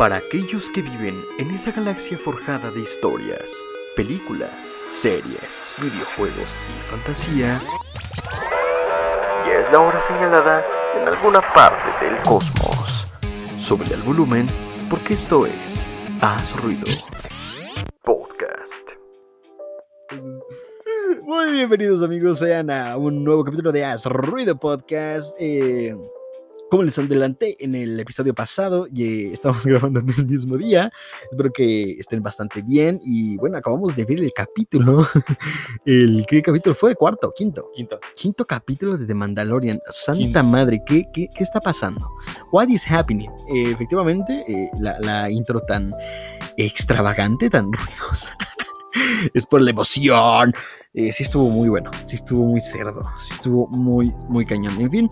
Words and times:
Para 0.00 0.16
aquellos 0.16 0.70
que 0.70 0.80
viven 0.80 1.14
en 1.38 1.50
esa 1.50 1.72
galaxia 1.72 2.16
forjada 2.16 2.70
de 2.70 2.80
historias, 2.80 3.44
películas, 3.94 4.50
series, 4.88 5.74
videojuegos 5.76 6.58
y 6.70 6.90
fantasía, 6.90 7.60
ya 9.46 9.60
es 9.60 9.70
la 9.70 9.78
hora 9.78 10.00
señalada 10.00 10.64
en 10.98 11.06
alguna 11.06 11.42
parte 11.52 12.02
del 12.02 12.16
cosmos. 12.22 13.06
Sube 13.58 13.84
el 13.92 14.00
volumen 14.00 14.46
porque 14.88 15.12
esto 15.12 15.44
es 15.44 15.86
Haz 16.22 16.56
Ruido 16.62 16.86
Podcast. 18.02 18.72
Muy 21.24 21.52
bienvenidos 21.52 22.02
amigos, 22.02 22.38
sean 22.38 22.70
a 22.70 22.96
un 22.96 23.22
nuevo 23.22 23.44
capítulo 23.44 23.70
de 23.70 23.84
Haz 23.84 24.06
Ruido 24.06 24.58
Podcast. 24.58 25.36
Eh, 25.38 25.94
como 26.70 26.84
les 26.84 26.98
adelanté 26.98 27.56
en 27.62 27.74
el 27.74 27.98
episodio 27.98 28.32
pasado, 28.32 28.86
y, 28.92 29.32
estamos 29.32 29.64
grabando 29.66 30.00
en 30.00 30.08
el 30.10 30.26
mismo 30.26 30.56
día. 30.56 30.90
Espero 31.30 31.52
que 31.52 31.92
estén 31.92 32.22
bastante 32.22 32.62
bien. 32.62 33.00
Y 33.04 33.36
bueno, 33.36 33.58
acabamos 33.58 33.94
de 33.94 34.04
ver 34.04 34.20
el 34.20 34.32
capítulo. 34.32 35.06
¿El 35.84 36.24
qué 36.26 36.40
capítulo 36.40 36.74
fue? 36.74 36.94
¿Cuarto? 36.94 37.32
¿Quinto? 37.36 37.66
Quinto. 37.74 38.00
Quinto 38.16 38.46
capítulo 38.46 38.96
de 38.96 39.06
The 39.06 39.14
Mandalorian. 39.14 39.80
Santa 39.90 40.18
Quinto. 40.18 40.44
madre, 40.44 40.82
¿qué, 40.86 41.04
qué, 41.12 41.28
qué 41.34 41.44
está 41.44 41.60
pasando? 41.60 42.08
What 42.52 42.68
is 42.68 42.84
happening? 42.88 43.30
Eh, 43.52 43.72
efectivamente, 43.72 44.44
eh, 44.46 44.70
la, 44.80 44.98
la 45.00 45.30
intro 45.30 45.60
tan 45.62 45.92
extravagante, 46.56 47.50
tan 47.50 47.72
ruidosa. 47.72 48.36
es 49.34 49.44
por 49.46 49.60
la 49.60 49.70
emoción. 49.70 50.54
Eh, 50.92 51.12
sí 51.12 51.22
estuvo 51.22 51.48
muy 51.48 51.68
bueno, 51.68 51.88
sí 52.04 52.16
estuvo 52.16 52.44
muy 52.46 52.60
cerdo, 52.60 53.04
sí 53.16 53.32
estuvo 53.34 53.68
muy, 53.68 54.12
muy 54.28 54.44
cañón. 54.44 54.74
En 54.80 54.90
fin, 54.90 55.08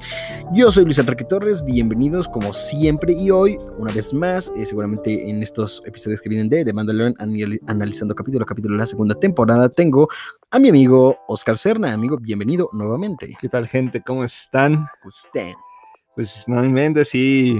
yo 0.52 0.72
soy 0.72 0.82
Luis 0.84 0.98
Enrique 0.98 1.22
Torres, 1.22 1.64
bienvenidos 1.64 2.26
como 2.28 2.52
siempre 2.52 3.12
y 3.12 3.30
hoy, 3.30 3.56
una 3.78 3.92
vez 3.92 4.12
más, 4.12 4.52
eh, 4.56 4.66
seguramente 4.66 5.30
en 5.30 5.40
estos 5.40 5.80
episodios 5.86 6.20
que 6.20 6.30
vienen 6.30 6.48
de 6.48 6.64
The 6.64 6.72
Mandalorian, 6.72 7.14
anali- 7.20 7.60
analizando 7.68 8.12
capítulo 8.16 8.42
a 8.42 8.46
capítulo 8.46 8.74
de 8.74 8.80
la 8.80 8.86
segunda 8.86 9.14
temporada, 9.14 9.68
tengo 9.68 10.08
a 10.50 10.58
mi 10.58 10.68
amigo 10.70 11.16
Oscar 11.28 11.56
Serna. 11.56 11.92
Amigo, 11.92 12.18
bienvenido 12.18 12.68
nuevamente. 12.72 13.36
¿Qué 13.40 13.48
tal, 13.48 13.68
gente? 13.68 14.02
¿Cómo 14.02 14.24
están? 14.24 14.84
Usted. 15.06 15.52
Pues 16.16 16.42
normalmente 16.48 17.04
sí. 17.04 17.56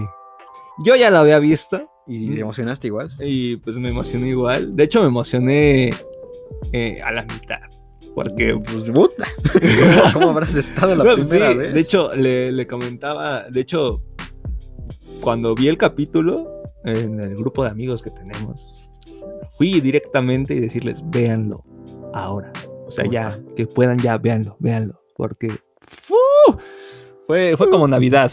Yo 0.85 0.97
ya 0.97 1.13
la 1.13 1.21
había 1.21 1.39
visto 1.39 1.89
¿Y 2.05 2.35
te 2.35 2.41
emocionaste 2.41 2.89
igual? 2.89 3.11
y 3.21 3.59
pues 3.59 3.79
me 3.79 3.91
emocioné 3.91 4.31
igual. 4.31 4.75
De 4.75 4.83
hecho, 4.83 5.03
me 5.03 5.07
emocioné 5.07 5.93
eh, 6.73 7.01
a 7.01 7.13
la 7.13 7.23
mitad. 7.23 7.61
Porque 8.15 8.55
Pues, 8.55 8.91
puta. 8.91 9.29
¿Cómo 10.13 10.31
habrás 10.31 10.55
estado 10.55 10.97
la 10.97 11.05
No, 11.05 11.15
pues, 11.17 11.27
primera 11.29 11.53
sí, 11.53 11.59
vez? 11.59 11.75
De 11.75 11.81
hecho, 11.81 12.15
le, 12.15 12.53
le 12.53 12.67
comentaba, 12.67 13.45
de 13.45 13.61
hecho, 13.61 14.03
cuando 15.21 15.55
vi 15.55 15.69
el 15.69 15.79
capítulo 15.79 16.63
en 16.85 17.21
el 17.21 17.37
grupo 17.37 17.65
de 17.65 17.71
amigos 17.71 18.03
que 18.03 18.11
tenemos, 18.11 18.91
fui 19.57 19.81
directamente 19.81 20.55
y 20.55 20.61
decirles, 20.61 21.03
véanlo 21.11 21.65
ahora. 22.13 22.53
O 22.87 22.91
sea, 22.91 23.05
ya, 23.07 23.39
que 23.57 23.67
puedan 23.67 23.99
ya, 23.99 24.17
véanlo, 24.19 24.57
véanlo. 24.61 25.01
Porque 25.17 25.59
¡fu! 25.81 26.15
fue, 27.27 27.57
fue 27.57 27.69
como 27.69 27.87
Navidad. 27.87 28.31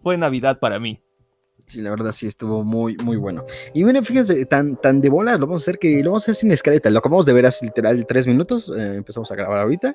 Fue 0.00 0.16
Navidad 0.16 0.58
para 0.58 0.78
mí. 0.78 1.02
Sí, 1.66 1.80
la 1.80 1.90
verdad 1.90 2.12
sí 2.12 2.26
estuvo 2.26 2.64
muy, 2.64 2.96
muy 2.98 3.16
bueno. 3.16 3.44
Y 3.72 3.82
bueno, 3.82 4.02
fíjense, 4.02 4.44
tan, 4.46 4.76
tan 4.76 5.00
de 5.00 5.08
bolas, 5.08 5.40
lo 5.40 5.46
vamos 5.46 5.62
a 5.62 5.64
hacer 5.64 5.78
que 5.78 6.02
lo 6.02 6.10
vamos 6.10 6.22
a 6.22 6.24
hacer 6.26 6.34
sin 6.34 6.52
escaleta. 6.52 6.90
Lo 6.90 6.98
acabamos 6.98 7.24
de 7.24 7.32
ver 7.32 7.46
hace 7.46 7.64
literal 7.64 8.04
tres 8.06 8.26
minutos. 8.26 8.70
eh, 8.76 8.96
empezamos 8.96 9.30
a 9.32 9.34
grabar 9.36 9.58
ahorita. 9.60 9.94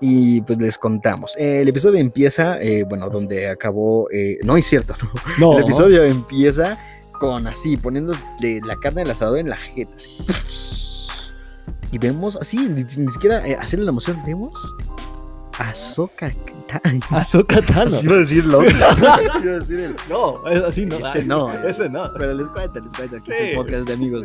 Y 0.00 0.42
pues 0.42 0.58
les 0.58 0.78
contamos. 0.78 1.34
Eh, 1.38 1.62
el 1.62 1.68
episodio 1.68 1.98
empieza, 1.98 2.62
eh, 2.62 2.84
bueno, 2.88 3.08
donde 3.10 3.48
acabó. 3.48 4.08
eh, 4.12 4.38
no 4.44 4.56
es 4.56 4.66
cierto, 4.66 4.94
no. 5.38 5.52
No, 5.52 5.58
El 5.58 5.64
episodio 5.64 6.04
empieza 6.04 6.78
con 7.18 7.46
así, 7.48 7.76
poniéndole 7.76 8.60
la 8.64 8.76
carne 8.76 9.02
del 9.02 9.10
asador 9.10 9.38
en 9.38 9.48
la 9.48 9.56
jeta. 9.56 9.92
así. 9.96 11.08
Y 11.90 11.98
vemos 11.98 12.36
así, 12.36 12.58
ni, 12.58 12.84
ni 12.84 13.10
siquiera 13.12 13.42
hacerle 13.60 13.86
la 13.86 13.90
emoción. 13.90 14.22
Vemos 14.26 14.52
a 15.58 15.68
Ahsoka 15.70 16.30
Tano. 16.66 17.00
Tano. 17.66 18.00
Iba 18.02 18.14
a 18.14 18.18
decir 18.18 18.44
lo 18.44 18.58
otro. 18.58 18.70
Iba 19.42 19.52
a 19.54 19.58
decir 19.58 19.80
el 19.80 19.96
No, 20.08 20.46
es 20.46 20.62
así 20.62 20.84
no. 20.86 20.98
Ese 20.98 21.24
no, 21.24 21.52
Ese 21.52 21.88
no. 21.88 22.10
Pero 22.18 22.34
les 22.34 22.48
cuento, 22.50 22.80
les 22.80 22.92
cuento 22.92 23.20
que 23.22 23.32
es 23.32 23.50
Sí. 23.50 23.56
podcast 23.56 23.86
de 23.86 23.92
amigos. 23.94 24.24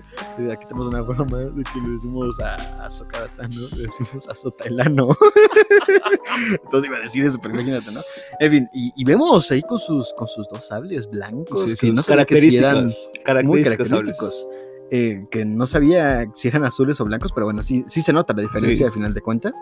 Aquí 0.52 0.66
tenemos 0.68 0.88
una 0.88 1.02
broma 1.02 1.38
de 1.38 1.64
que 1.64 1.80
le 1.80 1.90
decimos 1.96 2.40
a, 2.40 2.86
a 2.86 2.92
Socaratano, 2.92 3.68
le 3.76 3.84
decimos 3.84 4.28
a 4.28 4.36
Sotailano. 4.36 5.16
Entonces 6.64 6.90
iba 6.90 6.98
a 6.98 7.02
decir 7.02 7.26
eso, 7.26 7.40
pero 7.42 7.54
imagínate, 7.56 7.92
¿no? 7.92 8.02
En 8.40 8.52
fin, 8.52 8.68
y, 8.74 8.92
y 8.96 9.04
vemos 9.06 9.50
ahí 9.52 9.62
con 9.62 9.80
sus, 9.80 10.14
con 10.16 10.28
sus 10.28 10.48
dos 10.50 10.68
sables 10.68 11.10
blancos, 11.10 11.62
Sí, 11.62 11.88
que 11.88 11.94
no 11.94 12.04
característicos. 12.04 13.10
muy 13.14 13.24
Característicos. 13.24 13.90
característicos. 13.90 14.48
Eh, 14.96 15.26
que 15.32 15.44
no 15.44 15.66
sabía 15.66 16.28
si 16.36 16.50
eran 16.50 16.66
azules 16.66 17.02
o 17.02 17.06
blancos, 17.06 17.32
pero 17.34 17.48
bueno, 17.48 17.64
sí, 17.64 17.84
sí 17.88 18.04
se 18.04 18.14
nota 18.14 18.34
la 18.34 18.44
diferencia 18.44 18.78
Sí. 18.78 18.84
al 18.84 18.92
final 18.92 19.14
de 19.16 19.22
cuentas. 19.22 19.54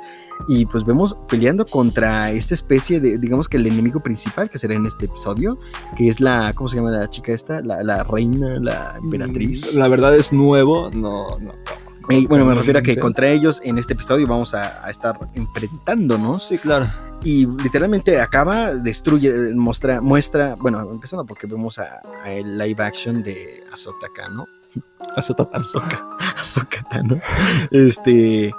Y 0.49 0.65
pues 0.65 0.83
vemos 0.85 1.15
peleando 1.29 1.65
contra 1.65 2.31
esta 2.31 2.53
especie 2.53 2.99
de, 2.99 3.17
digamos 3.17 3.47
que 3.47 3.55
el 3.57 3.65
enemigo 3.67 4.01
principal 4.01 4.49
que 4.49 4.57
será 4.57 4.73
en 4.75 4.85
este 4.85 5.05
episodio, 5.05 5.57
que 5.95 6.09
es 6.09 6.19
la, 6.19 6.51
¿cómo 6.53 6.67
se 6.67 6.75
llama 6.77 6.91
la 6.91 7.09
chica 7.09 7.31
esta? 7.31 7.61
La, 7.61 7.81
la 7.83 8.03
reina, 8.03 8.59
la 8.59 8.97
emperatriz. 9.01 9.73
Mm, 9.75 9.79
La 9.79 9.87
verdad 9.87 10.15
es 10.17 10.33
nuevo, 10.33 10.89
no, 10.91 11.39
no. 11.39 11.53
Eh, 12.09 12.25
bueno, 12.27 12.43
me 12.45 12.53
refiero 12.55 12.79
a 12.79 12.81
que 12.81 12.97
contra 12.97 13.29
ellos 13.29 13.61
en 13.63 13.77
este 13.77 13.93
episodio 13.93 14.27
vamos 14.27 14.53
a, 14.53 14.85
a 14.85 14.89
estar 14.89 15.17
enfrentándonos 15.33 16.43
Sí, 16.47 16.57
claro. 16.57 16.87
y 17.23 17.45
literalmente 17.63 18.19
acaba, 18.19 18.73
destruye, 18.73 19.31
muestra, 19.55 20.01
muestra, 20.01 20.55
bueno, 20.59 20.81
empezando 20.91 21.25
porque 21.25 21.47
vemos 21.47 21.79
a, 21.79 22.01
a 22.23 22.31
el 22.31 22.57
live 22.57 22.83
action 22.83 23.23
de 23.23 23.63
Ahsoka 23.71 24.07
Tano, 24.15 24.45
Ahsoka 26.37 26.83
Tano. 26.89 27.19
Este, 27.71 28.51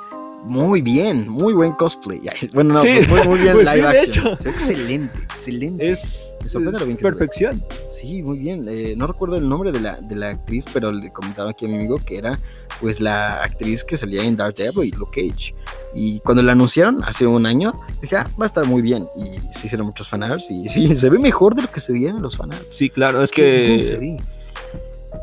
muy 0.44 0.82
bien, 0.82 1.28
muy 1.28 1.52
buen 1.52 1.70
cosplay, 1.72 2.20
Ay, 2.28 2.50
bueno, 2.52 2.74
no, 2.74 2.80
Sí, 2.80 2.88
muy, 3.08 3.28
muy 3.28 3.38
bien 3.38 3.52
pues 3.54 3.68
sí, 3.68 3.76
live 3.78 3.92
de 3.92 3.98
action, 4.00 4.26
hecho. 4.34 4.48
Excelente, 4.48 5.18
excelente. 5.22 5.88
Es, 5.88 6.36
Me 6.42 6.48
sorprende 6.48 6.76
es 6.76 6.80
lo 6.80 6.86
bien 6.86 6.96
que 6.98 7.02
se 7.04 7.10
ve. 7.10 7.16
perfección. 7.16 7.64
Sí, 7.90 8.22
muy 8.22 8.38
bien. 8.38 8.66
eh, 8.68 8.94
no 8.96 9.06
recuerdo 9.06 9.36
el 9.36 9.48
nombre 9.48 9.70
de 9.70 9.80
la, 9.80 9.96
de 10.00 10.16
la 10.16 10.30
actriz, 10.30 10.64
pero 10.72 10.90
le 10.90 11.12
comentaba 11.12 11.50
aquí 11.50 11.66
a 11.66 11.68
mi 11.68 11.76
amigo 11.76 11.98
que 12.04 12.18
era 12.18 12.40
pues 12.80 12.98
la 13.00 13.42
actriz 13.44 13.84
que 13.84 13.96
salía 13.96 14.24
en 14.24 14.36
Daredevil 14.36 14.88
y 14.88 14.90
Luke 14.90 15.28
Cage. 15.28 15.54
Y 15.94 16.18
cuando 16.20 16.42
la 16.42 16.52
anunciaron 16.52 17.04
hace 17.04 17.24
un 17.26 17.46
año, 17.46 17.80
dije, 18.00 18.16
ah, 18.16 18.28
va 18.40 18.44
a 18.44 18.46
estar 18.46 18.66
muy 18.66 18.82
bien. 18.82 19.06
Y 19.14 19.38
se 19.56 19.66
hicieron 19.68 19.86
muchos 19.86 20.08
fanarts 20.08 20.50
y 20.50 20.68
sí, 20.68 20.92
se 20.96 21.08
ve 21.08 21.18
mejor 21.20 21.54
de 21.54 21.62
lo 21.62 21.70
que 21.70 21.78
se 21.78 21.92
veían 21.92 22.16
en 22.16 22.22
los 22.22 22.36
fanarts. 22.36 22.74
Sí, 22.74 22.90
claro, 22.90 23.22
es 23.22 23.30
que. 23.30 24.18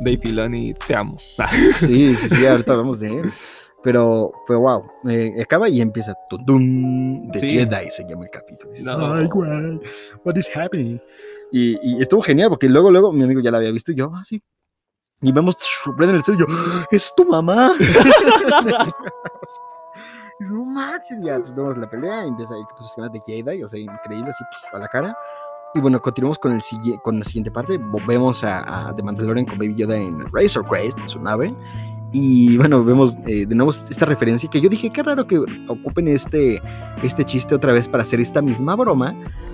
Dave 0.02 0.18
Filoni, 0.18 0.74
te 0.74 0.96
amo. 0.96 1.18
Sí, 1.74 2.16
sí, 2.16 2.30
sí, 2.30 2.46
ahorita 2.48 2.72
hablamos 2.72 3.00
de 3.00 3.20
él. 3.20 3.32
Pero, 3.82 4.34
pero 4.46 4.60
wow, 4.60 4.84
eh, 5.10 5.34
acaba 5.42 5.70
y 5.70 5.80
empieza 5.80 6.14
tun, 6.30 7.30
The 7.32 7.40
Sí. 7.40 7.50
Jedi 7.50 7.90
se 7.90 8.04
llama 8.08 8.26
el 8.26 8.32
capítulo. 8.32 8.72
Dices, 8.72 8.86
No. 8.86 9.14
Ay, 9.14 9.28
güey, 9.28 9.80
what 10.26 10.36
is 10.36 10.50
happening? 10.54 11.00
Y, 11.52 11.78
y 11.82 12.02
estuvo 12.02 12.22
genial 12.22 12.50
porque 12.50 12.68
luego, 12.68 12.92
luego 12.92 13.14
mi 13.14 13.24
amigo 13.24 13.40
ya 13.42 13.52
la 13.52 13.58
había 13.60 13.72
visto 13.72 13.92
y 13.92 13.96
yo, 13.96 14.12
ah, 14.14 14.24
sí. 14.26 14.44
Y 15.22 15.32
vemos, 15.32 15.56
prenden 15.98 16.18
el 16.26 16.38
yo, 16.38 16.46
"¡Ah, 16.50 16.86
es 16.92 17.14
tu 17.16 17.26
mamá. 17.26 17.74
y 20.40 20.44
no 20.54 20.66
manches, 20.66 21.18
y 21.22 21.26
ya 21.26 21.40
pues, 21.40 21.54
vemos 21.54 21.78
la 21.78 21.90
pelea, 21.90 22.26
y 22.26 22.30
empieza 22.30 22.54
ahí 22.54 22.62
pues, 22.78 23.12
de 23.12 23.20
Jedi, 23.26 23.64
o 23.64 23.68
sea, 23.68 23.80
increíble, 23.80 24.30
así 24.30 24.44
pf, 24.50 24.76
a 24.76 24.80
la 24.80 24.88
cara. 24.88 25.18
Y 25.76 25.80
bueno, 25.80 26.02
continuamos 26.02 26.40
con, 26.40 26.54
el, 26.54 26.62
con 27.04 27.20
la 27.20 27.26
siguiente 27.26 27.52
parte. 27.52 27.80
Vemos 28.08 28.44
a, 28.44 28.90
a 28.90 28.96
The 28.96 29.04
Mandalorian 29.04 29.46
con 29.46 29.58
Baby 29.60 29.76
Yoda 29.76 29.98
en 29.98 30.26
Razor 30.34 30.66
Crest, 30.66 31.00
en 31.00 31.08
su 31.08 31.20
nave. 31.20 31.54
Y 32.12 32.58
bueno, 32.58 32.84
vemos 32.84 33.16
eh, 33.28 33.46
de 33.46 33.54
nuevo 33.56 33.70
esta 33.72 34.06
referencia 34.06 34.50
que 34.50 34.60
yo 34.60 34.68
dije, 34.68 34.90
qué 34.90 35.04
raro 35.04 35.28
que 35.28 35.38
ocupen 35.68 36.08
este, 36.08 36.60
este 37.04 37.24
chiste 37.24 37.54
otra 37.54 37.72
vez 37.72 37.88
para 37.88 38.02
hacer 38.02 38.20
esta 38.20 38.42
misma 38.42 38.76
broma, 38.76 39.14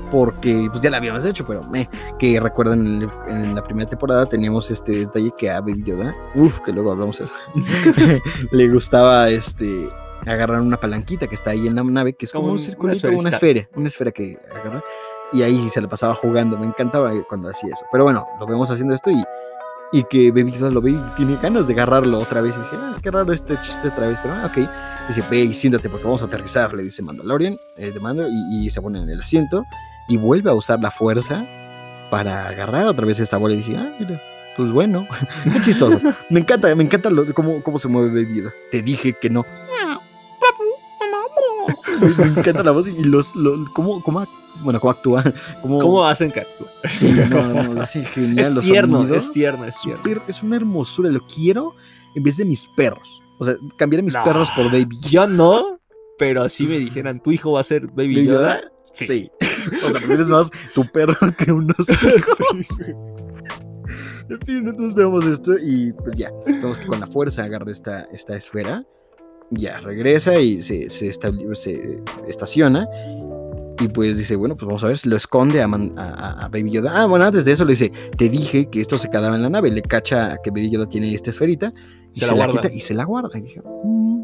porque 0.09 0.69
pues 0.71 0.81
ya 0.81 0.89
la 0.89 0.97
habíamos 0.97 1.25
hecho, 1.25 1.45
pero 1.45 1.63
me, 1.63 1.89
que 2.17 2.39
recuerdan 2.39 2.85
en, 3.03 3.09
en 3.27 3.55
la 3.55 3.61
primera 3.61 3.89
temporada 3.89 4.25
teníamos 4.25 4.71
este 4.71 4.99
detalle 4.99 5.33
que 5.37 5.51
a 5.51 5.59
Baby 5.59 5.83
Yoda, 5.83 6.15
uff, 6.35 6.61
que 6.61 6.71
luego 6.71 6.93
hablamos 6.93 7.17
de 7.19 7.25
eso, 7.25 7.33
le 8.51 8.69
gustaba 8.69 9.29
este 9.29 9.89
agarrar 10.25 10.61
una 10.61 10.77
palanquita 10.77 11.27
que 11.27 11.35
está 11.35 11.51
ahí 11.51 11.67
en 11.67 11.75
la 11.75 11.83
nave, 11.83 12.13
que 12.13 12.25
es 12.25 12.31
como, 12.31 12.43
Como 12.43 12.53
un 12.53 12.59
una 12.59 12.65
circulito, 12.65 13.07
una 13.09 13.29
esferita. 13.29 13.35
esfera, 13.35 13.69
una 13.75 13.87
esfera 13.89 14.11
que 14.11 14.37
agarra, 14.55 14.83
y 15.33 15.41
ahí 15.41 15.67
se 15.69 15.81
la 15.81 15.87
pasaba 15.87 16.13
jugando, 16.15 16.57
me 16.57 16.65
encantaba 16.65 17.11
cuando 17.27 17.49
hacía 17.49 17.73
eso, 17.73 17.85
pero 17.91 18.03
bueno, 18.05 18.25
lo 18.39 18.45
vemos 18.47 18.69
haciendo 18.71 18.93
esto 18.95 19.11
y... 19.11 19.23
Y 19.91 20.03
que 20.09 20.31
Baby 20.31 20.51
lo 20.71 20.81
ve 20.81 20.91
y 20.91 21.01
tiene 21.15 21.37
ganas 21.41 21.67
de 21.67 21.73
agarrarlo 21.73 22.17
otra 22.19 22.41
vez. 22.41 22.55
Y 22.57 22.59
dije, 22.59 22.75
ah, 22.75 22.97
qué 23.01 23.11
raro 23.11 23.31
este 23.31 23.55
chiste 23.61 23.87
otra 23.89 24.07
vez. 24.07 24.19
Pero 24.21 24.33
ah, 24.33 24.47
ok. 24.47 24.67
Dice, 25.07 25.23
ve 25.29 25.41
y 25.41 25.53
siéntate 25.53 25.89
porque 25.89 26.03
vamos 26.03 26.21
a 26.23 26.25
aterrizar, 26.25 26.73
le 26.73 26.83
dice 26.83 27.01
Mandalorian, 27.03 27.55
eh, 27.77 27.91
de 27.91 27.99
mando, 28.01 28.27
y, 28.27 28.65
y 28.65 28.69
se 28.71 28.81
pone 28.81 29.01
en 29.01 29.07
el 29.09 29.21
asiento. 29.21 29.63
Y 30.09 30.17
vuelve 30.17 30.49
a 30.49 30.53
usar 30.53 30.81
la 30.81 30.89
fuerza 30.91 31.45
para 32.09 32.47
agarrar 32.47 32.87
otra 32.87 33.05
vez 33.05 33.19
esta 33.19 33.37
bola. 33.37 33.53
Y 33.53 33.57
dije, 33.57 33.77
ah, 33.77 33.95
mira, 33.97 34.19
pues 34.57 34.71
bueno. 34.71 35.07
Qué 35.43 35.61
chistoso. 35.61 35.99
Me 36.29 36.39
encanta, 36.41 36.75
me 36.75 36.83
encanta 36.83 37.09
lo- 37.11 37.31
cómo, 37.33 37.61
cómo 37.63 37.77
se 37.79 37.87
mueve 37.87 38.09
Baby. 38.23 38.43
Te 38.71 38.81
dije 38.81 39.13
que 39.13 39.29
no. 39.29 39.45
Me 41.99 42.25
encanta 42.39 42.63
la 42.63 42.71
voz 42.71 42.87
y 42.87 43.03
los, 43.03 43.35
lo- 43.35 43.65
cómo, 43.73 44.01
cómo, 44.01 44.25
bueno, 44.63 44.79
cómo 44.79 44.91
actúa. 44.91 45.23
Cómo, 45.61 45.79
¿Cómo 45.79 46.05
hacen 46.05 46.31
que 46.31 46.41
actúe? 46.41 46.65
Sí, 46.87 47.11
no, 47.29 47.63
no, 47.63 47.85
genial. 48.13 48.39
Es 48.39 48.53
los 48.53 48.63
tierno, 48.63 48.97
sonidos. 48.99 49.17
es 49.25 49.31
tierno, 49.31 49.65
es 49.65 49.75
tierno. 49.81 50.03
Súper- 50.03 50.21
es 50.27 50.43
una 50.43 50.55
hermosura. 50.55 51.09
Lo 51.09 51.21
quiero 51.27 51.73
en 52.15 52.23
vez 52.23 52.37
de 52.37 52.45
mis 52.45 52.65
perros. 52.75 53.21
O 53.39 53.45
sea, 53.45 53.55
cambiar 53.77 53.99
a 54.01 54.03
mis 54.03 54.13
No. 54.13 54.23
perros 54.23 54.49
por 54.55 54.65
Baby. 54.71 54.97
Yo 55.09 55.27
no, 55.27 55.79
pero 56.17 56.47
si 56.49 56.65
me 56.65 56.79
dijeran, 56.79 57.21
tu 57.21 57.31
hijo 57.31 57.51
va 57.53 57.59
a 57.61 57.63
ser 57.63 57.87
Baby 57.87 58.15
¿Baby 58.15 58.27
Yoda. 58.27 58.61
Yoda? 58.61 58.71
Sí. 58.93 59.29
O 59.41 59.75
sea, 59.79 59.91
prefieres 59.91 60.27
más 60.27 60.49
tu 60.73 60.85
perro 60.85 61.15
que 61.37 61.51
unos 61.51 61.75
hijos. 61.89 62.39
En 64.29 64.39
fin, 64.45 64.67
entonces 64.67 64.93
vemos 64.95 65.25
esto 65.25 65.53
y 65.61 65.91
pues 65.93 66.15
ya, 66.15 66.31
vemos 66.47 66.79
que 66.79 66.87
con 66.87 66.99
la 66.99 67.05
fuerza 67.07 67.43
agarra 67.43 67.71
esta, 67.71 68.01
esta 68.11 68.35
esfera, 68.35 68.83
ya 69.51 69.79
regresa 69.81 70.39
y 70.39 70.61
se, 70.63 70.89
se, 70.89 71.11
se 71.13 72.01
estaciona 72.27 72.87
y 73.79 73.87
pues 73.89 74.17
dice, 74.17 74.35
bueno, 74.37 74.55
pues 74.55 74.65
vamos 74.67 74.83
a 74.83 74.87
ver, 74.87 74.97
lo 75.05 75.17
esconde 75.17 75.61
a, 75.61 75.67
Man- 75.67 75.93
a- 75.97 76.45
a- 76.45 76.47
Baby 76.49 76.71
Yoda. 76.71 76.91
Ah, 77.01 77.05
bueno, 77.07 77.25
antes 77.25 77.43
de 77.45 77.51
eso 77.51 77.65
le 77.65 77.71
dice, 77.73 77.91
te 78.17 78.29
dije 78.29 78.69
que 78.69 78.79
esto 78.81 78.97
se 78.97 79.09
quedaba 79.09 79.35
en 79.35 79.43
la 79.43 79.49
nave, 79.49 79.69
le 79.69 79.81
cacha 79.81 80.37
que 80.43 80.49
Baby 80.49 80.69
Yoda 80.71 80.87
tiene 80.87 81.13
esta 81.13 81.31
esferita 81.31 81.73
y 82.13 82.19
Se 82.21 82.25
se, 82.27 82.31
la 82.31 82.37
la, 82.39 82.45
guarda. 82.47 82.61
quita 82.61 82.73
y 82.73 82.79
se 82.79 82.93
la 82.93 83.03
guarda. 83.03 83.37
Y 83.37 83.41
dije, 83.41 83.61
"Mm, 83.61 84.23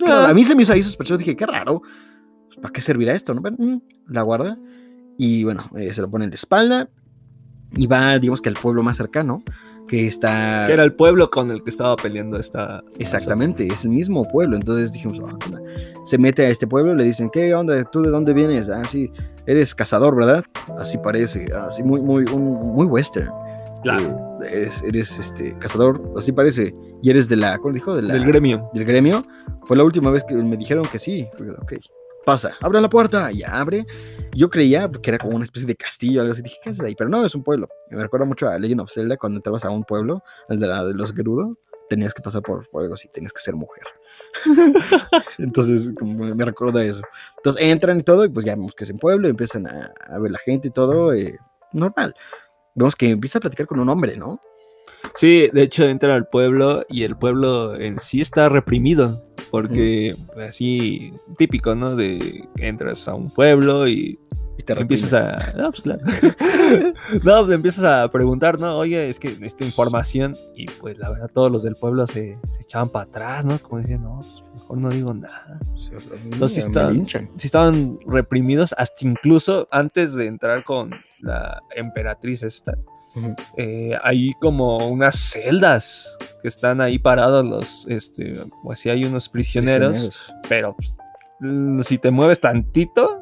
raro". 0.00 0.26
a 0.28 0.34
mí 0.34 0.44
se 0.44 0.54
me 0.54 0.62
hizo 0.62 0.72
ahí 0.72 0.82
sospechoso, 0.84 1.18
dije, 1.18 1.34
qué 1.36 1.46
raro, 1.46 1.82
pues, 2.46 2.58
¿para 2.60 2.72
qué 2.72 2.80
servirá 2.80 3.12
esto? 3.14 3.34
No? 3.34 3.42
Pero, 3.42 3.56
mm, 3.58 3.80
la 4.08 4.22
guarda 4.22 4.56
y 5.18 5.42
bueno, 5.44 5.68
eh, 5.76 5.92
se 5.92 6.00
lo 6.00 6.08
pone 6.08 6.24
en 6.24 6.30
la 6.30 6.36
espalda 6.36 6.88
y 7.74 7.86
va, 7.88 8.18
digamos 8.20 8.40
que 8.40 8.50
al 8.50 8.54
pueblo 8.56 8.82
más 8.84 8.96
cercano, 8.98 9.42
que 9.88 10.06
está... 10.06 10.64
Que 10.66 10.72
era 10.72 10.84
el 10.84 10.94
pueblo 10.94 11.28
con 11.30 11.50
el 11.50 11.62
que 11.62 11.70
estaba 11.70 11.96
peleando 11.96 12.38
esta. 12.38 12.82
Exactamente, 12.98 13.66
es 13.66 13.84
el 13.84 13.90
mismo 13.90 14.24
pueblo. 14.24 14.56
Entonces 14.56 14.92
dijimos, 14.92 15.18
"Ah, 15.24 15.36
qué 15.40 15.46
onda". 15.56 15.62
se 16.04 16.18
mete 16.18 16.44
a 16.46 16.48
este 16.48 16.66
pueblo, 16.66 16.94
le 16.94 17.04
dicen, 17.04 17.28
¿qué 17.30 17.54
onda? 17.54 17.82
¿Tú 17.84 18.02
de 18.02 18.10
dónde 18.10 18.32
vienes? 18.32 18.68
Ah, 18.70 18.82
sí, 18.88 19.10
eres 19.46 19.74
cazador, 19.74 20.16
¿verdad? 20.16 20.42
Así 20.78 20.98
parece, 20.98 21.46
así 21.54 21.82
muy, 21.82 22.00
muy, 22.00 22.24
un- 22.24 22.72
muy 22.74 22.86
western. 22.86 23.30
Claro, 23.82 24.18
Eh, 24.42 24.48
eres, 24.54 24.82
eres 24.82 25.18
este 25.18 25.56
cazador, 25.58 26.00
así 26.16 26.32
parece. 26.32 26.74
Y 27.02 27.10
eres 27.10 27.28
de 27.28 27.36
la, 27.36 27.58
¿cómo 27.58 27.74
dijo? 27.74 27.94
De 27.94 28.02
la, 28.02 28.14
del 28.14 28.24
gremio. 28.24 28.68
del 28.74 28.84
gremio. 28.84 29.24
Fue 29.64 29.76
la 29.76 29.84
última 29.84 30.10
vez 30.10 30.24
que 30.24 30.34
me 30.34 30.56
dijeron 30.56 30.84
que 30.90 30.98
sí. 30.98 31.26
Ok, 31.60 31.74
pasa, 32.24 32.56
abre 32.60 32.80
la 32.80 32.88
puerta. 32.88 33.30
Y 33.32 33.42
abre. 33.42 33.86
Yo 34.34 34.48
creía 34.48 34.90
que 34.90 35.10
era 35.10 35.18
como 35.18 35.34
una 35.36 35.44
especie 35.44 35.66
de 35.66 35.76
castillo, 35.76 36.20
algo 36.22 36.32
así. 36.32 36.42
Dije, 36.42 36.56
¿qué 36.62 36.70
haces 36.70 36.82
ahí? 36.82 36.94
Pero 36.94 37.10
no, 37.10 37.24
es 37.24 37.34
un 37.34 37.42
pueblo. 37.42 37.68
Me 37.90 38.02
recuerda 38.02 38.24
mucho 38.26 38.48
a 38.48 38.58
Legend 38.58 38.80
of 38.80 38.90
Zelda 38.92 39.16
cuando 39.16 39.36
entrabas 39.38 39.64
a 39.64 39.70
un 39.70 39.84
pueblo, 39.84 40.22
el 40.48 40.58
de, 40.58 40.66
la, 40.66 40.84
de 40.84 40.94
los 40.94 41.12
Gerudo. 41.12 41.58
Tenías 41.90 42.14
que 42.14 42.22
pasar 42.22 42.40
por, 42.42 42.66
por 42.70 42.82
algo 42.82 42.94
así, 42.94 43.08
tenías 43.12 43.32
que 43.34 43.40
ser 43.42 43.54
mujer. 43.54 43.84
Entonces, 45.38 45.92
como 45.98 46.24
me- 46.34 46.44
recuerda 46.44 46.82
eso. 46.84 47.02
Entonces 47.38 47.62
entran 47.62 48.00
y 48.00 48.02
todo, 48.02 48.24
y 48.24 48.28
pues 48.30 48.46
ya 48.46 48.54
vemos 48.54 48.72
que 48.74 48.84
es 48.84 48.90
en 48.90 48.98
pueblo, 48.98 49.28
empiezan 49.28 49.66
a, 49.66 49.92
a 50.08 50.18
ver 50.18 50.30
la 50.30 50.38
gente 50.38 50.68
y 50.68 50.70
todo, 50.70 51.12
eh, 51.14 51.36
normal. 51.72 52.14
Vemos 52.74 52.96
que 52.96 53.10
empieza 53.10 53.38
a 53.38 53.40
platicar 53.42 53.66
con 53.66 53.80
un 53.80 53.88
hombre, 53.88 54.16
¿no? 54.16 54.40
Sí, 55.14 55.50
de 55.52 55.62
hecho 55.62 55.84
entran 55.84 56.12
al 56.12 56.28
pueblo 56.28 56.84
y 56.88 57.02
el 57.04 57.16
pueblo 57.18 57.74
en 57.74 57.98
sí 57.98 58.20
está 58.20 58.48
reprimido. 58.48 59.26
Porque 59.52 60.16
así, 60.48 61.12
típico, 61.36 61.74
¿no? 61.74 61.94
De 61.94 62.48
que 62.56 62.66
entras 62.66 63.06
a 63.06 63.14
un 63.14 63.30
pueblo 63.30 63.86
y 63.86 64.18
Y 64.56 64.62
te 64.62 64.72
empiezas 64.72 65.12
a. 65.12 65.52
No, 65.56 65.70
pues 65.70 65.82
claro. 65.82 66.00
no, 67.22 67.44
pues 67.44 67.54
empiezas 67.54 67.84
a 67.84 68.08
preguntar, 68.10 68.58
¿no? 68.58 68.78
Oye, 68.78 69.10
es 69.10 69.20
que 69.20 69.36
esta 69.42 69.62
información. 69.64 70.38
Y 70.56 70.66
pues 70.66 70.96
la 70.96 71.10
verdad, 71.10 71.30
todos 71.32 71.52
los 71.52 71.62
del 71.62 71.76
pueblo 71.76 72.06
se, 72.06 72.38
se 72.48 72.62
echaban 72.62 72.88
para 72.88 73.04
atrás, 73.04 73.44
¿no? 73.44 73.58
Como 73.60 73.82
decían, 73.82 74.02
no, 74.02 74.22
pues 74.22 74.42
mejor 74.54 74.78
no 74.78 74.88
digo 74.88 75.12
nada. 75.12 75.60
Entonces. 76.24 76.66
Sí 77.36 77.46
estaban 77.46 77.98
reprimidos 78.06 78.74
hasta 78.78 79.06
incluso 79.06 79.68
antes 79.70 80.14
de 80.14 80.28
entrar 80.28 80.64
con 80.64 80.92
la 81.20 81.62
emperatriz 81.76 82.42
esta. 82.42 82.78
Eh, 83.56 83.92
hay 84.02 84.32
como 84.40 84.88
unas 84.88 85.16
celdas 85.16 86.16
que 86.40 86.48
están 86.48 86.80
ahí 86.80 86.98
parados 86.98 87.44
los, 87.44 87.86
este, 87.88 88.40
pues 88.62 88.84
hay 88.86 89.04
unos 89.04 89.28
prisioneros, 89.28 89.92
Prisioneros. 89.92 90.34
pero 90.48 90.74
pues, 90.76 90.94
mm, 91.40 91.80
si 91.80 91.98
te 91.98 92.10
mueves 92.10 92.40
tantito, 92.40 93.18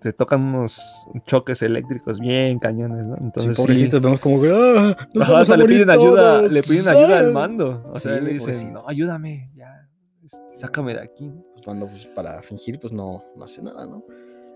te 0.00 0.12
tocan 0.12 0.42
unos 0.42 1.06
choques 1.26 1.60
eléctricos 1.62 2.20
bien 2.20 2.58
cañones, 2.58 3.08
¿no? 3.08 3.16
Entonces, 3.20 3.56
sí. 3.56 3.62
pobrecitos, 3.62 4.00
vemos 4.00 4.20
como 4.20 4.40
que. 4.42 4.50
¡ah! 4.52 4.96
Ajá, 5.20 5.56
le 5.56 5.64
piden 5.64 5.90
ayuda, 5.90 6.38
todos, 6.38 6.52
le 6.52 6.62
piden 6.62 6.88
ayuda 6.88 7.18
al 7.18 7.32
mando. 7.32 7.88
O 7.92 7.98
sea, 7.98 8.16
Sí, 8.18 8.24
le 8.24 8.32
dicen, 8.34 8.46
pobrecito. 8.54 8.72
no, 8.72 8.84
ayúdame, 8.88 9.50
ya, 9.56 9.88
este, 10.24 10.38
sácame 10.52 10.94
de 10.94 11.00
aquí. 11.00 11.32
Pues 11.52 11.64
cuando 11.64 11.86
pues, 11.88 12.06
para 12.06 12.40
fingir, 12.42 12.78
pues 12.78 12.92
no, 12.92 13.22
no 13.36 13.44
hace 13.44 13.62
nada, 13.62 13.86
¿no? 13.86 14.04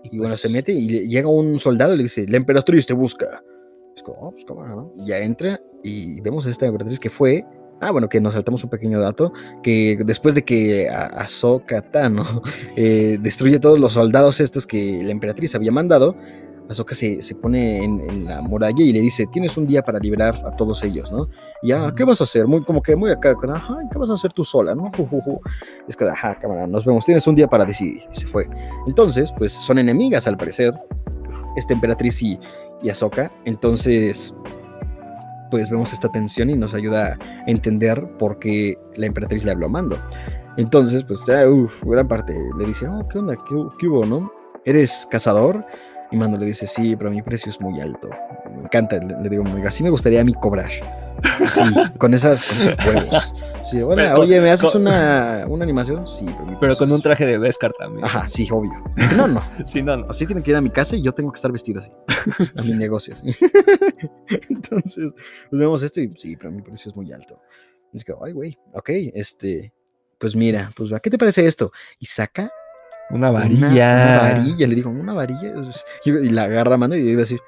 Y 0.03 0.15
Y 0.15 0.17
bueno, 0.17 0.31
pues, 0.33 0.41
se 0.41 0.49
mete 0.49 0.71
y 0.73 0.87
le- 0.89 1.07
llega 1.07 1.27
un 1.29 1.59
soldado 1.59 1.93
y 1.93 1.97
le 1.97 2.03
dice: 2.03 2.25
La 2.27 2.37
emperatriz 2.37 2.85
te 2.85 2.93
busca. 2.93 3.41
Oh, 4.05 4.31
pues. 4.31 4.45
Y 4.97 5.07
ya 5.07 5.19
entra 5.19 5.59
y 5.83 6.21
vemos 6.21 6.47
a 6.47 6.49
esta 6.49 6.65
emperatriz 6.65 6.99
que 6.99 7.09
fue. 7.09 7.45
Ah, 7.81 7.91
bueno, 7.91 8.07
que 8.07 8.21
nos 8.21 8.33
saltamos 8.33 8.63
un 8.63 8.69
pequeño 8.69 8.99
dato, 9.01 9.33
que 9.61 9.99
después 10.05 10.35
de 10.35 10.45
que 10.45 10.87
Ahsoka 10.89 11.83
eh, 12.77 13.17
destruye 13.19 13.57
a 13.57 13.59
todos 13.59 13.77
los 13.77 13.93
soldados 13.93 14.39
estos 14.39 14.65
que 14.65 15.01
la 15.03 15.11
emperatriz 15.11 15.53
había 15.53 15.71
mandado, 15.71 16.15
Ahsoka 16.69 16.95
se, 16.95 17.21
se 17.21 17.35
pone 17.35 17.83
en, 17.83 18.25
la 18.25 18.41
muralla 18.41 18.81
y 18.81 18.93
le 18.93 19.01
dice, 19.01 19.27
tienes 19.27 19.57
un 19.57 19.67
día 19.67 19.81
para 19.81 19.99
liberar 19.99 20.41
a 20.45 20.55
todos 20.55 20.81
ellos, 20.83 21.11
¿no? 21.11 21.27
Y 21.61 21.69
ya, 21.69 21.93
¿qué 21.93 22.05
vas 22.05 22.21
a 22.21 22.23
hacer? 22.23 22.47
Muy, 22.47 22.63
como 22.63 22.81
que 22.81 22.95
muy 22.95 23.11
acá, 23.11 23.35
ajá, 23.49 23.77
¿qué 23.91 23.99
vas 23.99 24.09
a 24.09 24.13
hacer 24.13 24.31
tú 24.31 24.45
sola, 24.45 24.73
no? 24.73 24.89
Es 25.85 25.97
que, 25.97 26.05
ajá, 26.05 26.39
cámara, 26.39 26.65
nos 26.67 26.85
vemos, 26.85 27.03
tienes 27.03 27.27
un 27.27 27.35
día 27.35 27.47
para 27.47 27.65
decidir. 27.65 28.03
Y 28.09 28.15
se 28.15 28.27
fue. 28.27 28.47
Entonces, 28.87 29.33
pues 29.37 29.51
son 29.51 29.77
enemigas 29.77 30.25
al 30.25 30.37
parecer, 30.37 30.73
esta 31.55 31.73
emperatriz 31.73 32.21
y, 32.21 32.39
y 32.83 32.89
Ahsoka. 32.89 33.31
Entonces, 33.45 34.33
pues 35.49 35.69
vemos 35.69 35.93
esta 35.93 36.09
tensión 36.09 36.49
y 36.49 36.55
nos 36.55 36.73
ayuda 36.73 37.13
a 37.13 37.49
entender 37.49 38.07
por 38.19 38.39
qué 38.39 38.77
la 38.95 39.07
emperatriz 39.07 39.43
le 39.43 39.51
habló 39.51 39.67
a 39.67 39.69
Mando. 39.69 39.97
Entonces, 40.57 41.03
pues, 41.03 41.23
ya, 41.25 41.49
uff, 41.49 41.83
gran 41.83 42.07
parte 42.07 42.37
le 42.57 42.65
dice, 42.65 42.87
oh, 42.87 43.07
¿qué 43.07 43.19
onda? 43.19 43.35
¿Qué, 43.35 43.55
qué 43.79 43.87
hubo, 43.87 44.05
no? 44.05 44.31
¿Eres 44.65 45.07
cazador? 45.09 45.65
Y 46.11 46.17
Mando 46.17 46.37
le 46.37 46.45
dice, 46.45 46.67
sí, 46.67 46.95
pero 46.95 47.09
mi 47.09 47.21
precio 47.21 47.51
es 47.51 47.59
muy 47.59 47.79
alto. 47.81 48.09
Me 48.55 48.63
encanta, 48.63 48.97
le, 48.97 49.19
le 49.21 49.29
digo, 49.29 49.43
así 49.67 49.83
me 49.83 49.89
gustaría 49.89 50.21
a 50.21 50.23
mí 50.23 50.33
cobrar. 50.33 50.69
Sí, 51.49 51.61
con 51.97 52.13
esas, 52.13 52.45
con 52.83 52.97
esos 52.97 53.11
huevos. 53.11 53.33
Sí, 53.63 53.81
con- 53.81 53.99
oye, 53.99 54.41
¿me 54.41 54.51
haces 54.51 54.71
con- 54.71 54.81
una, 54.81 55.45
una 55.47 55.63
animación? 55.63 56.07
Sí, 56.07 56.25
pero, 56.59 56.75
con 56.75 56.89
un 56.91 56.97
es- 56.97 57.03
traje 57.03 57.25
de 57.25 57.37
Beskar 57.37 57.71
también. 57.77 58.05
Ajá, 58.05 58.27
sí, 58.27 58.47
obvio. 58.51 58.71
No, 59.15 59.27
no. 59.27 59.41
Sí, 59.65 59.81
no, 59.81 59.97
no. 59.97 60.07
Así 60.09 60.25
tienen 60.25 60.43
que 60.43 60.51
ir 60.51 60.57
a 60.57 60.61
mi 60.61 60.69
casa 60.69 60.95
y 60.95 61.01
yo 61.01 61.11
tengo 61.13 61.31
que 61.31 61.37
estar 61.37 61.51
vestido 61.51 61.81
así. 61.81 61.91
A 62.57 62.61
mi 62.63 62.77
negocio. 62.77 63.15
así. 63.15 63.35
Entonces, 64.49 65.13
pues 65.49 65.59
vemos 65.59 65.81
esto 65.83 66.01
y 66.01 66.13
sí, 66.17 66.35
pero 66.35 66.51
mi 66.51 66.61
precio 66.61 66.89
es 66.91 66.95
muy 66.95 67.11
alto. 67.11 67.39
Y 67.91 67.97
es 67.97 68.03
que, 68.03 68.13
ay, 68.23 68.33
güey, 68.33 68.57
ok, 68.73 68.89
este, 69.13 69.73
pues 70.17 70.35
mira, 70.35 70.71
pues 70.75 70.91
va, 70.91 70.99
¿qué 70.99 71.09
te 71.09 71.17
parece 71.17 71.45
esto? 71.45 71.71
Y 71.99 72.05
saca 72.07 72.49
Una 73.11 73.29
varilla. 73.31 73.67
Una, 73.69 74.17
varilla, 74.33 74.67
le 74.67 74.75
digo, 74.75 74.89
una 74.89 75.13
varilla. 75.13 75.53
Y, 76.05 76.11
la 76.29 76.43
agarra 76.43 76.77
mano 76.77 76.95
y 76.95 77.13
a 77.13 77.15
decir, 77.17 77.39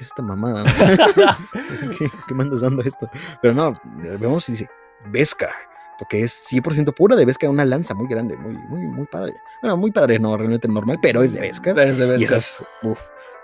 ¿qué 0.00 0.04
es 0.04 0.06
esta 0.08 0.22
mamada? 0.22 0.64
¿Qué, 1.98 2.08
qué 2.26 2.34
me 2.34 2.42
andas 2.44 2.62
dando 2.62 2.82
esto? 2.82 3.08
Pero 3.42 3.52
no, 3.52 3.74
vemos 4.18 4.48
y 4.48 4.52
dice, 4.52 4.68
Beskar. 5.12 5.50
Porque 5.98 6.22
es 6.22 6.42
100% 6.50 6.94
pura 6.94 7.14
de 7.14 7.26
Beskar, 7.26 7.50
una 7.50 7.66
lanza 7.66 7.92
muy 7.92 8.08
grande, 8.08 8.34
muy, 8.38 8.54
muy, 8.54 8.80
muy 8.86 9.06
padre. 9.06 9.34
Bueno, 9.60 9.76
muy 9.76 9.90
padre, 9.90 10.18
no, 10.18 10.34
realmente 10.38 10.66
normal, 10.68 10.98
pero 11.02 11.22
es 11.22 11.34
de. 11.34 11.50
Pero 11.62 11.82
es 11.82 11.98
de 11.98 12.04
Y 12.06 12.08
Beskar. 12.08 12.38
esas, 12.38 12.64
uf, 12.82 12.98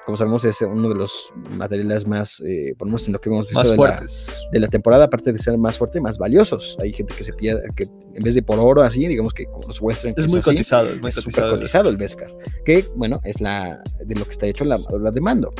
como 0.06 0.16
sabemos, 0.16 0.42
es 0.46 0.62
uno 0.62 0.88
de 0.88 0.94
los 0.94 1.34
materiales 1.50 2.06
más, 2.06 2.40
eh, 2.46 2.74
por 2.78 2.86
lo 2.88 2.92
menos 2.92 3.06
en 3.08 3.12
lo 3.12 3.20
que 3.20 3.28
hemos 3.28 3.44
visto 3.46 3.58
Más 3.60 3.66
de, 3.68 3.72
la, 3.72 3.76
fuertes. 3.76 4.46
de 4.52 4.60
la 4.60 4.68
temporada, 4.68 5.04
aparte 5.04 5.32
de 5.32 5.38
ser 5.38 5.58
más 5.58 5.76
fuerte, 5.76 6.00
más 6.00 6.16
valiosos. 6.16 6.78
Hay 6.80 6.94
gente 6.94 7.12
que 7.14 7.24
se 7.24 7.34
pierde, 7.34 7.62
que 7.76 7.82
en 8.14 8.22
vez 8.22 8.34
de 8.34 8.42
por 8.42 8.58
oro 8.58 8.80
así, 8.82 9.06
digamos 9.06 9.34
que 9.34 9.44
como 9.44 9.66
los 9.68 9.78
western, 9.82 10.14
que 10.14 10.22
Es 10.22 10.28
muy 10.30 10.38
así, 10.38 10.50
cotizado, 10.52 10.88
es 10.88 11.00
muy 11.02 11.10
es 11.10 11.16
cotizado. 11.16 11.50
cotizado 11.50 11.88
el 11.90 11.98
Beskar, 11.98 12.32
que 12.64 12.88
bueno, 12.94 13.20
es 13.24 13.38
la 13.42 13.82
de 13.98 14.14
lo 14.14 14.24
que 14.24 14.30
está 14.30 14.46
hecho 14.46 14.64
la 14.64 14.76
armadura 14.76 15.10
de 15.10 15.20
mando. 15.20 15.50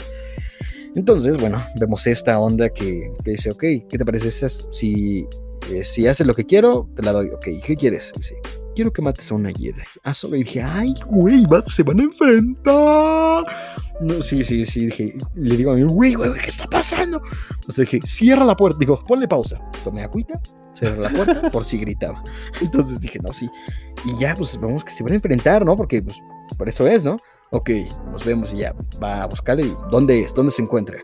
Entonces, 0.97 1.37
bueno, 1.37 1.62
vemos 1.79 2.07
esta 2.07 2.41
onda 2.41 2.71
que, 2.71 3.12
que 3.23 3.33
dice, 3.33 3.50
ok, 3.50 3.61
¿qué 3.61 3.99
te 3.99 4.05
parece? 4.05 4.31
Si, 4.31 5.29
eh, 5.71 5.85
si 5.85 6.07
haces 6.07 6.26
lo 6.26 6.35
que 6.35 6.47
quiero, 6.47 6.88
te 6.97 7.03
la 7.03 7.12
doy. 7.12 7.29
Ok, 7.29 7.45
¿qué 7.62 7.76
quieres? 7.76 8.12
Dice, 8.17 8.35
quiero 8.75 8.91
que 8.91 9.03
mates 9.03 9.31
a 9.31 9.35
una 9.35 9.50
Jedi. 9.50 9.83
Ah, 10.05 10.15
solo 10.15 10.37
y 10.37 10.45
dije, 10.45 10.62
ay, 10.62 10.95
güey, 11.07 11.47
se 11.67 11.83
van 11.83 12.00
a 12.00 12.05
enfrentar. 12.05 13.45
No, 14.00 14.23
sí, 14.23 14.43
sí, 14.43 14.65
sí, 14.65 14.87
dije, 14.87 15.15
le 15.35 15.57
digo 15.59 15.73
a 15.73 15.75
mi 15.75 15.83
güey, 15.83 16.15
güey, 16.15 16.33
¿qué 16.33 16.49
está 16.49 16.67
pasando? 16.67 17.21
Entonces 17.57 17.91
dije, 17.91 18.00
cierra 18.07 18.47
la 18.47 18.57
puerta. 18.57 18.79
Digo, 18.81 19.05
ponle 19.07 19.29
pausa. 19.29 19.61
Tomé 19.85 20.03
agüita, 20.03 20.41
cerré 20.73 20.99
la 20.99 21.11
puerta 21.11 21.50
por 21.50 21.67
si 21.67 21.76
gritaba. 21.76 22.25
Entonces 22.62 22.99
dije, 23.03 23.19
no, 23.23 23.35
sí. 23.35 23.50
Y 24.07 24.19
ya, 24.19 24.35
pues 24.35 24.59
vemos 24.59 24.83
que 24.83 24.93
se 24.93 25.03
van 25.03 25.12
a 25.12 25.17
enfrentar, 25.17 25.62
¿no? 25.62 25.76
Porque, 25.76 26.00
pues, 26.00 26.17
por 26.57 26.71
eso 26.71 26.87
es, 26.87 27.05
¿no? 27.05 27.19
Ok, 27.53 27.71
nos 28.11 28.25
vemos 28.25 28.53
y 28.53 28.59
ya 28.59 28.75
va 29.03 29.23
a 29.23 29.26
buscarla. 29.26 29.65
y 29.65 29.75
¿Dónde 29.91 30.21
es? 30.23 30.35
¿Dónde 30.35 30.53
se 30.53 30.62
encuentra? 30.62 30.99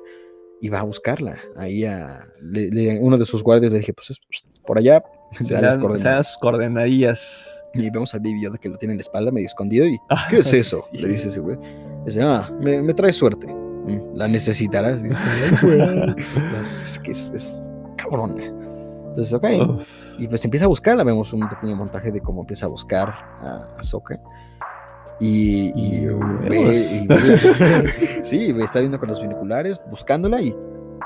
Y 0.60 0.68
va 0.68 0.80
a 0.80 0.82
buscarla. 0.84 1.36
Ahí 1.56 1.84
a 1.84 2.24
le- 2.42 2.70
le- 2.70 3.00
uno 3.00 3.18
de 3.18 3.24
sus 3.24 3.42
guardias 3.42 3.72
le 3.72 3.78
dije, 3.78 3.92
pues 3.92 4.10
es 4.10 4.20
por 4.64 4.78
allá. 4.78 5.02
da 5.50 5.60
las 5.60 5.78
coordenadas. 5.78 6.38
coordenadillas. 6.40 7.64
Y 7.74 7.90
vemos 7.90 8.14
a 8.14 8.18
Baby 8.18 8.42
Yoda 8.44 8.58
que 8.58 8.68
lo 8.68 8.76
tiene 8.76 8.92
en 8.92 8.98
la 8.98 9.02
espalda 9.02 9.30
medio 9.32 9.46
escondido. 9.46 9.86
¿Y 9.86 9.96
Ah, 10.10 10.26
qué 10.30 10.38
es 10.38 10.52
eso? 10.52 10.80
sí. 10.90 10.98
Le 10.98 11.08
dice 11.08 11.28
ese 11.28 11.40
güey. 11.40 11.56
Dice, 12.04 12.20
ah, 12.22 12.50
me, 12.60 12.82
me 12.82 12.92
trae 12.94 13.12
suerte. 13.12 13.46
"Mm, 13.48 14.14
la 14.16 14.28
necesitarás. 14.28 15.02
Dice, 15.02 15.16
es 16.60 16.98
que 17.02 17.10
es, 17.12 17.30
es 17.30 17.62
cabrona. 17.96 18.44
Entonces, 18.44 19.32
ok. 19.34 19.44
Uf, 19.76 19.88
Y 20.18 20.28
pues 20.28 20.44
empieza 20.44 20.66
a 20.66 20.68
buscarla. 20.68 21.02
Vemos 21.04 21.32
un 21.32 21.48
pequeño 21.48 21.76
montaje 21.76 22.10
de 22.12 22.20
cómo 22.20 22.42
empieza 22.42 22.66
a 22.66 22.68
buscar 22.68 23.08
a 23.10 23.74
Ahsoka. 23.78 24.14
Y, 24.14 24.18
y, 25.20 25.72
Y 25.74 26.06
ve- 26.06 26.48
vemos. 26.48 26.92
y 26.92 27.06
ve- 27.06 28.20
sí, 28.24 28.54
está 28.62 28.80
viendo 28.80 28.98
con 28.98 29.08
los 29.08 29.20
binoculares, 29.20 29.80
buscándola 29.90 30.40
y 30.40 30.54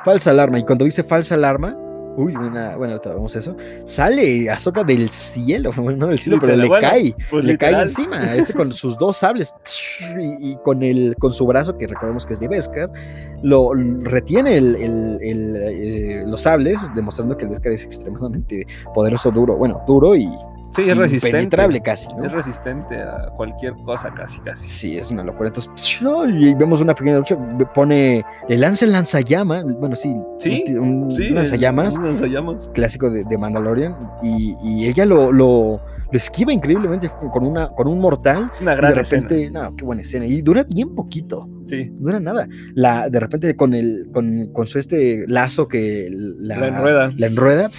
falsa 0.05 0.31
alarma. 0.31 0.59
Y 0.59 0.65
cuando 0.65 0.85
dice 0.85 1.03
falsa 1.03 1.35
alarma, 1.35 1.77
uy, 2.19 2.35
una, 2.35 2.77
bueno, 2.77 2.95
ahorita 2.95 3.11
vemos 3.11 3.37
eso, 3.37 3.55
sale 3.85 4.49
Ahsoka 4.49 4.83
del 4.85 5.11
cielo, 5.11 5.71
no 5.97 6.07
del 6.07 6.19
cielo, 6.19 6.39
pero 6.41 6.57
le 6.57 6.67
bueno, 6.67 6.89
cae, 6.89 7.15
pues 7.31 7.45
le 7.45 7.59
cae 7.59 7.83
encima, 7.83 8.35
este 8.35 8.55
con 8.55 8.73
sus 8.73 8.97
dos 8.97 9.19
sables 9.19 9.53
y, 10.21 10.53
y 10.53 10.57
con 10.65 10.83
el 10.83 11.15
con 11.19 11.33
su 11.35 11.47
brazo, 11.47 11.77
que 11.77 11.87
recordemos 11.87 12.25
que 12.25 12.33
es 12.35 12.41
de 12.41 12.49
Beskar, 12.49 12.91
lo 13.43 13.75
lo- 13.75 14.01
retiene 14.01 14.57
el- 14.57 14.77
el- 14.77 15.19
el, 15.21 15.57
eh, 15.57 16.25
los 16.27 16.41
sables, 16.43 16.89
demostrando 16.95 17.37
que 17.37 17.45
el 17.45 17.51
Beskar 17.51 17.73
es 17.73 17.85
extremadamente 17.85 18.67
poderoso, 18.95 19.31
duro, 19.31 19.57
bueno, 19.59 19.83
duro 19.87 20.17
y 20.17 20.27
Sí, 20.76 20.88
es 20.90 20.97
resistente. 20.97 21.38
impenetrable 21.38 21.80
casi, 21.80 22.06
¿no? 22.16 22.25
Es 22.25 22.33
resistente 22.33 23.00
a 23.02 23.30
cualquier 23.35 23.75
cosa, 23.83 24.11
casi, 24.12 24.40
casi. 24.40 24.68
Sí, 24.68 24.97
es 24.99 25.11
una 25.11 25.25
locura. 25.25 25.49
Entonces, 25.49 26.00
y 26.28 26.54
vemos 26.54 26.80
una 26.80 26.95
pequeña 26.95 27.16
lucha. 27.18 27.37
Pone, 27.75 28.25
le 28.49 28.59
lanza 28.59 28.85
el 28.85 28.92
lanzallamas. 28.92 29.64
Bueno, 29.78 29.97
sí, 29.97 30.14
Sí, 30.38 30.64
un, 30.78 31.04
un 31.04 31.11
Sí, 31.11 31.30
lanzallamas 31.30 31.97
un 31.97 32.04
lanzallamas. 32.04 32.71
clásico 32.75 33.11
de, 33.11 33.25
de 33.25 33.38
Mandalorian. 33.38 33.97
Y, 34.23 34.56
y 34.62 34.87
ella 34.87 35.06
lo, 35.06 35.33
lo, 35.33 35.80
lo 36.11 36.17
esquiva 36.17 36.53
increíblemente 36.53 37.11
con, 37.33 37.45
una, 37.45 37.69
con 37.69 37.89
un 37.89 37.99
mortal. 37.99 38.49
Es 38.53 38.61
una 38.61 38.75
Y 38.75 38.77
gran 38.77 38.95
de 38.95 39.01
escena. 39.01 39.23
repente, 39.29 39.51
no, 39.51 39.77
qué 39.77 39.85
buena 39.85 40.03
escena. 40.03 40.27
Y 40.27 40.41
dura 40.43 40.65
bien 40.65 40.95
poquito. 40.95 41.49
Sí. 41.67 41.91
No 41.99 42.07
dura 42.07 42.21
nada. 42.21 42.49
La, 42.75 43.09
de 43.11 43.19
repente 43.19 43.57
con 43.57 43.75
el, 43.75 44.09
con, 44.13 44.53
con 44.53 44.69
su 44.69 44.79
este 44.79 45.25
lazo 45.27 45.67
que 45.67 46.09
la, 46.13 46.59
La 46.61 46.69
enrueda. 46.69 47.13
La 47.17 47.27
enrueda. 47.27 47.71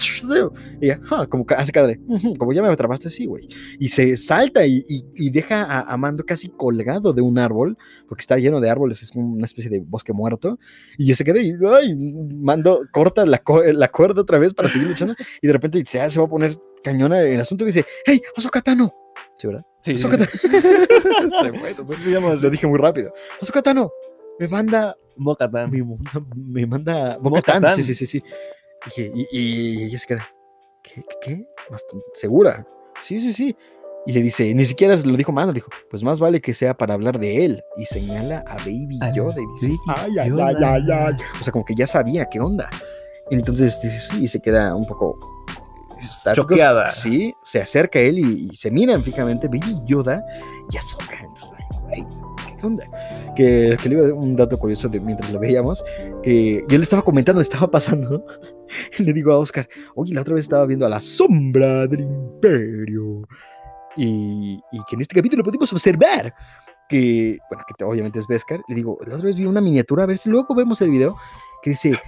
Y 0.82 0.86
ella, 0.88 1.00
"Ah", 1.10 1.26
como 1.30 1.46
hace 1.56 1.72
cara 1.72 1.88
de, 1.88 2.00
"Ujú, 2.06 2.36
como 2.36 2.52
ya 2.52 2.62
me 2.62 2.68
atrapaste, 2.68 3.10
sí, 3.10 3.26
güey. 3.28 3.48
Y 3.80 3.88
se 3.88 4.18
salta 4.18 4.66
y, 4.66 4.84
y- 4.90 5.06
y 5.16 5.30
deja 5.30 5.64
a, 5.64 5.82
a 5.94 5.96
Mando 5.98 6.26
casi 6.26 6.50
colgado 6.50 7.14
de 7.14 7.22
un 7.22 7.40
árbol, 7.40 7.78
porque 8.10 8.22
está 8.22 8.38
lleno 8.38 8.60
de 8.60 8.70
árboles, 8.70 9.02
es 9.04 9.12
una 9.16 9.46
especie 9.46 9.72
de 9.72 9.80
bosque 9.80 10.12
muerto. 10.12 10.60
Y 10.98 11.14
se 11.14 11.24
queda 11.24 11.40
y, 11.42 11.54
ay, 11.74 11.96
Mando 11.96 12.82
corta 12.92 13.26
la, 13.26 13.42
la 13.74 13.88
cuerda 13.88 14.22
otra 14.22 14.38
vez 14.38 14.54
para 14.54 14.68
seguir 14.68 14.90
luchando. 14.90 15.16
Y 15.42 15.48
de 15.48 15.54
repente 15.54 15.82
se, 15.86 16.10
se 16.10 16.20
va 16.20 16.26
a 16.26 16.30
poner 16.30 16.58
cañona 16.84 17.22
el 17.22 17.40
asunto 17.42 17.64
y 17.64 17.68
dice, 17.68 17.86
hey, 18.06 18.22
Ahsoka 18.36 18.62
Tano. 18.62 18.94
Sí, 19.38 19.48
¿verdad? 19.48 19.66
Sí, 19.82 19.98
sí, 19.98 20.06
Ahsoka 20.06 20.26
sí. 20.26 20.48
Tano. 20.48 20.62
Se 21.44 21.54
fue, 21.54 21.74
se 21.76 21.84
fue. 21.84 21.96
Sí, 21.96 22.02
se 22.04 22.12
llama 22.12 22.36
Lo 22.36 22.50
dije 22.50 22.68
muy 22.68 22.80
rápido. 22.80 23.12
Ahsoka 23.42 23.62
Tano, 23.62 23.92
me 24.40 24.48
manda 24.48 24.96
Mocatán. 25.16 25.72
me 25.72 25.84
manda, 25.84 26.22
me 26.36 26.66
manda. 26.68 27.18
Bo-Katan, 27.18 27.76
Sí, 27.76 27.84
sí, 27.84 27.96
sí, 27.96 28.06
sí. 28.06 28.22
Dije, 28.86 29.12
y, 29.14 29.28
y 29.32 29.84
ella 29.86 29.98
se 29.98 30.08
queda, 30.08 30.28
¿qué? 30.84 31.02
¿Qué? 31.02 31.18
qué? 31.22 31.48
Más 31.70 31.84
¿Segura? 32.14 32.66
Sí, 33.02 33.20
sí, 33.20 33.34
sí. 33.34 33.56
Y 34.06 34.14
le 34.14 34.22
dice, 34.22 34.54
ni 34.54 34.64
siquiera 34.64 34.96
lo 34.96 35.18
dijo 35.18 35.34
más, 35.34 35.54
dijo, 35.54 35.70
pues 35.90 36.02
más 36.02 36.20
vale 36.22 36.40
que 36.40 36.54
sea 36.54 36.74
para 36.78 36.94
hablar 36.94 37.20
de 37.20 37.44
él. 37.44 37.62
Y 37.76 37.86
señala 37.86 38.40
a 38.48 38.56
Baby 38.58 39.00
A 39.02 39.12
Yoda 39.12 39.36
y 39.42 39.46
dice, 39.68 39.78
ay, 39.88 40.12
ay, 40.20 40.32
ay, 40.32 40.56
ay, 40.64 40.92
ay. 40.92 41.14
O 41.42 41.44
sea, 41.44 41.52
como 41.52 41.66
que 41.66 41.76
ya 41.76 41.86
sabía 41.88 42.26
qué 42.30 42.40
onda. 42.40 42.70
Entonces 43.32 43.82
dice, 43.82 44.00
sí, 44.00 44.24
y 44.24 44.28
se 44.30 44.40
queda 44.40 44.74
un 44.76 44.88
poco 44.88 45.18
Choqueada. 46.34 46.90
Sí, 46.90 47.34
se 47.44 47.62
acerca 47.62 48.00
a 48.00 48.02
él 48.02 48.20
y, 48.20 48.50
y 48.52 48.56
se 48.56 48.72
miran 48.72 49.04
fijamente 49.04 49.48
Baby 49.48 49.76
Yoda 49.86 50.24
y 50.72 50.78
Ahsoka. 50.78 51.18
Entonces, 51.20 51.58
ay, 51.92 52.06
¿qué 52.60 52.66
onda? 52.66 52.86
Que, 53.36 53.78
que 53.82 53.90
le 53.90 53.96
iba 53.96 54.06
a 54.06 54.08
dar 54.10 54.14
un 54.14 54.36
dato 54.36 54.58
curioso 54.58 54.90
de 54.90 55.00
mientras 55.00 55.32
lo 55.32 55.40
veíamos, 55.40 55.84
que 56.24 56.64
yo 56.68 56.78
le 56.78 56.84
estaba 56.84 57.02
comentando, 57.02 57.42
estaba 57.42 57.70
pasando, 57.70 58.26
le 58.98 59.14
digo 59.14 59.32
a 59.32 59.38
Oscar, 59.38 59.68
oye, 59.96 60.14
la 60.14 60.22
otra 60.22 60.36
vez 60.36 60.46
estaba 60.46 60.66
viendo 60.66 60.86
a 60.86 60.90
la 60.90 61.02
sombra 61.02 61.88
del 61.88 62.02
imperio, 62.02 63.28
y, 63.96 64.60
y 64.72 64.78
que 64.88 64.96
en 64.96 65.02
este 65.02 65.16
capítulo 65.16 65.44
pudimos 65.44 65.72
observar 65.74 66.34
que, 66.88 67.38
bueno, 67.50 67.64
que 67.68 67.84
obviamente 67.84 68.20
es 68.20 68.28
Beskar, 68.28 68.62
le 68.68 68.76
digo, 68.76 68.98
la 69.06 69.16
otra 69.16 69.26
vez 69.26 69.36
vi 69.36 69.46
una 69.46 69.62
miniatura, 69.62 70.04
a 70.04 70.06
ver 70.06 70.18
si 70.18 70.30
luego 70.30 70.56
vemos 70.56 70.82
el 70.82 70.90
video, 70.90 71.16
que 71.68 71.90
dice, 71.90 72.00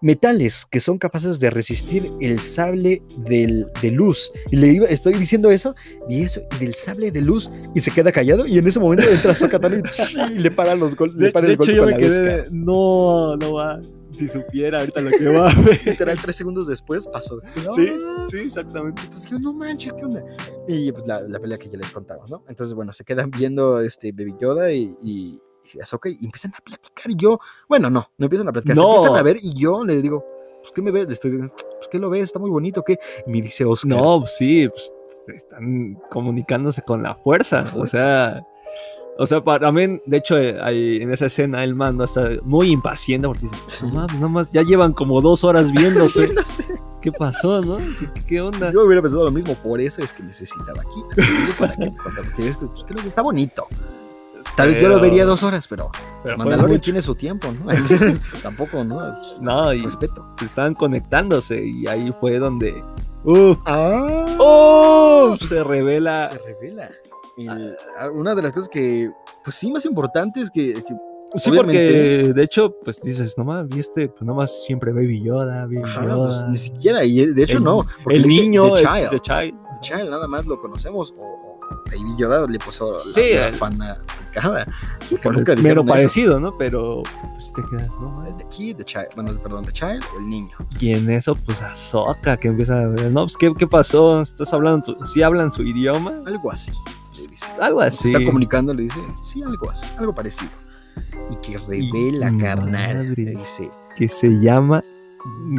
metales 0.00 0.64
que 0.66 0.80
son 0.80 0.98
capaces 0.98 1.40
de 1.40 1.50
resistir 1.50 2.10
el 2.20 2.40
sable 2.40 3.02
del, 3.18 3.66
de 3.82 3.90
luz. 3.90 4.32
Y 4.50 4.56
le 4.56 4.68
iba, 4.68 4.86
estoy 4.86 5.14
diciendo 5.14 5.50
eso, 5.50 5.74
y 6.08 6.22
eso, 6.22 6.42
y 6.56 6.64
del 6.64 6.74
sable 6.74 7.10
de 7.10 7.20
luz, 7.22 7.50
y 7.74 7.80
se 7.80 7.90
queda 7.90 8.12
callado, 8.12 8.46
y 8.46 8.58
en 8.58 8.66
ese 8.66 8.80
momento 8.80 9.08
entra 9.08 9.34
Sokatano 9.34 9.76
y, 9.76 10.32
y 10.32 10.38
le 10.38 10.50
para 10.50 10.74
los 10.74 10.96
gol- 10.96 11.14
le 11.16 11.30
para 11.32 11.46
de 11.46 11.52
el 11.52 11.58
golpe 11.58 11.74
yo 11.74 11.84
me 11.84 11.96
quedé 11.96 12.46
no, 12.50 13.36
no 13.36 13.54
va. 13.54 13.80
Si 14.16 14.26
supiera 14.26 14.80
ahorita 14.80 15.00
lo 15.02 15.10
que 15.10 15.28
va. 15.28 15.52
Literal, 15.86 16.18
tres 16.20 16.34
segundos 16.34 16.66
después 16.66 17.06
pasó. 17.06 17.40
Sí, 17.74 17.88
sí, 18.28 18.38
exactamente. 18.38 19.00
Entonces, 19.02 19.30
yo, 19.30 19.38
no 19.38 19.52
manches, 19.52 19.92
¿qué 19.92 20.04
onda? 20.04 20.22
Y 20.66 20.90
pues 20.90 21.06
la, 21.06 21.20
la 21.22 21.38
pelea 21.38 21.56
que 21.58 21.68
ya 21.70 21.78
les 21.78 21.90
contaba, 21.92 22.24
¿no? 22.28 22.42
Entonces, 22.48 22.74
bueno, 22.74 22.92
se 22.92 23.04
quedan 23.04 23.30
viendo 23.30 23.80
este 23.80 24.10
Baby 24.10 24.34
Yoda 24.40 24.72
y, 24.72 24.96
y, 25.00 25.40
y 25.74 26.24
empiezan 26.24 26.52
a 26.56 26.60
platicar. 26.64 27.10
Y 27.10 27.16
yo, 27.16 27.38
bueno, 27.68 27.90
no, 27.90 28.08
no 28.18 28.26
empiezan 28.26 28.48
a 28.48 28.52
platicar, 28.52 28.76
se 28.76 28.82
No. 28.82 28.96
empiezan 28.96 29.16
a 29.18 29.22
ver 29.22 29.38
y 29.42 29.54
yo 29.54 29.84
le 29.84 30.00
digo, 30.02 30.24
pues, 30.60 30.72
¿qué 30.72 30.82
me 30.82 30.90
ves? 30.90 31.06
Le 31.06 31.12
estoy 31.14 31.30
diciendo, 31.30 31.54
pues, 31.56 31.88
¿qué 31.90 31.98
lo 31.98 32.10
ves? 32.10 32.22
Está 32.24 32.38
muy 32.38 32.50
bonito, 32.50 32.82
¿qué? 32.84 32.98
Y 33.26 33.30
me 33.30 33.42
dice 33.42 33.64
Oscar, 33.64 33.90
No, 33.90 34.20
pues 34.20 34.36
sí, 34.36 34.68
pues, 34.68 34.92
están 35.36 35.94
comunicándose 36.10 36.82
con 36.82 37.02
la 37.02 37.14
fuerza. 37.14 37.62
La 37.62 37.82
O 37.82 37.86
sea, 37.86 38.42
o 39.18 39.26
sea, 39.26 39.42
para 39.44 39.66
también, 39.66 40.00
de 40.06 40.16
hecho, 40.16 40.38
eh, 40.38 40.56
ahí 40.62 41.02
en 41.02 41.12
esa 41.12 41.26
escena 41.26 41.62
el 41.62 41.74
mando 41.74 42.04
está 42.04 42.28
muy 42.42 42.70
impaciente 42.70 43.28
porque 43.28 43.42
dice, 43.42 43.56
Sí. 43.66 43.86
no 43.86 43.92
mames, 43.92 44.18
no 44.20 44.28
más, 44.30 44.50
ya 44.50 44.62
llevan 44.62 44.92
como 44.94 45.20
dos 45.20 45.44
horas 45.44 45.70
viéndose. 45.72 46.28
no. 46.34 46.42
¿Qué 47.02 47.12
pasó, 47.12 47.62
no? 47.62 47.78
¿Qué, 47.78 48.22
qué 48.26 48.40
onda? 48.40 48.70
Yo 48.72 48.84
hubiera 48.84 49.00
pensado 49.00 49.24
lo 49.24 49.30
mismo, 49.30 49.54
por 49.62 49.80
eso 49.80 50.02
es 50.02 50.12
que 50.12 50.22
necesitaba 50.22 50.82
aquí. 50.82 51.02
Para 51.58 51.74
que 51.76 51.90
porque 51.90 52.54
pues, 52.66 52.84
que 53.02 53.08
está 53.08 53.22
bonito. 53.22 53.66
Tal 54.56 54.68
vez 54.68 54.80
yo 54.82 54.88
lo 54.88 55.00
vería 55.00 55.24
dos 55.24 55.42
horas, 55.42 55.66
pero 55.68 55.90
pero 56.22 56.36
Mandalorian 56.36 56.80
tiene 56.80 57.00
su 57.00 57.14
tiempo, 57.14 57.48
¿no? 57.52 57.66
Tampoco, 58.42 58.84
¿no? 58.84 59.16
No, 59.40 59.72
y 59.72 59.82
Respeto. 59.82 60.34
estaban 60.42 60.74
conectándose 60.74 61.64
y 61.64 61.86
ahí 61.86 62.12
fue 62.20 62.38
donde, 62.38 62.82
uf, 63.24 63.58
Ah. 63.66 64.36
¡oh! 64.38 65.36
Se 65.38 65.62
revela. 65.64 66.30
se 66.32 66.38
revela. 66.38 66.90
El- 67.38 67.76
ah, 67.98 68.10
una 68.10 68.34
de 68.34 68.42
las 68.42 68.52
cosas 68.52 68.68
que, 68.68 69.10
pues 69.44 69.56
sí, 69.56 69.70
más 69.72 69.84
importantes 69.86 70.50
que, 70.50 70.74
que 70.74 70.94
Sí, 71.36 71.52
porque 71.56 72.32
de 72.34 72.42
hecho, 72.42 72.74
pues 72.84 73.00
dices, 73.02 73.38
nomás 73.38 73.68
viste, 73.68 74.08
pues 74.08 74.22
nomás 74.22 74.64
siempre 74.64 74.92
Baby 74.92 75.22
Yoda, 75.22 75.62
Baby 75.62 75.82
ajá, 75.84 76.00
pues, 76.00 76.10
Yoda. 76.12 76.48
ni 76.48 76.58
siquiera, 76.58 77.04
y 77.04 77.24
de 77.24 77.42
hecho 77.44 77.58
El- 77.58 77.64
no. 77.64 77.86
el 78.08 78.26
niño, 78.26 78.74
The 78.74 78.80
el- 78.82 78.86
Child. 78.88 79.10
The 79.10 79.20
Child. 79.20 79.54
The 79.74 79.80
Child, 79.80 80.10
nada 80.10 80.26
más 80.26 80.44
lo 80.46 80.60
conocemos, 80.60 81.14
o, 81.16 81.60
Baby 81.86 82.14
Yoda 82.18 82.46
le 82.48 82.58
puso 82.58 83.04
la, 83.04 83.14
Sí, 83.14 83.34
la 83.34 83.46
el- 83.46 83.54
fanaticada. 84.32 84.66
Sí, 85.08 85.16
que 85.16 85.22
por 85.22 85.36
nunca 85.36 85.52
el 85.52 85.62
mero 85.62 85.82
dijeron 85.82 85.86
eso. 85.86 85.94
parecido, 85.94 86.40
¿no? 86.40 86.58
Pero 86.58 87.02
pues 87.32 87.52
te 87.52 87.62
quedas, 87.64 87.90
¿no? 88.00 88.24
The 88.38 88.46
Kid, 88.48 88.76
The 88.76 88.84
Child, 88.84 89.06
bueno, 89.16 89.32
perdón, 89.42 89.64
The 89.66 89.72
Child 89.72 90.02
o 90.14 90.18
el 90.20 90.28
niño. 90.28 90.56
Y 90.80 90.92
en 90.92 91.08
eso, 91.10 91.34
pues 91.34 91.60
Ahsoka 91.62 92.36
que 92.36 92.48
empieza 92.48 92.80
a 92.80 92.86
ver, 92.86 93.10
no, 93.10 93.22
pues 93.22 93.36
¿qué, 93.36 93.52
qué 93.58 93.66
pasó? 93.66 94.20
¿Estás 94.20 94.52
hablando? 94.52 94.94
tu- 94.94 95.04
¿Sí 95.06 95.22
hablan 95.22 95.50
su 95.50 95.62
idioma? 95.62 96.12
Algo 96.26 96.50
así, 96.52 96.72
le 97.16 97.26
dice. 97.28 97.46
Algo 97.60 97.80
Se 97.82 97.86
así. 97.88 98.12
está 98.14 98.24
comunicando, 98.24 98.72
le 98.74 98.84
dice, 98.84 99.00
sí, 99.22 99.42
algo 99.42 99.70
así, 99.70 99.86
algo 99.98 100.14
parecido. 100.14 100.50
Y 101.30 101.36
que 101.36 101.58
revela, 101.58 102.32
carnal, 102.38 103.14
le 103.14 103.24
dice, 103.32 103.70
Que 103.96 104.08
se 104.08 104.28
llama 104.40 104.82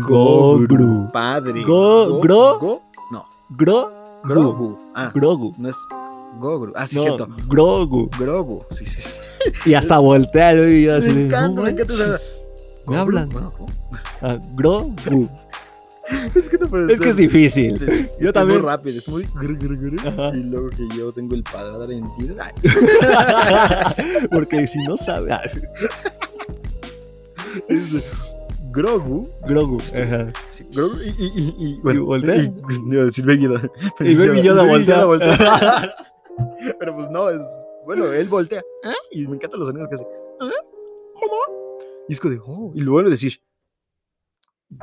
Gogru. 0.08 1.10
Padre. 1.12 1.64
Go- 1.64 2.20
Gro- 2.22 2.60
Go- 2.60 2.82
no, 3.12 3.26
Gro 3.50 3.92
Grogu. 4.24 4.78
Ah, 4.96 5.12
Grogu. 5.14 5.54
no 5.58 5.70
es 5.70 5.76
Gogru. 6.40 6.74
Ah, 6.76 6.88
sí, 6.88 6.96
No, 6.96 7.04
cierto. 7.04 7.28
Grogu. 7.48 8.10
Grogu. 8.18 8.64
Sí, 8.72 8.86
sí, 8.86 9.02
sí. 9.02 9.10
Y 9.66 9.74
hasta 9.74 9.98
voltea 10.00 10.54
y 10.70 10.84
yo 10.84 10.96
así 10.96 11.12
Me 11.12 11.26
encanta, 11.26 11.56
"No 11.56 11.62
me 11.64 11.70
encanta 11.72 11.94
esa- 11.94 12.08
manches". 12.08 12.48
Me 12.88 12.98
hablan. 12.98 13.30
Ah, 14.22 14.38
Grogu. 14.56 15.30
Es 16.36 16.50
que 16.50 16.58
no 16.58 16.90
Es 16.90 17.00
que 17.00 17.10
es 17.10 17.16
difícil. 17.18 17.80
Sí, 17.80 17.86
Yo 18.20 18.28
es 18.30 18.34
también. 18.34 18.60
muy 18.62 18.68
rápido, 18.70 18.98
es 19.00 19.08
muy. 19.08 19.24
gr, 19.34 19.56
gr, 19.58 19.78
gr, 19.78 20.08
Ajá. 20.08 20.36
Y 20.36 20.44
luego 20.44 20.70
que 20.72 20.88
yo 20.98 21.12
tengo 21.14 21.36
el 21.36 21.44
paladar 21.44 21.90
en 21.92 22.04
ti. 22.18 22.30
Porque 24.32 24.68
si 24.68 24.80
no 24.84 24.98
sabe. 24.98 25.32
Ah, 25.32 25.42
es 25.46 25.58
Grogu. 28.72 29.30
Grogu. 29.48 29.80
Ajá. 29.80 30.32
Sí, 30.50 30.66
Grogu 30.72 30.98
y. 31.02 31.10
y, 31.10 31.32
y, 31.36 31.56
y, 31.60 31.80
bueno, 31.82 32.06
voltea. 32.06 32.36
y- 32.38 32.40
y- 32.70 32.94
iba 32.94 33.02
a 33.04 33.06
decir 33.06 33.26
Baby 33.26 33.44
Yoda. 33.44 33.62
Y 34.00 34.16
voltea. 35.06 35.06
Pero 36.80 36.96
pues 36.96 37.10
no, 37.10 37.30
es. 37.30 37.42
Bueno, 37.86 38.12
él 38.12 38.28
voltea. 38.28 38.62
¿ah? 38.84 38.94
Y 39.12 39.28
me 39.28 39.36
encantan 39.36 39.60
los 39.60 39.68
sonidos 39.70 39.90
que 39.90 39.96
hace. 39.96 40.06
¿Cómo? 40.40 41.78
Y 42.08 42.14
es 42.14 42.20
como 42.20 42.34
de. 42.34 42.40
Oh, 42.46 42.72
y 42.76 42.82
lo 42.82 42.92
vuelve 42.94 43.10
a 43.10 43.12
decir. 43.12 43.42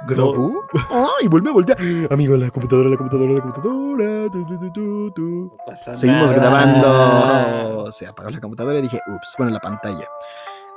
¿Grogu? 0.06 0.60
Ah, 0.90 1.06
y 1.22 1.28
vuelve 1.28 1.48
a 1.50 1.52
voltear. 1.52 1.78
Amigo, 2.10 2.36
la 2.36 2.50
computadora, 2.50 2.90
la 2.90 2.96
computadora, 2.96 3.32
la 3.32 3.40
computadora. 3.40 4.30
tu, 4.30 4.44
tu, 4.46 4.58
tu, 4.58 4.72
tu, 4.72 5.10
tu. 5.12 5.52
Seguimos 5.96 6.32
grabando. 6.32 7.90
Se 7.92 8.06
apagó 8.06 8.30
la 8.30 8.40
computadora 8.40 8.78
y 8.78 8.82
dije, 8.82 9.00
ups, 9.06 9.34
bueno, 9.38 9.52
la 9.52 9.60
pantalla. 9.60 10.06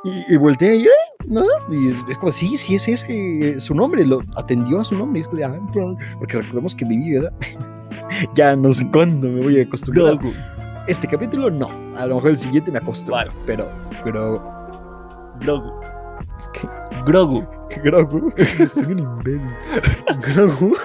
Y, 0.03 0.33
y 0.33 0.37
volteé 0.37 0.77
y, 0.77 0.85
"Eh, 0.85 0.89
¿no? 1.27 1.43
Y 1.69 1.89
es, 1.91 1.97
es 2.09 2.17
como, 2.17 2.31
sí, 2.31 2.57
sí, 2.57 2.75
es 2.75 2.87
ese 2.87 3.49
eh, 3.49 3.59
su 3.59 3.75
nombre, 3.75 4.03
lo 4.05 4.21
atendió 4.35 4.79
a 4.79 4.83
su 4.85 4.95
nombre. 4.95 5.19
Y 5.19 5.21
es 5.21 5.27
como, 5.27 5.45
"Ah, 5.45 5.59
claro", 5.73 5.95
porque 6.17 6.37
recordemos 6.37 6.75
que 6.75 6.85
viví, 6.85 7.13
¿verdad? 7.15 7.33
ya 8.35 8.55
no 8.55 8.71
sé 8.73 8.89
cuándo 8.91 9.27
me 9.27 9.41
voy 9.43 9.59
a 9.59 9.63
acostumbrar. 9.63 10.17
Grogu. 10.17 10.33
Este 10.87 11.07
capítulo 11.07 11.51
no, 11.51 11.69
a 11.95 12.05
lo 12.05 12.15
mejor 12.15 12.31
el 12.31 12.37
siguiente 12.37 12.71
me 12.71 12.79
acostumbro, 12.79 13.31
pero, 13.45 13.69
pero, 14.03 14.41
Grogu. 15.39 15.71
¿Qué? 16.53 16.67
Grogu. 17.05 17.47
Grogu, 17.83 18.33
soy 18.73 18.93
un 18.93 18.99
imbécil. 18.99 19.41
Grogu, 20.21 20.75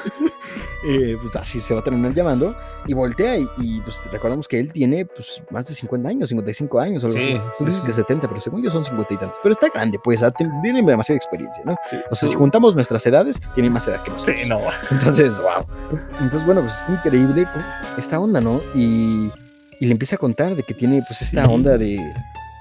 eh, 0.86 1.16
pues 1.20 1.34
así 1.36 1.60
se 1.60 1.74
va 1.74 1.80
a 1.80 1.82
terminar 1.82 2.12
llamando 2.12 2.54
y 2.86 2.94
voltea 2.94 3.38
y, 3.38 3.48
y, 3.58 3.80
pues 3.80 4.00
recordamos 4.12 4.46
que 4.46 4.60
él 4.60 4.72
tiene 4.72 5.06
pues 5.06 5.42
más 5.50 5.66
de 5.66 5.74
50 5.74 6.08
años, 6.08 6.28
55 6.28 6.78
años 6.78 7.02
o 7.02 7.06
algo 7.06 7.18
Sí, 7.18 7.32
así. 7.32 7.40
Tú 7.58 7.70
sí, 7.70 7.82
que 7.84 7.92
70, 7.92 8.28
pero 8.28 8.40
según 8.40 8.62
yo 8.62 8.70
son 8.70 8.84
50 8.84 9.14
y 9.14 9.16
tantos. 9.16 9.38
Pero 9.42 9.52
está 9.52 9.68
grande, 9.68 9.98
pues, 9.98 10.20
tiene 10.62 10.82
demasiada 10.82 11.16
experiencia, 11.16 11.62
¿no? 11.64 11.74
Sí. 11.90 11.96
O 12.10 12.14
sea, 12.14 12.28
si 12.28 12.34
juntamos 12.34 12.74
nuestras 12.74 13.04
edades, 13.06 13.40
tiene 13.54 13.70
más 13.70 13.88
edad 13.88 14.02
que 14.02 14.10
nosotros. 14.10 14.36
Sí, 14.36 14.48
no. 14.48 14.60
Entonces, 14.90 15.40
wow. 15.40 15.66
Entonces, 16.20 16.44
bueno, 16.44 16.60
pues 16.60 16.82
es 16.82 16.88
increíble 16.88 17.48
esta 17.96 18.20
onda, 18.20 18.40
¿no? 18.40 18.60
Y, 18.74 19.30
y 19.80 19.86
le 19.86 19.92
empieza 19.92 20.16
a 20.16 20.18
contar 20.18 20.54
de 20.54 20.62
que 20.62 20.74
tiene 20.74 20.98
pues 20.98 21.22
esta 21.22 21.46
onda 21.48 21.76
de, 21.78 21.98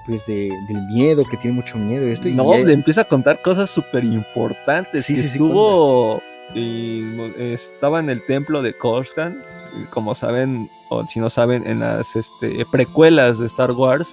pues 0.06 0.26
de, 0.26 0.50
del 0.68 0.82
miedo, 0.86 1.24
que 1.24 1.36
tiene 1.36 1.56
mucho 1.56 1.78
miedo 1.78 2.06
y 2.06 2.12
esto. 2.12 2.28
No, 2.28 2.58
y 2.58 2.64
le 2.64 2.72
empieza 2.72 3.02
a 3.02 3.04
contar 3.04 3.42
cosas 3.42 3.70
súper 3.70 4.04
importantes. 4.04 5.04
Sí, 5.04 5.14
que 5.14 5.22
sí, 5.22 5.28
estuvo. 5.28 6.22
y 6.54 7.02
estaba 7.38 8.00
en 8.00 8.10
el 8.10 8.24
templo 8.26 8.62
de 8.62 8.76
Coruscant. 8.76 9.36
y 9.80 9.84
Como 9.86 10.14
saben, 10.14 10.68
o 10.90 11.04
si 11.06 11.20
no 11.20 11.30
saben, 11.30 11.66
en 11.66 11.80
las 11.80 12.16
este, 12.16 12.64
precuelas 12.70 13.38
de 13.38 13.46
Star 13.46 13.72
Wars 13.72 14.08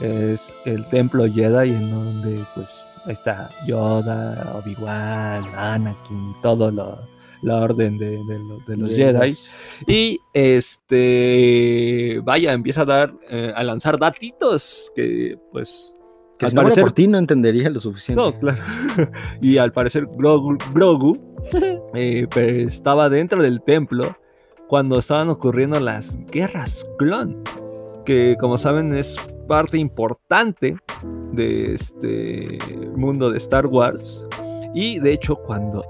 es 0.00 0.54
el 0.64 0.86
templo 0.88 1.24
Jedi, 1.26 1.70
en 1.70 1.90
donde 1.90 2.44
pues 2.54 2.86
ahí 3.06 3.12
está 3.12 3.50
Yoda, 3.66 4.54
Obi-Wan, 4.56 5.54
Anakin, 5.54 6.34
todo 6.42 6.70
lo, 6.70 6.98
la 7.42 7.56
orden 7.60 7.98
de, 7.98 8.10
de 8.10 8.38
lo- 8.38 8.58
de 8.66 8.76
los 8.76 8.94
Jedi. 8.94 9.36
Y 9.86 10.18
este, 10.32 12.20
vaya, 12.24 12.52
empieza 12.52 12.82
a 12.82 12.84
dar, 12.84 13.14
eh, 13.30 13.52
a 13.54 13.64
lanzar 13.64 13.98
datitos 13.98 14.92
que 14.94 15.36
pues 15.50 15.94
Que 16.38 16.46
al 16.46 16.52
parecer 16.52 16.84
por 16.84 16.92
ti 16.92 17.06
no 17.06 17.18
entendería 17.18 17.68
lo 17.70 17.80
suficiente. 17.80 18.22
no, 18.22 18.38
claro. 18.38 18.62
y 19.40 19.58
al 19.58 19.72
parecer 19.72 20.06
Grogu, 20.16 20.56
Grogu, 20.72 21.18
eh, 21.94 22.26
estaba 22.36 23.08
dentro 23.08 23.42
del 23.42 23.60
templo 23.62 24.16
cuando 24.68 24.98
estaban 24.98 25.28
ocurriendo 25.28 25.78
las 25.80 26.16
guerras 26.30 26.86
clon, 26.98 27.42
que 28.04 28.36
como 28.40 28.56
saben 28.56 28.92
es 28.94 29.16
parte 29.48 29.76
importante 29.78 30.76
de 31.32 31.74
este 31.74 32.58
mundo 32.96 33.30
de 33.30 33.38
Star 33.38 33.66
Wars. 33.66 34.26
Y 34.74 34.98
de 35.00 35.12
hecho 35.12 35.36
cuando 35.36 35.84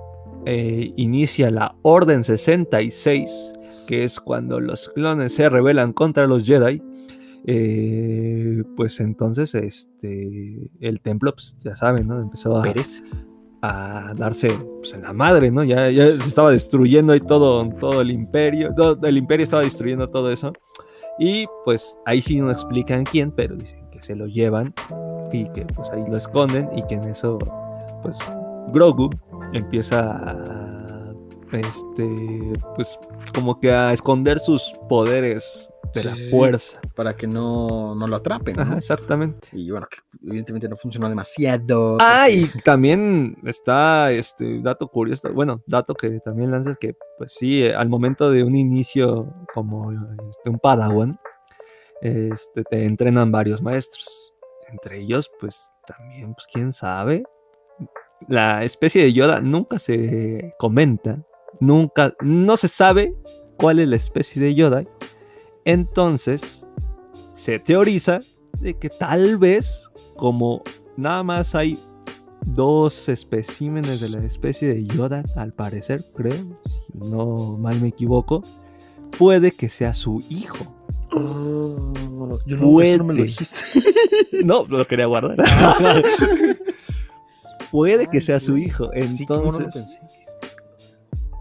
eh, 0.47 0.93
inicia 0.97 1.51
la 1.51 1.75
Orden 1.83 2.25
66, 2.25 3.53
que 3.87 4.05
es 4.05 4.21
cuando 4.21 4.61
los 4.61 4.89
clones 4.89 5.35
se 5.35 5.49
rebelan 5.49 5.93
contra 5.93 6.27
los 6.27 6.45
Jedi, 6.45 6.83
eh, 7.47 8.62
pues 8.77 9.01
entonces 9.01 9.55
este 9.55 10.71
el 10.81 11.01
templo, 11.01 11.33
pues, 11.33 11.57
ya 11.61 11.77
saben, 11.77 12.07
¿no? 12.07 12.21
Empezó 12.21 12.57
a, 12.57 12.64
a 13.62 14.12
darse 14.14 14.51
pues, 14.79 14.95
en 14.95 15.03
la 15.03 15.12
madre, 15.12 15.51
¿no? 15.51 15.64
Ya, 15.64 15.90
ya 15.90 16.07
se 16.07 16.29
estaba 16.29 16.51
destruyendo 16.51 17.12
ahí 17.12 17.21
todo, 17.21 17.69
todo 17.81 18.01
el 18.01 18.11
imperio, 18.11 18.73
todo, 18.77 18.99
el 19.07 19.16
imperio 19.16 19.45
estaba 19.45 19.62
destruyendo 19.62 20.09
todo 20.09 20.31
eso. 20.31 20.53
Y 21.19 21.47
pues 21.64 21.99
ahí 22.07 22.21
sí 22.23 22.40
no 22.40 22.51
explican 22.51 23.05
quién, 23.05 23.31
pero 23.31 23.55
dicen 23.55 23.88
que 23.90 24.03
se 24.03 24.16
lo 24.16 24.27
llevan 24.27 24.75
y 25.31 25.45
que 25.53 25.64
pues 25.66 25.90
ahí 25.90 26.03
lo 26.09 26.16
esconden 26.16 26.69
y 26.77 26.85
que 26.87 26.95
en 26.95 27.05
eso 27.05 27.38
pues 28.03 28.19
Grogu 28.73 29.11
empieza 29.53 30.21
a 30.31 31.15
este 31.53 32.53
pues 32.75 32.99
como 33.35 33.61
que 33.61 33.71
a 33.71 33.93
esconder 33.93 34.38
sus 34.38 34.73
poderes 34.88 35.73
de 35.95 36.05
la 36.05 36.15
fuerza. 36.31 36.81
Para 36.95 37.15
que 37.15 37.27
no, 37.27 37.95
no 37.95 38.07
lo 38.07 38.17
atrapen. 38.17 38.57
¿no? 38.57 38.62
Ajá, 38.62 38.77
exactamente. 38.77 39.49
Y 39.53 39.71
bueno, 39.71 39.87
que 39.91 39.99
evidentemente 40.27 40.69
no 40.69 40.77
funcionó 40.77 41.09
demasiado. 41.09 41.99
Ah, 42.01 42.29
y 42.29 42.47
también 42.65 43.37
está 43.45 44.11
este 44.12 44.61
dato 44.61 44.88
curioso, 44.88 45.33
bueno, 45.33 45.62
dato 45.67 45.95
que 45.95 46.21
también 46.21 46.51
lanzas 46.51 46.77
que, 46.79 46.97
pues 47.19 47.35
sí, 47.35 47.69
al 47.69 47.88
momento 47.88 48.31
de 48.31 48.43
un 48.43 48.55
inicio 48.55 49.35
como 49.53 49.93
este, 49.93 50.51
un 50.51 50.59
Padawan, 50.59 51.19
este, 52.01 52.65
te 52.65 52.85
entrenan 52.85 53.31
varios 53.31 53.62
maestros. 53.62 54.33
Entre 54.71 55.01
ellos, 55.01 55.31
pues 55.38 55.71
también, 55.87 56.35
pues 56.35 56.47
quién 56.51 56.73
sabe. 56.73 57.25
La 58.29 58.65
especie 58.65 59.03
de 59.03 59.13
Yoda 59.13 59.41
nunca 59.41 59.79
se 59.79 60.55
comenta, 60.59 61.25
nunca, 61.61 62.13
no 62.21 62.57
se 62.57 62.69
sabe 62.69 63.15
cuál 63.59 63.79
es 63.79 63.89
la 63.89 63.97
especie 63.97 64.43
de 64.43 64.55
Yoda. 64.55 64.85
Entonces, 65.65 66.67
se 67.35 67.59
teoriza 67.59 68.21
de 68.61 68.75
que 68.75 68.89
tal 68.89 69.39
vez, 69.39 69.91
como 70.17 70.63
nada 70.97 71.23
más 71.23 71.55
hay 71.55 71.79
dos 72.47 73.09
especímenes 73.09 74.01
de 74.01 74.09
la 74.09 74.19
especie 74.19 74.69
de 74.69 74.87
Yoda, 74.87 75.25
al 75.37 75.53
parecer, 75.53 76.05
creo, 76.15 76.61
si 76.67 76.99
no 76.99 77.57
mal 77.59 77.81
me 77.81 77.89
equivoco, 77.89 78.43
puede 79.19 79.53
que 79.53 79.69
sea 79.69 79.95
su 79.95 80.23
hijo. 80.29 80.75
Oh, 81.15 82.39
yo 82.47 82.57
no, 82.57 82.81
eso 82.81 82.99
no 82.99 83.05
me 83.05 83.15
lo 83.15 83.23
dijiste. 83.25 83.59
No, 84.45 84.65
lo 84.69 84.85
quería 84.87 85.07
guardar. 85.07 85.37
puede 87.73 88.07
que 88.07 88.21
sea 88.21 88.39
su 88.39 88.57
hijo. 88.57 88.91
Sí, 89.09 89.27
¿cómo 89.27 89.47
no 89.47 89.51
lo 89.51 89.57
Entonces, 89.57 90.01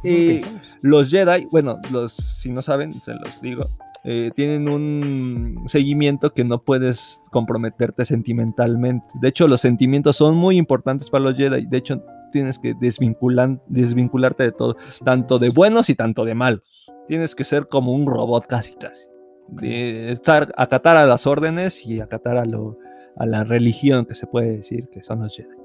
eh, 0.04 0.41
los 0.82 1.12
Jedi, 1.12 1.48
bueno, 1.52 1.80
los, 1.91 2.13
si 2.13 2.52
no 2.52 2.63
saben, 2.63 3.00
se 3.04 3.13
los 3.13 3.39
digo, 3.39 3.67
eh, 4.04 4.32
tienen 4.36 4.67
un 4.67 5.56
seguimiento 5.67 6.32
que 6.32 6.44
no 6.44 6.63
puedes 6.63 7.22
comprometerte 7.32 8.04
sentimentalmente. 8.06 9.06
De 9.22 9.28
hecho, 9.28 9.48
los 9.48 9.62
sentimientos 9.62 10.15
son 10.15 10.36
muy 10.36 10.58
importantes 10.58 11.12
para 11.12 11.26
los 11.26 11.36
Jedi. 11.36 11.67
De 11.67 11.78
hecho, 11.78 12.04
tienes 12.32 12.58
que 12.58 12.74
desvinculan- 12.76 13.62
desvincularte 13.67 14.41
de 14.44 14.52
todo, 14.54 14.76
tanto 15.06 15.38
de 15.38 15.50
buenos 15.50 15.91
y 15.91 15.96
tanto 15.96 16.26
de 16.26 16.34
malos. 16.34 16.63
Tienes 17.08 17.36
que 17.36 17.44
ser 17.44 17.67
como 17.67 17.94
un 17.94 18.08
robot 18.08 18.48
casi, 18.48 18.74
casi. 18.74 19.06
De 19.50 20.12
estar, 20.12 20.52
acatar 20.58 20.98
a 20.98 21.06
las 21.06 21.28
órdenes 21.28 21.86
y 21.86 22.00
acatar 22.00 22.38
a, 22.38 22.46
lo, 22.46 22.78
a 23.17 23.26
la 23.28 23.44
religión 23.44 24.06
que 24.06 24.15
se 24.15 24.26
puede 24.26 24.58
decir 24.58 24.88
que 24.91 25.04
son 25.04 25.20
los 25.20 25.36
Jedi. 25.36 25.61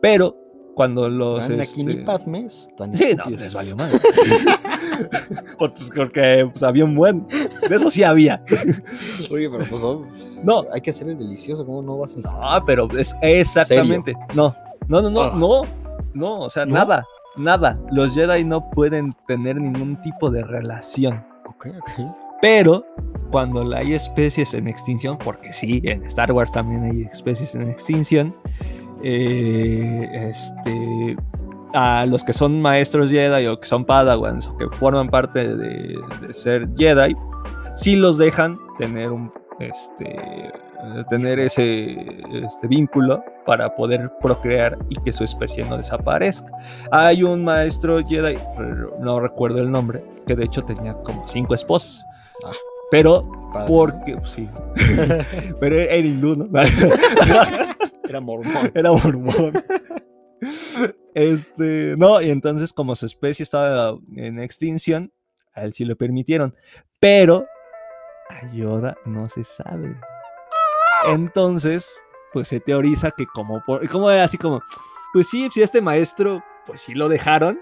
Pero 0.00 0.36
cuando 0.74 1.08
los... 1.08 1.48
Este, 1.48 1.82
están 1.82 2.96
Sí, 2.96 3.14
no, 3.16 3.30
les 3.30 3.54
valió 3.54 3.76
mal. 3.76 3.90
Pues, 5.58 5.90
porque 5.94 6.48
pues, 6.52 6.62
había 6.62 6.84
un 6.84 6.94
buen. 6.94 7.26
De 7.68 7.76
eso 7.76 7.90
sí 7.90 8.02
había. 8.04 8.42
Oye, 9.30 9.48
pero 9.50 9.64
pues 9.68 9.82
oh, 9.82 10.06
No. 10.44 10.64
hay 10.72 10.80
que 10.80 10.90
hacer 10.90 11.08
el 11.08 11.18
delicioso, 11.18 11.64
¿cómo 11.64 11.82
no 11.82 11.98
vas 11.98 12.16
a 12.16 12.18
hacer? 12.18 12.32
No, 12.32 12.64
pero 12.66 12.88
es 12.98 13.14
exactamente. 13.22 14.14
No, 14.34 14.54
no, 14.88 15.02
no, 15.02 15.10
no, 15.10 15.22
Ah. 15.22 15.32
no. 15.36 15.62
No, 16.14 16.40
o 16.40 16.50
sea, 16.50 16.66
¿No? 16.66 16.74
nada. 16.74 17.04
Nada. 17.36 17.80
Los 17.90 18.14
Jedi 18.14 18.44
no 18.44 18.68
pueden 18.70 19.14
tener 19.26 19.56
ningún 19.60 20.00
tipo 20.02 20.30
de 20.30 20.44
relación. 20.44 21.24
Ok, 21.46 21.66
ok. 21.78 22.14
Pero 22.42 22.84
cuando 23.30 23.74
hay 23.74 23.94
especies 23.94 24.52
en 24.52 24.68
extinción, 24.68 25.16
porque 25.16 25.52
sí, 25.52 25.80
en 25.84 26.04
Star 26.04 26.32
Wars 26.32 26.52
también 26.52 26.82
hay 26.82 27.02
especies 27.02 27.54
en 27.54 27.70
extinción, 27.70 28.34
eh, 29.02 30.08
este, 30.30 31.16
a 31.74 32.06
los 32.06 32.24
que 32.24 32.32
son 32.32 32.60
maestros 32.60 33.10
Jedi 33.10 33.46
o 33.46 33.58
que 33.58 33.66
son 33.66 33.84
Padawans 33.84 34.48
o 34.48 34.56
que 34.56 34.68
forman 34.68 35.08
parte 35.08 35.56
de, 35.56 35.98
de 36.20 36.34
ser 36.34 36.68
Jedi, 36.76 37.14
sí 37.74 37.96
los 37.96 38.18
dejan 38.18 38.58
tener 38.78 39.10
un, 39.10 39.32
este, 39.58 40.52
tener 41.08 41.38
ese 41.38 42.06
este 42.32 42.66
vínculo 42.66 43.24
para 43.46 43.74
poder 43.74 44.10
procrear 44.20 44.78
y 44.88 44.96
que 45.02 45.12
su 45.12 45.24
especie 45.24 45.64
no 45.64 45.76
desaparezca. 45.76 46.52
Hay 46.90 47.22
un 47.22 47.44
maestro 47.44 48.04
Jedi, 48.04 48.38
no 49.00 49.20
recuerdo 49.20 49.60
el 49.60 49.70
nombre, 49.70 50.04
que 50.26 50.34
de 50.34 50.44
hecho 50.44 50.62
tenía 50.62 50.94
como 50.94 51.26
cinco 51.28 51.54
esposas. 51.54 52.04
Ah. 52.44 52.52
Pero 52.90 53.22
Padre, 53.52 53.68
porque, 53.68 54.18
sí, 54.24 54.48
pero 55.60 55.80
era 55.80 55.96
hindú, 55.96 56.36
¿no? 56.36 56.46
Era 58.12 58.20
mormón. 58.20 58.72
Era 58.74 58.92
mormón. 58.92 59.52
Este, 61.14 61.94
no, 61.96 62.20
y 62.20 62.30
entonces 62.30 62.72
como 62.72 62.94
su 62.94 63.06
especie 63.06 63.42
estaba 63.42 63.98
en 64.16 64.38
extinción, 64.38 65.12
a 65.54 65.62
él 65.62 65.72
sí 65.72 65.84
lo 65.84 65.96
permitieron, 65.96 66.54
pero 67.00 67.46
a 68.28 68.52
Yoda 68.52 68.96
no 69.06 69.28
se 69.28 69.44
sabe. 69.44 69.96
Entonces, 71.06 72.02
pues 72.32 72.48
se 72.48 72.60
teoriza 72.60 73.10
que 73.12 73.26
como 73.26 73.62
por, 73.64 73.86
como 73.88 74.10
era 74.10 74.24
así 74.24 74.36
como, 74.36 74.60
pues 75.12 75.28
sí, 75.28 75.48
si 75.50 75.62
este 75.62 75.80
maestro, 75.80 76.42
pues 76.66 76.82
sí 76.82 76.94
lo 76.94 77.08
dejaron. 77.08 77.60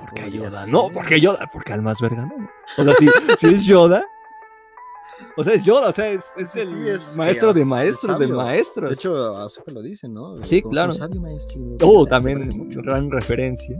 Porque 0.00 0.22
a 0.22 0.28
Yoda 0.28 0.66
no, 0.66 0.86
ser. 0.86 0.92
porque 0.92 1.20
Yoda, 1.20 1.48
porque 1.52 1.72
al 1.72 1.82
más 1.82 2.00
verga 2.00 2.26
no. 2.26 2.48
O 2.78 2.84
sea, 2.84 2.94
si, 2.94 3.08
si 3.36 3.46
es 3.54 3.64
Yoda, 3.64 4.04
o 5.36 5.44
sea, 5.44 5.54
es 5.54 5.64
Yoda, 5.64 5.88
o 5.88 5.92
sea, 5.92 6.10
es, 6.10 6.24
el 6.36 6.46
sí, 6.46 6.60
es- 6.88 7.16
maestro 7.16 7.52
de 7.52 7.60
es 7.62 7.66
maestros 7.66 8.18
de 8.18 8.26
maestros. 8.26 8.90
De 8.90 8.94
hecho, 8.94 9.36
Azuka 9.36 9.72
lo 9.72 9.82
dice, 9.82 10.08
¿no? 10.08 10.36
Sí, 10.44 10.62
Como 10.62 10.72
claro. 10.72 10.92
sabio 10.92 11.20
maestro. 11.20 11.60
Oh, 11.82 12.06
también 12.06 12.48
mucho. 12.56 12.80
gran 12.82 13.10
referencia. 13.10 13.78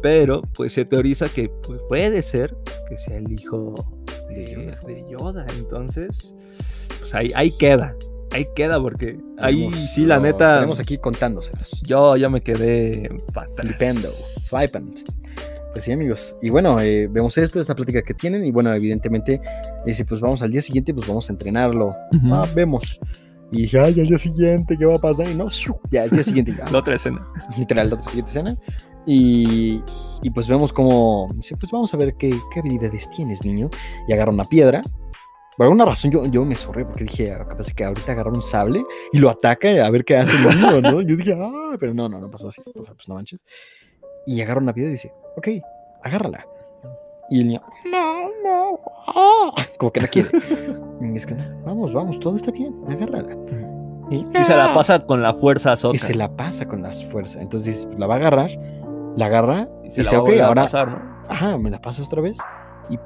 Pero 0.00 0.42
pues 0.54 0.72
se 0.72 0.84
teoriza 0.84 1.28
que 1.28 1.48
pues, 1.48 1.80
puede 1.88 2.22
ser 2.22 2.56
que 2.88 2.96
sea 2.96 3.16
el 3.16 3.32
hijo 3.32 3.74
de, 4.28 4.34
De 4.34 4.52
Yoda. 4.54 4.78
de 4.86 5.04
Yoda. 5.10 5.46
Entonces, 5.56 6.34
pues 7.00 7.14
ahí, 7.14 7.32
ahí 7.34 7.50
queda. 7.58 7.96
Ahí 8.30 8.46
queda 8.54 8.78
porque 8.80 9.18
ahí 9.38 9.64
Vamos, 9.64 9.90
sí, 9.90 10.04
la 10.04 10.20
neta. 10.20 10.50
Estaremos 10.52 10.78
aquí 10.80 10.98
contándoselos. 10.98 11.80
Yo 11.82 12.16
ya 12.16 12.28
me 12.28 12.42
quedé. 12.42 13.08
Flipendo. 13.56 14.08
Flipant. 14.50 15.00
Pues 15.78 15.84
sí, 15.84 15.92
amigos. 15.92 16.36
Y 16.42 16.50
bueno, 16.50 16.80
eh, 16.80 17.06
vemos 17.08 17.38
esto, 17.38 17.60
esta 17.60 17.72
plática 17.72 18.02
que 18.02 18.12
tienen. 18.12 18.44
Y 18.44 18.50
bueno, 18.50 18.74
evidentemente, 18.74 19.40
dice, 19.86 20.04
pues 20.04 20.20
vamos 20.20 20.42
al 20.42 20.50
día 20.50 20.60
siguiente, 20.60 20.92
pues 20.92 21.06
vamos 21.06 21.30
a 21.30 21.32
entrenarlo. 21.32 21.94
Ujú. 22.16 22.34
Ah, 22.34 22.48
vemos. 22.52 22.98
Y 23.52 23.58
dije, 23.62 23.78
ay, 23.78 24.00
al 24.00 24.08
día 24.08 24.18
siguiente, 24.18 24.76
¿qué 24.76 24.84
va 24.84 24.96
a 24.96 24.98
pasar? 24.98 25.28
Y 25.30 25.36
no, 25.36 25.46
ya, 25.92 26.02
al 26.02 26.10
día 26.10 26.24
siguiente, 26.24 26.52
ya, 26.58 26.68
La 26.72 26.80
otra 26.80 26.96
escena. 26.96 27.24
literal, 27.56 27.90
la 27.90 27.94
otra 27.94 28.06
siguiente 28.08 28.30
escena. 28.30 28.58
Y, 29.06 29.80
y 30.24 30.30
pues 30.30 30.48
vemos 30.48 30.72
como, 30.72 31.30
dice, 31.36 31.56
pues 31.56 31.70
vamos 31.70 31.94
a 31.94 31.96
ver 31.96 32.16
qué, 32.18 32.30
qué 32.52 32.58
habilidades 32.58 33.08
tienes, 33.10 33.44
niño. 33.44 33.70
Y 34.08 34.12
agarra 34.14 34.32
una 34.32 34.46
piedra. 34.46 34.82
Por 35.56 35.64
alguna 35.66 35.84
razón 35.84 36.10
yo, 36.10 36.26
yo 36.26 36.44
me 36.44 36.56
sorré 36.56 36.84
porque 36.86 37.04
dije, 37.04 37.30
"Ah, 37.32 37.46
capaz 37.48 37.72
que 37.72 37.84
ahorita 37.84 38.10
agarra 38.10 38.32
un 38.32 38.42
sable 38.42 38.82
y 39.12 39.18
lo 39.18 39.30
ataca 39.30 39.86
a 39.86 39.90
ver 39.90 40.04
qué 40.04 40.16
hace 40.16 40.36
el 40.36 40.56
niño, 40.60 40.80
¿no? 40.80 41.02
Yo 41.02 41.14
dije, 41.16 41.36
ah, 41.40 41.76
pero 41.78 41.94
no, 41.94 42.08
no, 42.08 42.18
no 42.20 42.28
pasó 42.28 42.48
así. 42.48 42.60
O 42.74 42.82
sea, 42.84 42.94
pues 42.94 43.08
no 43.08 43.14
manches. 43.14 43.44
Y 44.26 44.42
agarra 44.42 44.60
una 44.60 44.74
piedra 44.74 44.90
y 44.90 44.92
dice, 44.92 45.12
ok, 45.38 45.48
agárrala. 46.02 46.44
Y 47.30 47.40
el 47.42 47.48
niño, 47.48 47.62
no, 47.90 48.28
no, 48.42 48.80
ah", 49.08 49.50
como 49.78 49.92
que 49.92 50.00
no 50.00 50.06
quiere. 50.08 50.30
Y 51.00 51.16
es 51.16 51.26
que, 51.26 51.34
"No, 51.34 51.44
vamos, 51.64 51.92
vamos, 51.92 52.18
todo 52.20 52.36
está 52.36 52.50
bien, 52.50 52.74
agárrala. 52.88 53.36
Y, 54.10 54.26
Sí, 54.34 54.44
se 54.44 54.56
la 54.56 54.72
pasa 54.72 55.00
con 55.04 55.22
la 55.22 55.34
fuerza 55.34 55.70
a 55.70 55.72
Y 55.72 55.74
Ahsoka. 55.74 55.98
se 55.98 56.14
la 56.14 56.28
pasa 56.30 56.66
con 56.66 56.80
las 56.82 57.04
fuerzas. 57.04 57.42
Entonces 57.42 57.84
pues, 57.84 57.98
la 57.98 58.06
va 58.06 58.14
a 58.14 58.16
agarrar, 58.16 58.50
la 59.16 59.26
agarra 59.26 59.68
y 59.84 59.88
Y 59.88 59.90
se 59.90 60.02
la 60.02 60.10
dice, 60.10 60.16
va 60.16 60.20
a 60.20 60.22
ok, 60.22 60.28
volver 60.28 60.42
a 60.42 60.46
ahora, 60.46 60.62
pasar, 60.62 60.88
¿no? 60.88 61.24
ajá, 61.28 61.58
me 61.58 61.70
la 61.70 61.78
pasas 61.78 62.06
otra 62.06 62.22
vez 62.22 62.38
y 62.88 62.98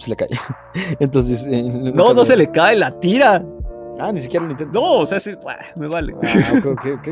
se 0.00 0.10
le 0.10 0.14
cae. 0.16 0.28
Entonces, 1.00 1.44
eh, 1.50 1.64
No, 1.92 2.14
no 2.14 2.24
se 2.24 2.36
le 2.36 2.48
cae, 2.52 2.76
la 2.76 2.96
tira. 3.00 3.44
Ah, 3.98 4.12
ni 4.12 4.20
siquiera 4.20 4.44
lo 4.46 4.52
intenta. 4.52 4.72
No, 4.78 4.98
o 5.00 5.06
sea, 5.06 5.18
sí, 5.18 5.32
me 5.74 5.88
vale. 5.88 6.14
Ah, 6.22 6.52
ok, 6.58 6.66
ok, 6.66 6.86
ok. 7.00 7.08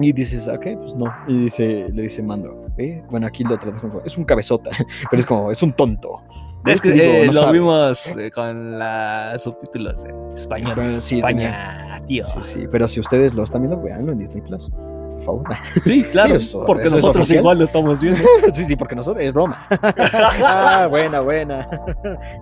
Y 0.00 0.12
dices, 0.12 0.48
ok, 0.48 0.66
pues 0.80 0.96
no. 0.96 1.06
Y 1.28 1.44
dice, 1.44 1.88
le 1.92 2.02
dice 2.02 2.20
Mando, 2.20 2.63
¿eh? 2.78 3.02
bueno, 3.10 3.26
aquí 3.26 3.44
lo 3.44 3.58
como, 3.58 4.00
es 4.04 4.16
un 4.18 4.24
cabezota, 4.24 4.70
pero 5.10 5.20
es 5.20 5.26
como, 5.26 5.50
es 5.50 5.62
un 5.62 5.72
tonto. 5.72 6.20
Es 6.66 6.80
que 6.80 6.92
digo, 6.92 7.04
eh, 7.04 7.26
no 7.26 7.32
lo 7.34 7.40
sabe. 7.40 7.52
vimos 7.52 8.16
eh, 8.16 8.30
con 8.30 8.78
las 8.78 9.42
subtítulos 9.42 10.02
en 10.06 10.28
español. 10.32 10.72
Bueno, 10.74 10.90
sí, 10.92 11.16
España, 11.16 12.00
tío. 12.06 12.24
Sí, 12.24 12.38
sí, 12.42 12.64
pero 12.70 12.88
si 12.88 13.00
ustedes 13.00 13.34
lo 13.34 13.44
están 13.44 13.60
viendo, 13.62 13.78
veanlo 13.82 14.12
en 14.12 14.18
Disney 14.18 14.40
Plus. 14.40 14.70
Por 14.70 15.22
favor. 15.24 15.44
Sí, 15.84 16.02
claro, 16.04 16.38
Sí, 16.40 16.46
eso- 16.46 16.64
porque 16.66 16.84
eso 16.86 16.96
nosotros 16.96 17.30
igual 17.30 17.58
lo 17.58 17.64
estamos 17.64 18.00
viendo. 18.00 18.22
sí, 18.54 18.64
sí, 18.64 18.76
porque 18.76 18.94
nosotros 18.94 19.22
es 19.22 19.32
broma. 19.34 19.66
ah, 19.70 20.86
buena, 20.88 21.20
buena. 21.20 21.68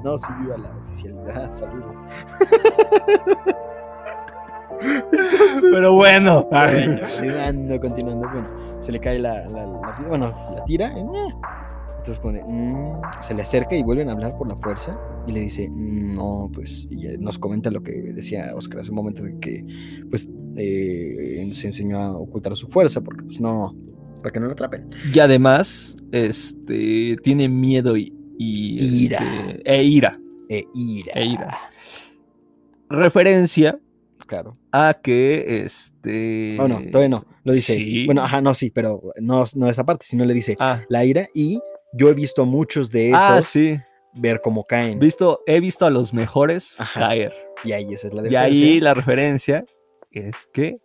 No, 0.05 0.16
sí, 0.16 0.27
viva 0.40 0.57
la 0.57 0.71
oficialidad. 0.85 1.53
Saludos. 1.53 2.01
Pero 5.61 5.92
bueno. 5.95 6.49
Bueno, 6.51 6.99
continuando, 7.01 7.81
continuando. 7.81 8.29
Bueno, 8.33 8.49
se 8.81 8.92
le 8.92 9.01
cae 9.01 9.18
la, 9.18 9.49
la, 9.49 9.66
bueno, 10.09 10.33
la 10.55 10.64
tira. 10.64 10.92
eh. 10.97 11.05
Entonces 11.99 12.18
pone, 12.18 12.42
mm, 12.45 13.01
se 13.23 13.33
le 13.33 13.42
acerca 13.42 13.77
y 13.77 13.83
vuelven 13.85 14.09
a 14.09 14.12
hablar 14.12 14.37
por 14.37 14.49
la 14.49 14.57
fuerza 14.57 14.99
y 15.25 15.31
le 15.33 15.40
dice, 15.42 15.68
"Mm, 15.71 16.16
no, 16.16 16.51
pues, 16.53 16.88
y 16.90 17.07
nos 17.18 17.38
comenta 17.38 17.71
lo 17.71 17.81
que 17.85 17.92
decía 17.92 18.51
Oscar 18.57 18.81
hace 18.81 18.90
un 18.90 18.97
momento 18.97 19.23
de 19.23 19.38
que, 19.38 19.64
pues, 20.11 20.29
eh, 20.57 21.49
se 21.53 21.68
enseñó 21.68 21.99
a 22.01 22.12
ocultar 22.16 22.57
su 22.57 22.66
fuerza 22.66 23.01
porque, 23.03 23.23
pues, 23.23 23.40
no, 23.40 23.77
para 24.21 24.33
que 24.33 24.40
no 24.40 24.47
lo 24.47 24.53
atrapen. 24.53 24.88
Y 25.14 25.18
además, 25.21 25.97
este, 26.11 27.14
tiene 27.23 27.49
miedo 27.49 27.97
y, 27.97 28.12
y, 28.37 29.05
Ira. 29.05 29.18
este, 29.18 29.62
e 29.73 29.85
ira. 29.85 30.18
E 30.49 30.64
ira. 30.75 31.12
E 31.14 31.25
ira. 31.25 31.59
Referencia 32.88 33.79
Claro. 34.27 34.57
a 34.73 34.99
que 35.03 35.63
este. 35.65 36.57
Oh, 36.61 36.69
no, 36.69 36.81
todavía 36.91 37.09
no. 37.09 37.25
Lo 37.45 37.53
dice. 37.53 37.75
sí. 37.75 38.07
Bueno, 38.07 38.23
ajá, 38.23 38.41
no, 38.41 38.55
sí, 38.55 38.71
pero 38.71 39.01
no, 39.21 39.45
no 39.57 39.69
esa 39.69 39.85
parte, 39.85 40.07
sino 40.07 40.25
le 40.25 40.33
dice 40.35 40.57
Ah, 40.61 40.83
la 40.89 41.05
ira 41.05 41.29
y 41.35 41.61
yo 41.93 42.09
he 42.09 42.15
visto 42.15 42.45
muchos 42.47 42.91
de 42.91 43.09
esos 43.09 43.21
ah, 43.21 43.43
sí. 43.43 43.79
ver 44.15 44.41
cómo 44.41 44.65
caen. 44.65 44.99
Visto, 44.99 45.43
he 45.47 45.61
visto 45.61 45.85
a 45.87 45.91
los 45.91 46.15
mejores 46.15 46.81
Ajá. 46.81 47.01
caer. 47.01 47.33
Y 47.65 47.73
ahí 47.73 47.93
esa 47.93 48.07
es 48.09 48.15
la 48.15 48.23
Y 48.29 48.35
ahí 48.37 48.53
diferencia. 48.55 48.85
la 48.85 48.95
referencia 48.95 49.65
es 50.11 50.49
que 50.53 50.79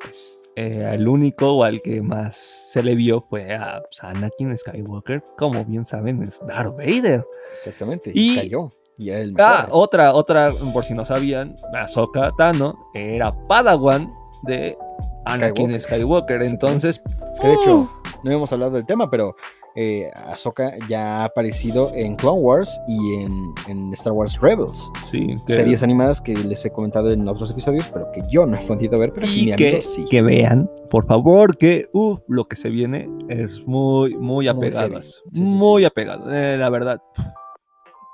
pues, 0.00 0.42
eh, 0.56 0.84
al 0.84 1.08
único 1.08 1.52
o 1.54 1.64
al 1.64 1.80
que 1.82 2.02
más 2.02 2.36
se 2.72 2.82
le 2.82 2.94
vio 2.94 3.22
fue 3.22 3.54
a 3.54 3.82
pues, 3.82 4.02
a 4.02 4.10
Anakin 4.10 4.56
Skywalker, 4.56 5.22
como 5.38 5.64
bien 5.64 5.84
saben, 5.84 6.22
es 6.22 6.40
Darth 6.46 6.76
Vader. 6.76 7.24
Exactamente. 7.52 8.10
Y, 8.14 8.32
Y- 8.32 8.36
cayó. 8.36 8.72
Y 8.98 9.08
era 9.10 9.20
el 9.20 9.32
mejor. 9.32 9.52
Ah, 9.52 9.68
otra, 9.70 10.12
otra, 10.14 10.52
por 10.72 10.84
si 10.84 10.94
no 10.94 11.04
sabían, 11.04 11.54
Ahsoka 11.74 12.30
Tano 12.36 12.74
era 12.94 13.32
Padawan 13.48 14.12
de 14.44 14.76
Anakin 15.24 15.78
Skywalker. 15.80 15.80
Skywalker. 15.80 16.42
Entonces, 16.42 17.00
Que 17.40 17.48
de 17.48 17.54
hecho, 17.54 17.90
no 18.24 18.30
hemos 18.30 18.52
hablado 18.52 18.72
del 18.72 18.84
tema, 18.86 19.08
pero 19.10 19.34
eh, 19.74 20.10
Ahsoka 20.14 20.72
ya 20.88 21.20
ha 21.20 21.24
aparecido 21.24 21.90
en 21.94 22.14
Clone 22.16 22.40
Wars 22.42 22.78
y 22.86 23.14
en, 23.22 23.32
en 23.68 23.92
Star 23.94 24.12
Wars 24.12 24.38
Rebels. 24.40 24.90
sí, 25.02 25.34
que- 25.46 25.54
Series 25.54 25.82
animadas 25.82 26.20
que 26.20 26.34
les 26.34 26.62
he 26.66 26.70
comentado 26.70 27.10
en 27.10 27.26
otros 27.26 27.50
episodios, 27.50 27.88
pero 27.92 28.10
que 28.12 28.22
yo 28.28 28.44
no 28.44 28.56
he 28.58 28.66
podido 28.66 28.98
ver, 28.98 29.12
pero 29.14 29.26
y 29.26 29.54
que, 29.56 29.80
sí. 29.80 30.04
que 30.10 30.20
vean, 30.20 30.70
por 30.90 31.06
favor, 31.06 31.56
que 31.56 31.88
uf, 31.94 32.20
lo 32.28 32.44
que 32.46 32.56
se 32.56 32.68
viene 32.68 33.08
es 33.28 33.66
muy, 33.66 34.14
muy 34.16 34.46
apegado. 34.48 34.82
heavy. 34.88 34.96
a 34.96 34.98
eso, 35.00 35.20
Sí, 35.32 35.36
sí, 35.40 35.42
muy 35.42 35.84
apegado, 35.86 36.30
eh, 36.34 36.58
la 36.58 36.68
verdad. 36.68 37.00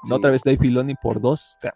Sí. 0.05 0.13
Otra 0.13 0.31
vez 0.31 0.43
Dave 0.45 0.59
Filoni 0.59 0.95
por 0.95 1.21
dos. 1.21 1.59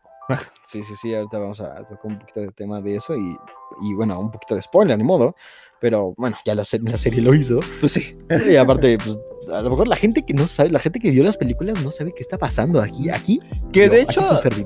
Sí, 0.64 0.82
sí, 0.82 0.94
sí, 0.96 1.14
ahorita 1.14 1.38
vamos 1.38 1.61
a 1.61 1.85
tocar 1.85 2.06
un 2.06 2.18
poquito 2.18 2.40
de 2.40 2.52
tema 2.52 2.80
de 2.80 2.96
eso 2.96 3.14
y, 3.14 3.37
y 3.82 3.94
bueno, 3.94 4.18
un 4.18 4.30
poquito 4.30 4.54
de 4.54 4.62
spoiler, 4.62 4.96
ni 4.96 5.04
modo. 5.04 5.35
Pero 5.80 6.14
bueno, 6.16 6.37
ya 6.46 6.54
la, 6.54 6.64
la 6.85 6.96
serie 6.96 7.20
lo 7.20 7.35
hizo. 7.35 7.61
Pues 7.80 7.92
sí. 7.92 8.16
Y 8.48 8.56
aparte, 8.56 8.96
pues, 8.96 9.18
a 9.52 9.61
lo 9.62 9.70
mejor 9.70 9.88
la 9.88 9.96
gente 9.96 10.24
que 10.24 10.35
no 10.35 10.46
sabe, 10.46 10.70
la 10.70 10.78
gente 10.78 11.00
que 11.00 11.11
vio 11.11 11.22
las 11.24 11.37
películas 11.37 11.83
no 11.83 11.90
sabe 11.90 12.12
qué 12.12 12.20
está 12.22 12.38
pasando 12.38 12.81
aquí. 12.81 13.11
Aquí, 13.11 13.40
Que 13.72 13.87
Yo, 13.87 13.92
de 13.92 14.00
hecho, 14.02 14.22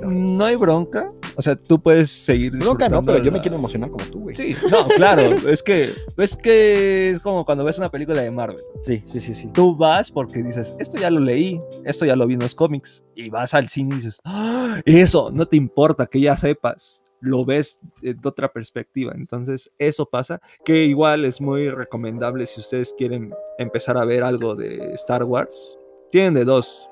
no 0.08 0.44
hay 0.44 0.56
bronca. 0.56 1.12
O 1.36 1.42
sea, 1.42 1.54
tú 1.56 1.80
puedes 1.80 2.10
seguir 2.10 2.52
bronca 2.52 2.88
no, 2.88 3.04
pero 3.04 3.22
yo 3.22 3.30
me 3.30 3.40
quiero 3.40 3.56
emocionar 3.56 3.90
como 3.90 4.04
tú, 4.06 4.20
güey. 4.20 4.36
Sí, 4.36 4.56
no, 4.70 4.88
claro. 4.88 5.22
es 5.48 5.62
que 5.62 5.92
es 6.16 6.36
que 6.36 7.10
es 7.10 7.20
como 7.20 7.44
cuando 7.44 7.64
ves 7.64 7.78
una 7.78 7.90
película 7.90 8.22
de 8.22 8.30
Marvel. 8.30 8.62
sí, 8.82 9.02
sí, 9.06 9.20
sí. 9.20 9.34
sí. 9.34 9.48
Tú 9.52 9.76
vas 9.76 10.10
porque 10.10 10.42
dices, 10.42 10.74
esto 10.78 10.98
ya 10.98 11.10
lo 11.10 11.20
leí, 11.20 11.60
esto 11.84 12.04
ya 12.04 12.16
lo 12.16 12.26
vi 12.26 12.34
en 12.34 12.40
los 12.40 12.54
cómics. 12.54 13.04
Y 13.14 13.30
vas 13.30 13.54
al 13.54 13.68
cine 13.68 13.94
y 13.94 13.98
dices, 13.98 14.20
"Ah, 14.24 14.80
eso, 14.84 15.30
no 15.32 15.46
te 15.46 15.56
importa 15.56 16.06
que 16.06 16.20
ya 16.20 16.36
sepas. 16.36 17.02
Lo 17.26 17.44
ves 17.44 17.80
de 18.00 18.16
otra 18.24 18.52
perspectiva. 18.52 19.12
Entonces, 19.16 19.72
eso 19.78 20.06
pasa. 20.06 20.40
Que 20.64 20.84
igual 20.84 21.24
es 21.24 21.40
muy 21.40 21.68
recomendable 21.68 22.46
si 22.46 22.60
ustedes 22.60 22.94
quieren 22.96 23.34
empezar 23.58 23.96
a 23.96 24.04
ver 24.04 24.22
algo 24.22 24.54
de 24.54 24.92
Star 24.94 25.24
Wars. 25.24 25.76
Tienen 26.10 26.34
de 26.34 26.44
dos. 26.44 26.88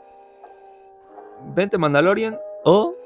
Vente 1.54 1.78
Mandalorian 1.78 2.36
o 2.64 2.96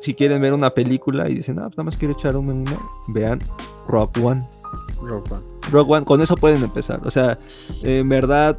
si 0.00 0.14
quieren 0.14 0.42
ver 0.42 0.52
una 0.52 0.70
película 0.70 1.28
y 1.28 1.34
dicen, 1.34 1.58
ah, 1.60 1.66
pues 1.66 1.78
nada 1.78 1.84
más 1.84 1.96
quiero 1.96 2.14
echar 2.14 2.36
un 2.36 2.50
una, 2.50 2.78
vean 3.08 3.40
Rock 3.86 4.18
One. 4.20 4.44
Rogue 5.00 5.32
One. 5.32 5.42
Rogue 5.70 5.94
One, 5.94 6.04
con 6.04 6.20
eso 6.20 6.36
pueden 6.36 6.62
empezar. 6.64 7.00
O 7.06 7.10
sea, 7.10 7.38
en 7.82 8.08
verdad, 8.08 8.56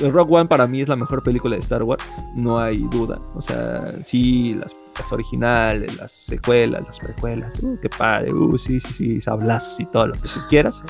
Rogue 0.00 0.36
One 0.36 0.46
para 0.46 0.66
mí 0.66 0.80
es 0.80 0.88
la 0.88 0.96
mejor 0.96 1.22
película 1.22 1.56
de 1.56 1.62
Star 1.62 1.82
Wars, 1.82 2.04
no 2.34 2.58
hay 2.58 2.78
duda. 2.90 3.20
O 3.34 3.40
sea, 3.40 3.92
sí, 4.02 4.54
las 4.54 4.74
las 4.98 5.12
originales, 5.12 5.96
las 5.96 6.12
secuelas, 6.12 6.82
las 6.84 6.98
precuelas, 6.98 7.58
uh, 7.62 7.78
qué 7.80 7.88
padre, 7.88 8.32
uh, 8.32 8.58
sí, 8.58 8.80
sí, 8.80 8.92
sí, 8.92 9.20
sablazos 9.20 9.78
y 9.80 9.86
todo 9.86 10.08
lo 10.08 10.12
que 10.14 10.20
tú 10.20 10.40
quieras. 10.48 10.82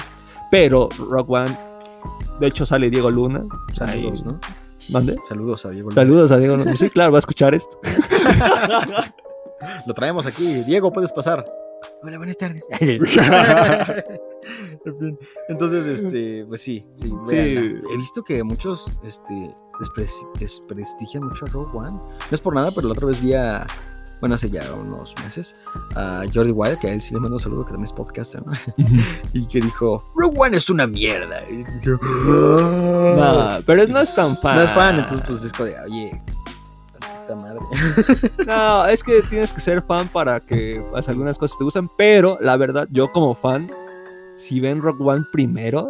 Pero 0.51 0.89
Rock 0.99 1.31
One, 1.31 1.57
de 2.41 2.47
hecho 2.47 2.65
sale 2.67 2.91
Diego 2.91 3.11
Luna. 3.11 3.43
o 3.71 3.75
sea, 3.75 3.89
ahí- 3.89 4.03
Saludos, 4.03 4.25
¿no? 4.25 4.41
¿Mande? 4.91 5.17
Saludos 5.29 5.67
a 5.67 5.71
Diego. 5.71 5.91
Luna. 5.91 5.95
Saludos 6.03 6.33
a 6.33 6.39
Diego 6.39 6.57
Luna. 6.57 6.75
Sí, 6.77 6.89
claro, 6.89 7.13
va 7.13 7.19
a 7.19 7.21
escuchar 7.21 7.55
esto. 7.55 7.79
Lo 9.87 9.93
traemos 9.93 10.25
aquí. 10.27 10.63
Diego, 10.65 10.91
puedes 10.93 11.13
pasar. 11.13 11.45
Hola, 12.03 12.17
buenas 12.17 12.37
tardes. 12.39 12.63
Entonces, 15.49 15.87
este, 15.87 16.45
pues 16.47 16.61
sí, 16.63 16.87
sí. 16.95 17.13
He 17.33 17.97
visto 17.97 18.23
que 18.23 18.43
muchos, 18.43 18.91
este, 19.05 19.35
despre- 19.81 20.09
desprestigian 20.39 21.25
mucho 21.25 21.47
a 21.47 21.49
Rogue 21.49 21.77
One. 21.77 21.91
No 21.99 22.09
es 22.31 22.41
por 22.41 22.55
nada, 22.55 22.71
pero 22.71 22.89
la 22.89 22.93
otra 22.93 23.07
vez 23.07 23.21
vi 23.21 23.35
a, 23.35 23.67
bueno, 24.21 24.35
hace 24.35 24.51
ya 24.51 24.73
unos 24.73 25.15
meses, 25.23 25.57
a 25.97 26.23
Jordi 26.33 26.51
Wild, 26.51 26.79
que 26.79 26.89
a 26.89 26.93
él 26.93 27.01
sí 27.01 27.15
le 27.15 27.21
mando 27.21 27.37
un 27.37 27.41
saludo, 27.41 27.65
que 27.65 27.73
también 27.73 27.87
es 27.87 27.93
podcaster, 27.93 28.45
¿no? 28.45 28.53
Y 29.33 29.47
que 29.47 29.61
dijo, 29.61 30.05
Rogue 30.15 30.39
One 30.39 30.57
es 30.57 30.69
una 30.71 30.87
mierda. 30.87 31.43
Y 31.49 31.59
dije, 31.59 31.91
No, 32.27 33.59
pero 33.65 33.87
no 33.87 34.01
es 34.01 34.15
tan 34.15 34.37
fan. 34.37 34.57
No 34.57 34.63
es 34.63 34.73
fan, 34.73 34.99
entonces 34.99 35.23
pues 35.27 35.45
es 35.45 35.53
como 35.53 35.67
de, 35.67 35.81
oye, 35.81 36.23
madre. 37.35 37.61
No, 38.47 38.87
es 38.87 39.03
que 39.03 39.23
tienes 39.23 39.53
que 39.53 39.61
ser 39.61 39.83
fan 39.83 40.09
para 40.09 40.41
que 40.41 40.85
pues, 40.91 41.09
algunas 41.09 41.39
cosas 41.39 41.59
te 41.59 41.65
gusten, 41.65 41.89
pero 41.97 42.39
la 42.41 42.57
verdad, 42.57 42.89
yo 42.91 43.11
como 43.13 43.35
fan, 43.35 43.71
si 44.37 44.61
ven 44.61 44.81
Rock 44.81 45.01
One 45.01 45.25
primero, 45.33 45.89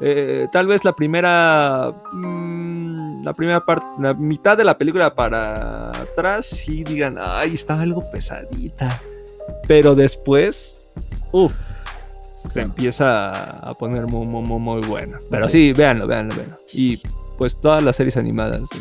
eh, 0.00 0.48
tal 0.52 0.66
vez 0.66 0.84
la 0.84 0.94
primera, 0.94 1.92
mm, 2.12 2.99
la 3.22 3.34
primera 3.34 3.64
parte, 3.64 3.86
la 3.98 4.14
mitad 4.14 4.56
de 4.56 4.64
la 4.64 4.76
película 4.76 5.14
para 5.14 5.90
atrás, 5.90 6.46
sí 6.46 6.84
digan, 6.84 7.16
ay, 7.20 7.54
está 7.54 7.80
algo 7.80 8.08
pesadita, 8.10 9.00
pero 9.66 9.94
después, 9.94 10.80
uff, 11.32 11.54
se 12.34 12.62
empieza 12.62 13.30
a 13.68 13.74
poner 13.74 14.06
muy, 14.06 14.26
muy, 14.26 14.42
muy, 14.42 14.58
muy 14.58 14.86
buena. 14.86 15.18
Pero 15.30 15.48
sí, 15.48 15.72
véanlo, 15.72 16.06
véanlo, 16.06 16.34
véanlo. 16.34 16.58
Y 16.72 17.02
pues 17.36 17.60
todas 17.60 17.82
las 17.82 17.96
series 17.96 18.16
animadas 18.16 18.68
de 18.70 18.78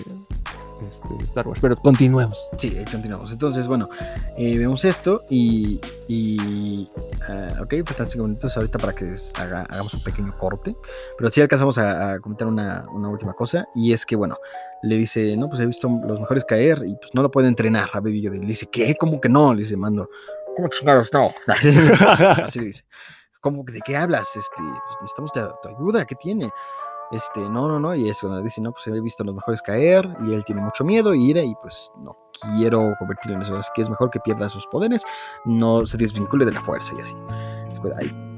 este, 0.88 1.14
Star 1.24 1.48
Wars. 1.48 1.60
Pero 1.62 1.76
continuemos. 1.76 2.50
Sí, 2.58 2.76
ahí 2.78 2.86
continuamos. 2.86 3.32
Entonces, 3.32 3.68
bueno, 3.68 3.90
eh, 4.38 4.58
vemos 4.58 4.86
esto 4.86 5.24
y, 5.30 5.80
y 6.08 6.90
ah, 7.28 7.56
ok, 7.62 7.76
faltan 7.86 8.06
cinco 8.06 8.26
minutos 8.26 8.56
ahorita 8.58 8.78
para 8.80 8.94
que 8.94 9.14
haga- 9.38 9.66
hagamos 9.70 9.94
un 9.94 10.04
pequeño 10.04 10.38
corte, 10.38 10.76
pero 11.18 11.30
sí 11.30 11.42
alcanzamos 11.42 11.78
a, 11.78 12.14
a 12.14 12.20
comentar 12.20 12.48
una, 12.48 12.84
una 12.94 13.10
última 13.10 13.34
cosa 13.34 13.68
y 13.76 13.94
es 13.94 14.06
que, 14.06 14.16
bueno, 14.16 14.38
le 14.84 14.96
dice, 14.96 15.36
no, 15.36 15.50
pues 15.50 15.62
he 15.62 15.66
visto 15.66 15.90
los 16.06 16.20
mejores 16.20 16.46
caer 16.46 16.82
y 16.86 16.96
pues 16.96 17.14
no 17.14 17.22
lo 17.22 17.30
puede 17.32 17.48
entrenar 17.50 17.90
a 17.94 18.00
Baby 18.00 18.22
Yoda. 18.22 18.38
Y 18.38 18.42
le 18.42 18.48
dice, 18.48 18.68
¿qué? 18.72 18.96
¿Cómo 18.96 19.20
que 19.20 19.28
no? 19.30 19.54
Le 19.54 19.64
dice, 19.64 19.76
Mando, 19.76 20.10
¿cómo 20.56 20.70
chingados 20.70 21.12
no? 21.14 21.32
Así 21.48 21.72
le 22.60 22.68
dice. 22.68 22.86
¿Cómo 23.42 23.64
de 23.64 23.80
qué 23.86 23.96
hablas? 23.96 24.36
Este, 24.36 24.56
pues 24.58 24.98
necesitamos 25.02 25.32
tu, 25.32 25.40
tu 25.62 25.76
ayuda, 25.78 26.04
¿qué 26.06 26.14
tiene? 26.16 26.50
Este, 27.12 27.40
no, 27.40 27.68
no, 27.68 27.80
no, 27.80 27.96
y 27.96 28.08
es 28.08 28.20
cuando 28.20 28.42
dice, 28.42 28.62
no, 28.62 28.72
pues 28.72 28.86
he 28.86 29.02
visto 29.02 29.24
a 29.24 29.26
los 29.26 29.34
mejores 29.34 29.62
caer 29.64 30.08
y 30.28 30.34
él 30.34 30.46
tiene 30.46 30.62
mucho 30.62 30.84
miedo 30.84 31.16
y 31.16 31.30
ira 31.30 31.42
y 31.44 31.56
pues 31.56 31.92
no 31.98 32.16
quiero 32.56 32.94
convertirlo 33.00 33.38
en 33.38 33.42
eso, 33.42 33.58
es 33.58 33.68
que 33.74 33.82
es 33.82 33.90
mejor 33.90 34.12
que 34.12 34.20
pierda 34.20 34.48
sus 34.48 34.68
poderes, 34.68 35.04
no 35.46 35.86
se 35.88 35.98
desvincule 35.98 36.46
de 36.46 36.52
la 36.52 36.62
fuerza 36.62 36.94
y 36.96 37.02
así. 37.02 37.16
Es 37.72 37.80
como, 37.80 37.96
ay. 37.98 38.29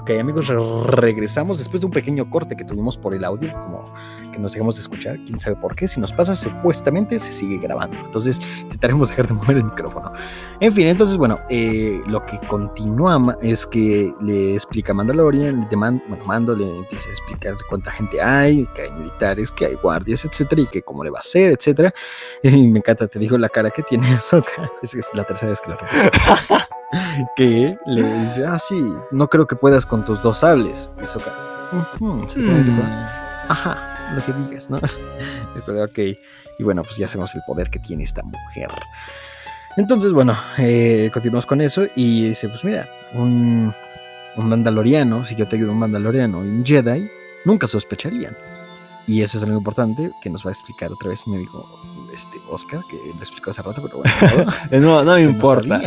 Ok, 0.00 0.10
amigos, 0.18 0.46
re- 0.46 0.56
regresamos 0.96 1.58
después 1.58 1.80
de 1.82 1.86
un 1.86 1.92
pequeño 1.92 2.30
corte 2.30 2.56
que 2.56 2.64
tuvimos 2.64 2.96
por 2.96 3.12
el 3.12 3.22
audio, 3.24 3.52
como 3.52 3.92
que 4.32 4.38
nos 4.38 4.52
dejamos 4.52 4.76
de 4.76 4.82
escuchar, 4.82 5.18
quién 5.26 5.38
sabe 5.38 5.56
por 5.56 5.74
qué. 5.76 5.86
Si 5.88 6.00
nos 6.00 6.12
pasa, 6.12 6.34
supuestamente 6.34 7.18
se 7.18 7.32
sigue 7.32 7.58
grabando. 7.58 7.96
Entonces, 8.04 8.40
intentaremos 8.60 9.10
dejar 9.10 9.26
de 9.28 9.34
mover 9.34 9.56
el 9.58 9.64
micrófono. 9.64 10.12
En 10.60 10.72
fin, 10.72 10.86
entonces, 10.86 11.16
bueno, 11.18 11.38
eh, 11.50 12.00
lo 12.06 12.24
que 12.24 12.38
continúa 12.48 13.36
es 13.42 13.66
que 13.66 14.14
le 14.22 14.54
explica 14.54 14.92
a 14.92 14.94
Mandalorian, 14.94 15.68
de 15.68 15.76
Man- 15.76 16.02
bueno, 16.08 16.24
Mando 16.24 16.54
le 16.56 16.78
empieza 16.78 17.08
a 17.10 17.12
explicar 17.12 17.54
cuánta 17.68 17.90
gente 17.90 18.22
hay, 18.22 18.66
que 18.74 18.82
hay 18.82 18.92
militares, 18.92 19.50
que 19.50 19.66
hay 19.66 19.74
guardias, 19.74 20.24
etcétera, 20.24 20.62
y 20.62 20.66
que 20.66 20.80
cómo 20.82 21.04
le 21.04 21.10
va 21.10 21.18
a 21.18 21.20
hacer, 21.20 21.52
etcétera. 21.52 21.92
Y 22.42 22.66
me 22.68 22.78
encanta, 22.78 23.06
te 23.06 23.18
digo 23.18 23.36
la 23.36 23.48
cara 23.50 23.70
que 23.70 23.82
tiene 23.82 24.06
Ahsoka. 24.14 24.70
Es 24.82 24.94
es 24.94 25.08
la 25.12 25.24
tercera 25.24 25.50
vez 25.50 25.60
que 25.60 25.70
lo 25.70 25.76
repito. 25.76 26.56
que 27.36 27.76
le 27.86 28.02
dice, 28.18 28.46
ah, 28.46 28.58
sí, 28.58 28.80
no 29.10 29.28
creo 29.28 29.46
que 29.46 29.56
puedas 29.56 29.86
con 29.86 30.04
tus 30.04 30.20
dos 30.22 30.38
sables. 30.38 30.92
Y 31.00 31.04
Ahsoka, 31.04 31.32
"Ujú, 31.72 32.26
sí, 32.28 32.40
Mm. 32.40 32.64
te- 32.64 32.70
te- 32.72 33.20
Ajá, 33.48 34.12
lo 34.14 34.24
que 34.24 34.32
digas, 34.32 34.70
¿no? 34.70 34.78
Después 35.54 35.76
de, 35.76 35.82
ok. 35.82 36.18
Y 36.58 36.62
bueno, 36.62 36.82
pues 36.82 36.96
ya 36.96 37.08
sabemos 37.08 37.34
el 37.34 37.42
poder 37.46 37.70
que 37.70 37.78
tiene 37.78 38.04
esta 38.04 38.22
mujer. 38.22 38.68
Entonces, 39.76 40.12
bueno, 40.12 40.36
eh, 40.58 41.10
continuamos 41.12 41.46
con 41.46 41.60
eso 41.60 41.84
y 41.96 42.28
dice, 42.28 42.48
pues 42.48 42.64
mira, 42.64 42.88
un, 43.14 43.72
un 44.36 44.48
mandaloriano, 44.48 45.24
si 45.24 45.34
yo 45.36 45.48
te 45.48 45.56
ayudo 45.56 45.72
un 45.72 45.78
mandaloriano 45.78 46.44
y 46.44 46.48
un 46.48 46.64
Jedi, 46.66 47.08
nunca 47.44 47.66
sospecharían. 47.66 48.36
Y 49.06 49.22
eso 49.22 49.38
es 49.38 49.44
algo 49.44 49.58
importante 49.58 50.10
que 50.22 50.30
nos 50.30 50.44
va 50.44 50.50
a 50.50 50.52
explicar 50.52 50.92
otra 50.92 51.08
vez 51.08 51.26
mi 51.26 51.36
amigo 51.36 51.64
este, 52.14 52.36
Oscar, 52.50 52.80
que 52.90 52.96
lo 52.96 53.20
explicó 53.20 53.50
hace 53.50 53.62
rato, 53.62 53.80
pero 53.82 53.98
bueno, 53.98 54.52
No, 54.72 55.02
no 55.04 55.14
me 55.14 55.22
importa. 55.22 55.80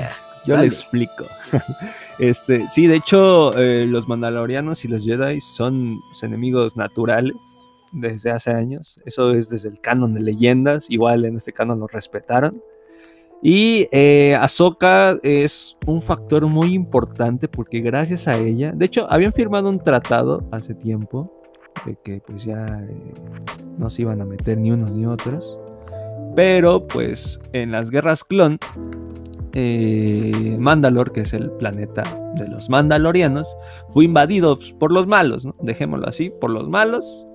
Yo 0.46 0.56
Dale. 0.56 0.62
le 0.62 0.68
explico. 0.68 1.26
Este, 2.20 2.68
sí, 2.70 2.86
de 2.86 2.98
hecho, 2.98 3.58
eh, 3.58 3.88
los 3.88 4.08
Mandalorianos 4.08 4.86
y 4.86 4.88
los 4.88 5.04
Jedi 5.04 5.42
son 5.42 5.96
los 6.12 6.22
enemigos 6.22 6.78
naturales 6.78 7.36
desde 7.92 8.30
hace 8.30 8.52
años. 8.52 9.00
Eso 9.04 9.34
es 9.34 9.50
desde 9.50 9.70
el 9.70 9.80
canon 9.80 10.14
de 10.14 10.22
leyendas. 10.22 10.92
Igual 10.92 11.26
en 11.26 11.38
este 11.38 11.52
canon 11.52 11.80
lo 11.80 11.88
respetaron. 11.88 12.62
Y 13.42 13.88
eh, 13.92 14.38
Ahsoka 14.40 15.18
es 15.22 15.76
un 15.86 16.02
factor 16.02 16.48
muy 16.48 16.74
importante 16.74 17.50
porque 17.50 17.82
gracias 17.82 18.28
a 18.30 18.38
ella, 18.38 18.72
de 18.72 18.86
hecho, 18.86 19.06
habían 19.12 19.34
firmado 19.34 19.70
un 19.70 19.84
tratado 19.84 20.48
hace 20.52 20.74
tiempo 20.74 21.30
de 21.86 21.98
que 22.02 22.22
pues 22.26 22.46
ya 22.46 22.66
eh, 22.90 23.14
no 23.78 23.90
se 23.90 24.04
iban 24.04 24.22
a 24.22 24.26
meter 24.26 24.58
ni 24.58 24.72
unos 24.72 24.92
ni 24.92 25.06
otros. 25.06 25.60
Pero 26.36 26.88
pues 26.88 27.40
en 27.52 27.72
las 27.72 27.90
guerras 27.90 28.24
clon, 28.24 28.58
eh, 29.54 30.58
Mandalor, 30.60 31.12
que 31.12 31.22
es 31.22 31.34
el 31.34 31.52
planeta 31.52 32.04
de 32.36 32.48
los 32.48 32.70
Mandalorianos, 32.70 33.56
fue 33.90 34.06
invadido 34.06 34.58
pues, 34.58 34.74
por 34.74 34.92
los 34.92 35.08
malos. 35.08 35.48
Dejémoslo 35.62 36.08
así, 36.08 36.32
por 36.42 36.52
los 36.52 36.68
malos. 36.70 37.26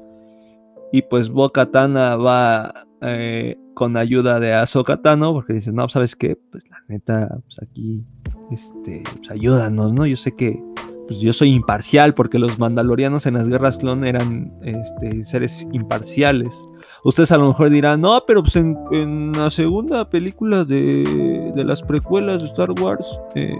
Y 0.93 1.03
pues 1.03 1.31
Bo 1.31 1.51
Katana 1.51 2.17
va 2.17 2.73
eh, 3.03 3.57
con 3.75 3.97
ayuda 3.97 4.41
de 4.41 4.55
Ahsoka 4.55 5.01
Tano, 5.01 5.33
porque 5.33 5.53
dice, 5.53 5.73
no, 5.73 5.89
¿sabes 5.89 6.17
qué? 6.17 6.37
Pues 6.51 6.65
la 6.69 6.79
neta, 6.89 7.39
pues 7.45 7.59
aquí, 7.63 8.05
este, 8.51 9.05
pues 9.17 9.31
ayúdanos, 9.31 9.93
¿no? 9.93 10.07
Yo 10.07 10.17
sé 10.17 10.35
que 10.35 10.61
pues 11.09 11.21
yo 11.21 11.33
soy 11.33 11.53
imparcial, 11.55 12.12
porque 12.12 12.38
los 12.38 12.59
mandalorianos 12.59 13.25
en 13.25 13.35
las 13.35 13.49
guerras 13.49 13.79
clon 13.79 14.05
eran 14.05 14.53
este, 14.62 15.25
seres 15.25 15.66
imparciales. 15.73 16.68
Ustedes 17.03 17.33
a 17.33 17.38
lo 17.38 17.49
mejor 17.49 17.71
dirán, 17.71 18.03
no, 18.03 18.23
pero 18.27 18.42
pues 18.42 18.57
en, 18.57 18.77
en 18.92 19.33
la 19.33 19.49
segunda 19.49 20.09
película 20.09 20.64
de, 20.64 21.51
de 21.57 21.64
las 21.64 21.83
precuelas 21.83 22.42
de 22.42 22.49
Star 22.49 22.71
Wars, 22.73 23.18
eh, 23.35 23.57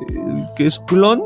que 0.57 0.67
es 0.67 0.79
clon, 0.81 1.23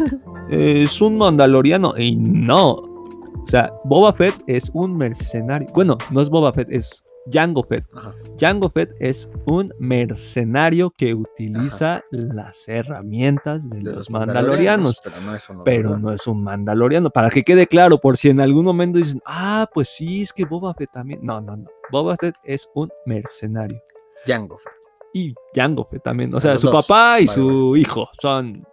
es 0.48 1.02
un 1.02 1.18
mandaloriano. 1.18 1.92
Y 1.98 2.14
no. 2.14 2.74
O 2.74 3.46
sea, 3.46 3.72
Boba 3.84 4.12
Fett 4.12 4.34
es 4.46 4.70
un 4.74 4.96
mercenario. 4.96 5.68
Bueno, 5.74 5.98
no 6.12 6.20
es 6.20 6.30
Boba 6.30 6.52
Fett, 6.52 6.70
es 6.70 7.02
Jango 7.30 7.62
Fett. 7.62 7.84
Ajá. 7.94 8.14
Jango 8.38 8.68
Fett 8.68 8.90
es 8.98 9.30
un 9.46 9.72
mercenario 9.78 10.90
que 10.90 11.14
utiliza 11.14 12.02
las 12.10 12.68
herramientas 12.68 13.68
de, 13.68 13.78
De 13.78 13.92
los 13.92 14.10
mandalorianos. 14.10 15.00
Pero 15.02 15.20
no 15.20 15.34
es 15.34 15.48
uno, 15.48 15.64
Pero 15.64 15.90
¿verdad? 15.90 16.02
no 16.02 16.12
es 16.12 16.26
un 16.26 16.42
mandaloriano. 16.42 17.10
Para 17.10 17.30
que 17.30 17.42
quede 17.42 17.66
claro, 17.66 17.98
por 17.98 18.16
si 18.16 18.30
en 18.30 18.40
algún 18.40 18.64
momento 18.64 18.98
dicen, 18.98 19.22
ah, 19.24 19.68
pues 19.72 19.88
sí, 19.88 20.22
es 20.22 20.32
que 20.32 20.44
Boba 20.44 20.74
Fett 20.74 20.90
también. 20.92 21.20
No, 21.22 21.40
no, 21.40 21.56
no. 21.56 21.68
Boba 21.90 22.16
Fett 22.16 22.34
es 22.44 22.68
un 22.74 22.90
mercenario. 23.06 23.80
Jango 24.26 24.58
Fett. 24.58 24.72
Y 25.14 25.34
Jango 25.54 25.84
Fett 25.84 26.02
también. 26.02 26.34
O 26.34 26.40
sea, 26.40 26.58
su 26.58 26.66
dos. 26.68 26.84
papá 26.84 27.20
y 27.20 27.26
Vale, 27.26 27.28
su 27.28 27.76
hijo 27.76 28.08
son 28.20 28.66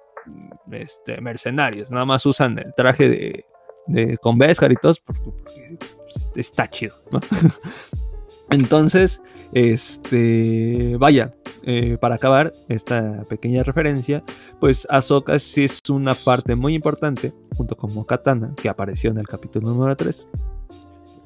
este, 0.71 1.21
mercenarios. 1.21 1.91
Nada 1.91 2.05
más 2.05 2.25
usan 2.25 2.57
el 2.57 2.73
traje 2.73 3.07
de, 3.09 3.45
de 3.87 4.17
con 4.17 4.37
Beskar 4.37 4.71
y 4.71 4.75
todo. 4.75 4.93
Porque, 5.05 5.21
porque, 5.21 5.77
pues, 5.77 6.29
está 6.35 6.67
chido, 6.67 6.95
¿no? 7.11 7.19
Entonces, 8.51 9.21
este, 9.53 10.97
vaya, 10.97 11.33
eh, 11.63 11.97
para 11.99 12.15
acabar 12.15 12.53
esta 12.67 13.23
pequeña 13.29 13.63
referencia, 13.63 14.23
pues 14.59 14.85
Ahsoka 14.89 15.39
sí 15.39 15.63
es 15.63 15.81
una 15.89 16.15
parte 16.15 16.55
muy 16.55 16.73
importante, 16.73 17.33
junto 17.55 17.75
con 17.75 17.93
Mokatana, 17.93 18.53
que 18.61 18.69
apareció 18.69 19.11
en 19.11 19.19
el 19.19 19.27
capítulo 19.27 19.69
número 19.69 19.95
3. 19.95 20.27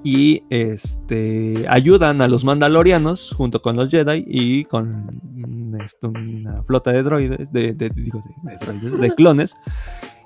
Y 0.03 0.43
este, 0.51 1.65
ayudan 1.67 2.21
a 2.21 2.27
los 2.27 2.43
mandalorianos 2.43 3.33
junto 3.35 3.63
con 3.63 3.75
los 3.75 3.89
Jedi 3.89 4.23
y 4.27 4.65
con 4.65 5.19
mm, 5.23 5.81
esto, 5.81 6.09
una 6.09 6.61
flota 6.63 6.91
de 6.91 7.01
droides, 7.01 7.51
de, 7.51 7.73
de 7.73 9.15
clones. 9.15 9.55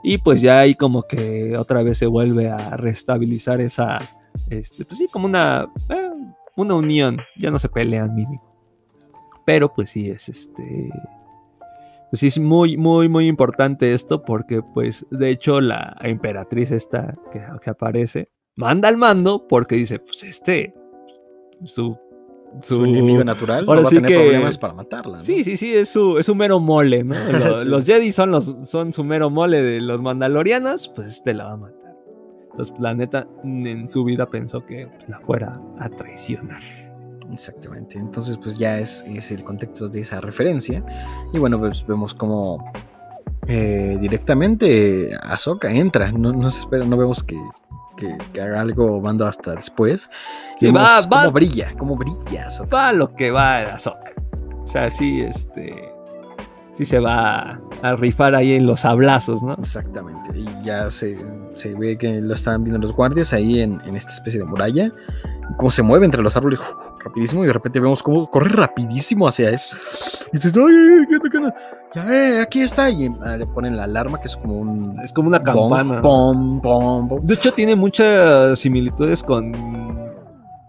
Y 0.04 0.18
pues 0.18 0.42
ya 0.42 0.60
ahí 0.60 0.76
como 0.76 1.04
que 1.04 1.58
otra 1.58 1.82
vez 1.84 1.98
se 1.98 2.08
vuelve 2.08 2.50
a 2.50 2.76
restabilizar 2.78 3.62
esa, 3.62 4.00
este, 4.50 4.86
pues 4.86 4.98
sí, 4.98 5.08
como 5.12 5.28
una, 5.28 5.68
eh, 5.90 5.99
una 6.62 6.76
unión. 6.76 7.20
Ya 7.38 7.52
no 7.52 7.60
se 7.60 7.70
pelean 7.70 8.14
mínimo. 8.16 8.44
Pero 9.46 9.74
pues 9.74 9.90
sí, 9.92 10.10
es 10.10 10.30
este... 10.30 10.90
Pues 12.12 12.22
sí, 12.22 12.28
es 12.28 12.40
muy, 12.40 12.76
muy, 12.76 13.08
muy 13.08 13.28
importante 13.28 13.94
esto 13.94 14.24
porque 14.24 14.62
pues 14.64 15.06
de 15.12 15.30
hecho 15.30 15.62
la 15.62 15.96
emperatriz 16.02 16.72
esta 16.72 17.16
que, 17.32 17.40
que 17.62 17.70
aparece 17.70 18.32
manda 18.56 18.90
al 18.90 18.98
mando 18.98 19.48
porque 19.48 19.76
dice, 19.76 20.00
pues 20.00 20.24
este, 20.24 20.74
su... 21.64 21.98
Su, 22.64 22.84
enemigo 22.84 23.24
natural 23.24 23.66
ahora 23.68 23.82
no 23.82 23.84
va 23.84 23.88
a 23.88 23.90
sí 23.92 23.96
tener 23.98 24.08
que- 24.10 24.16
problemas 24.18 24.58
para 24.58 24.74
matarla. 24.74 25.18
¿no? 25.18 25.22
Sí, 25.24 25.44
sí, 25.44 25.56
sí, 25.56 25.72
es 25.76 25.88
su, 25.90 26.18
es 26.18 26.26
su 26.26 26.34
mero 26.34 26.60
mole, 26.60 27.04
¿no? 27.04 27.14
Los, 27.32 27.62
Sí. 27.62 27.68
los 27.68 27.86
Jedi 27.86 28.12
son, 28.12 28.32
los, 28.32 28.46
son 28.68 28.92
su 28.92 29.04
mero 29.04 29.30
mole 29.30 29.62
de 29.62 29.80
los 29.82 30.02
mandalorianos, 30.02 30.88
pues 30.96 31.10
este 31.10 31.36
la 31.36 31.44
va 31.44 31.52
a 31.52 31.58
matar. 31.58 31.79
Entonces, 32.52 32.74
la 32.80 32.94
neta, 32.94 33.28
en 33.44 33.88
su 33.88 34.04
vida 34.04 34.30
pensó 34.30 34.66
que 34.66 34.88
pues, 34.88 35.10
la 35.10 35.20
fuera 35.20 35.60
a 35.80 35.90
traicionar. 35.90 36.62
Exactamente. 37.32 37.98
Entonces, 37.98 38.38
pues 38.38 38.58
ya 38.58 38.80
es, 38.80 39.04
es 39.08 39.32
el 39.32 39.44
contexto 39.44 39.88
de 39.88 40.02
esa 40.02 40.20
referencia. 40.20 40.84
Y 41.34 41.38
bueno, 41.38 41.60
pues 41.60 41.86
vemos 41.88 42.14
como 42.16 42.72
eh, 43.48 43.98
directamente 44.02 45.12
Ahsoka 45.24 45.72
entra. 45.72 46.12
No, 46.12 46.34
no 46.34 46.50
se 46.52 46.62
espera, 46.62 46.86
no 46.86 46.98
vemos 46.98 47.24
que, 47.24 47.40
que- 47.98 48.18
que 48.34 48.42
haga 48.42 48.62
algo 48.62 49.00
mando 49.00 49.26
hasta 49.28 49.54
después. 49.56 50.10
Sí, 50.58 50.66
Vemos 50.68 50.82
va- 50.82 51.02
cómo 51.08 51.22
va- 51.24 51.30
brilla, 51.30 51.68
cómo 51.78 51.96
brilla 51.96 52.48
Ahsoka. 52.48 52.76
Va 52.76 52.94
lo 52.94 53.14
que 53.14 53.30
va 53.32 53.60
Ahsoka. 53.60 54.12
O 54.64 54.68
sea, 54.68 54.90
sí, 54.90 55.22
este... 55.22 55.89
Sí 56.80 56.86
se 56.86 57.00
va 57.00 57.60
a 57.82 57.96
rifar 57.98 58.36
ahí 58.36 58.54
en 58.54 58.66
los 58.66 58.86
hablazos, 58.86 59.44
¿no? 59.44 59.52
Exactamente. 59.52 60.30
Y 60.34 60.48
ya 60.64 60.90
se, 60.90 61.20
se 61.54 61.76
ve 61.76 61.98
que 61.98 62.22
lo 62.22 62.34
están 62.34 62.64
viendo 62.64 62.80
los 62.80 62.96
guardias 62.96 63.34
ahí 63.34 63.60
en, 63.60 63.82
en 63.86 63.98
esta 63.98 64.14
especie 64.14 64.40
de 64.40 64.46
muralla. 64.46 64.86
Y 65.52 65.54
cómo 65.58 65.72
se 65.72 65.82
mueve 65.84 66.06
entre 66.06 66.22
los 66.22 66.38
árboles 66.38 66.62
rapidísimo. 67.04 67.44
Y 67.44 67.48
de 67.48 67.52
repente 67.52 67.82
vemos 67.82 68.02
cómo 68.02 68.30
corre 68.30 68.48
rapidísimo 68.48 69.28
hacia 69.28 69.50
eso. 69.50 69.76
Y 70.32 70.38
dices, 70.38 70.54
¡ay, 70.56 71.06
qué 71.10 71.30
qué 71.30 71.38
onda! 71.38 71.54
Ya, 71.94 72.14
eh, 72.14 72.42
aquí 72.44 72.62
está. 72.62 72.90
Y 72.90 73.14
ah, 73.26 73.36
le 73.36 73.46
ponen 73.46 73.76
la 73.76 73.84
alarma, 73.84 74.22
que 74.22 74.28
es 74.28 74.38
como 74.38 74.60
un. 74.60 75.02
Es 75.04 75.12
como 75.12 75.28
una 75.28 75.44
campana. 75.44 76.00
bom, 76.00 76.62
bom, 76.62 77.10
bom. 77.10 77.20
De 77.26 77.34
hecho, 77.34 77.52
tiene 77.52 77.76
muchas 77.76 78.58
similitudes 78.58 79.22
con 79.22 79.52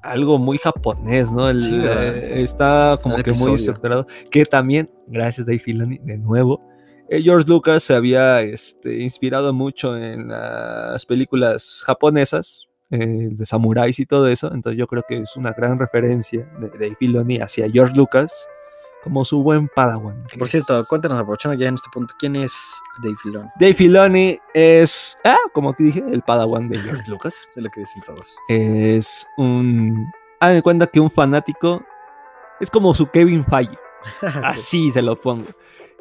algo 0.03 0.39
muy 0.39 0.59
japonés, 0.59 1.33
¿no? 1.33 1.49
El, 1.49 1.63
eh, 1.85 2.43
está 2.43 2.99
como 3.03 3.17
El 3.17 3.23
que 3.23 3.33
muy 3.33 3.55
estructurado. 3.55 4.07
Que 4.31 4.45
también, 4.45 4.91
gracias 5.07 5.47
Dave 5.47 5.59
Filoni, 5.59 5.99
de 5.99 6.19
nuevo, 6.19 6.61
eh, 7.09 7.23
George 7.23 7.47
Lucas 7.49 7.83
se 7.83 7.95
había 7.95 8.41
este, 8.43 9.01
inspirado 9.01 9.53
mucho 9.53 9.97
en 9.97 10.29
las 10.29 11.05
películas 11.07 11.83
japonesas, 11.85 12.69
eh, 12.91 13.29
de 13.31 13.47
samuráis 13.47 13.99
y 13.99 14.07
todo 14.07 14.29
eso. 14.29 14.53
Entonces, 14.53 14.79
yo 14.79 14.87
creo 14.87 15.05
que 15.09 15.19
es 15.19 15.37
una 15.37 15.53
gran 15.53 15.79
referencia 15.79 16.49
de 16.61 16.69
Dave 16.69 16.97
Filoni 16.99 17.39
hacia 17.39 17.71
George 17.71 17.95
Lucas 17.97 18.33
como 19.03 19.25
su 19.25 19.43
buen 19.43 19.69
padawan. 19.69 20.25
Por 20.39 20.49
cierto, 20.49 20.85
cuéntanos, 20.87 21.19
aprovechando 21.19 21.59
ya 21.59 21.69
en 21.69 21.75
este 21.75 21.89
punto, 21.93 22.15
¿quién 22.19 22.37
es 22.37 22.53
Dave 23.03 23.17
Filoni? 23.23 23.49
Dave 23.59 23.75
Filoni 23.75 24.39
es, 24.55 25.19
ah, 25.25 25.39
como 25.53 25.73
que 25.75 25.85
dije, 25.85 26.05
el 26.11 26.23
padawan 26.23 26.69
de 26.69 26.79
George 26.79 27.03
Lucas. 27.09 27.35
Es 27.55 27.63
lo 27.63 27.71
que 27.71 27.81
dicen 27.81 28.03
todos. 28.07 28.37
es 28.49 29.27
un. 29.37 30.11
Hagan 30.41 30.57
de 30.57 30.63
cuenta 30.63 30.87
que 30.87 31.01
un 31.01 31.11
fanático 31.11 31.83
es 32.61 32.71
como 32.71 32.95
su 32.95 33.07
Kevin 33.07 33.45
Feige. 33.45 33.77
Así 34.43 34.91
se 34.91 35.03
lo 35.03 35.17
pongo. 35.17 35.47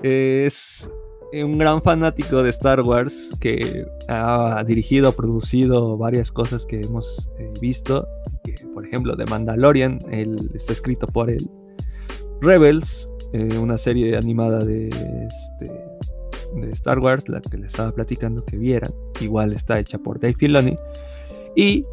Es 0.02 0.90
un 1.34 1.58
gran 1.58 1.82
fanático 1.82 2.42
de 2.42 2.50
Star 2.50 2.82
Wars 2.82 3.32
que 3.40 3.86
ha 4.08 4.64
dirigido, 4.66 5.16
producido 5.16 5.98
varias 5.98 6.32
cosas 6.32 6.66
que 6.66 6.82
hemos 6.82 7.30
eh, 7.38 7.52
visto. 7.62 8.08
Que, 8.44 8.56
por 8.74 8.86
ejemplo, 8.86 9.16
de 9.16 9.26
Mandalorian, 9.26 10.00
él 10.10 10.50
está 10.54 10.72
escrito 10.72 11.08
por 11.08 11.30
él. 11.30 11.50
Rebels, 12.42 13.10
eh, 13.34 13.58
una 13.58 13.78
serie 13.78 14.18
animada 14.18 14.64
de, 14.64 14.90
este, 14.90 15.72
de 16.56 16.72
Star 16.72 17.00
Wars, 17.00 17.28
la 17.30 17.42
que 17.42 17.58
les 17.58 17.68
estaba 17.68 17.92
platicando 17.92 18.44
que 18.46 18.58
vieran. 18.58 18.94
Igual 19.20 19.54
está 19.54 19.80
hecha 19.80 19.98
por 19.98 20.20
Dave 20.20 20.36
Filoni. 20.36 20.76
Y 21.56 21.86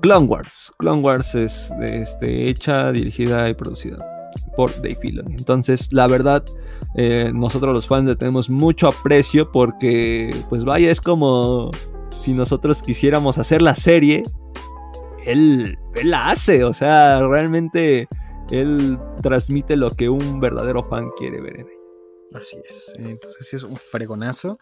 Clone 0.00 0.26
Wars. 0.26 0.72
Clone 0.78 1.02
Wars 1.02 1.34
es 1.34 1.72
este, 1.80 2.48
hecha, 2.48 2.92
dirigida 2.92 3.48
y 3.48 3.54
producida 3.54 3.98
por 4.56 4.74
Dave 4.76 4.96
Filoni. 4.96 5.34
Entonces, 5.34 5.92
la 5.92 6.06
verdad, 6.06 6.44
eh, 6.96 7.30
nosotros 7.34 7.74
los 7.74 7.86
fans 7.86 8.08
le 8.08 8.16
tenemos 8.16 8.50
mucho 8.50 8.88
aprecio 8.88 9.50
porque, 9.50 10.44
pues 10.48 10.64
vaya, 10.64 10.90
es 10.90 11.00
como 11.00 11.70
si 12.20 12.32
nosotros 12.32 12.82
quisiéramos 12.82 13.38
hacer 13.38 13.62
la 13.62 13.74
serie, 13.74 14.22
él 15.26 15.78
la 16.02 16.30
hace. 16.30 16.64
O 16.64 16.72
sea, 16.72 17.20
realmente 17.20 18.08
él 18.60 18.98
transmite 19.22 19.76
lo 19.76 19.90
que 19.90 20.08
un 20.08 20.40
verdadero 20.40 20.82
fan 20.84 21.10
quiere 21.16 21.40
ver 21.40 21.60
en 21.60 21.66
ella. 21.66 22.40
Así 22.40 22.56
es. 22.64 22.94
Entonces 22.98 23.54
es 23.54 23.62
un 23.62 23.76
fregonazo. 23.76 24.58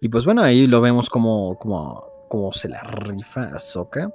Y 0.00 0.08
pues 0.08 0.24
bueno, 0.24 0.42
ahí 0.42 0.66
lo 0.66 0.80
vemos 0.80 1.10
como, 1.10 1.58
como, 1.58 2.26
como 2.28 2.52
se 2.52 2.68
la 2.68 2.82
rifa 2.82 3.44
Ahsoka. 3.54 4.12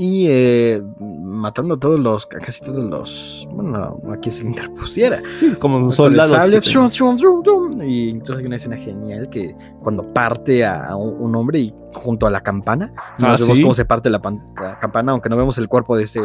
Y 0.00 0.26
eh, 0.28 0.80
matando 1.00 1.74
a 1.74 1.80
todos 1.80 1.98
los, 1.98 2.24
casi 2.26 2.60
todos 2.60 2.84
los, 2.84 3.48
bueno, 3.50 4.00
a 4.08 4.16
quien 4.18 4.30
se 4.32 4.44
interpusiera. 4.46 5.18
Sí, 5.40 5.54
como 5.58 5.90
shum, 5.90 7.16
shum. 7.16 7.82
Y 7.82 8.10
entonces 8.10 8.36
hay 8.38 8.46
una 8.46 8.56
escena 8.56 8.76
genial 8.76 9.28
que 9.28 9.56
cuando 9.82 10.04
parte 10.14 10.64
a, 10.64 10.94
un, 10.94 11.16
un 11.20 11.34
hombre 11.34 11.58
y 11.58 11.74
junto 11.94 12.28
a 12.28 12.30
la 12.30 12.40
campana, 12.42 12.92
Ah, 12.96 13.14
nos 13.18 13.40
vemos 13.40 13.56
¿sí? 13.56 13.62
cómo 13.64 13.74
se 13.74 13.84
parte 13.84 14.08
la, 14.08 14.20
la 14.62 14.78
campana, 14.78 15.10
aunque 15.10 15.28
no 15.28 15.36
vemos 15.36 15.58
el 15.58 15.68
cuerpo 15.68 15.96
de 15.96 16.04
ese 16.04 16.20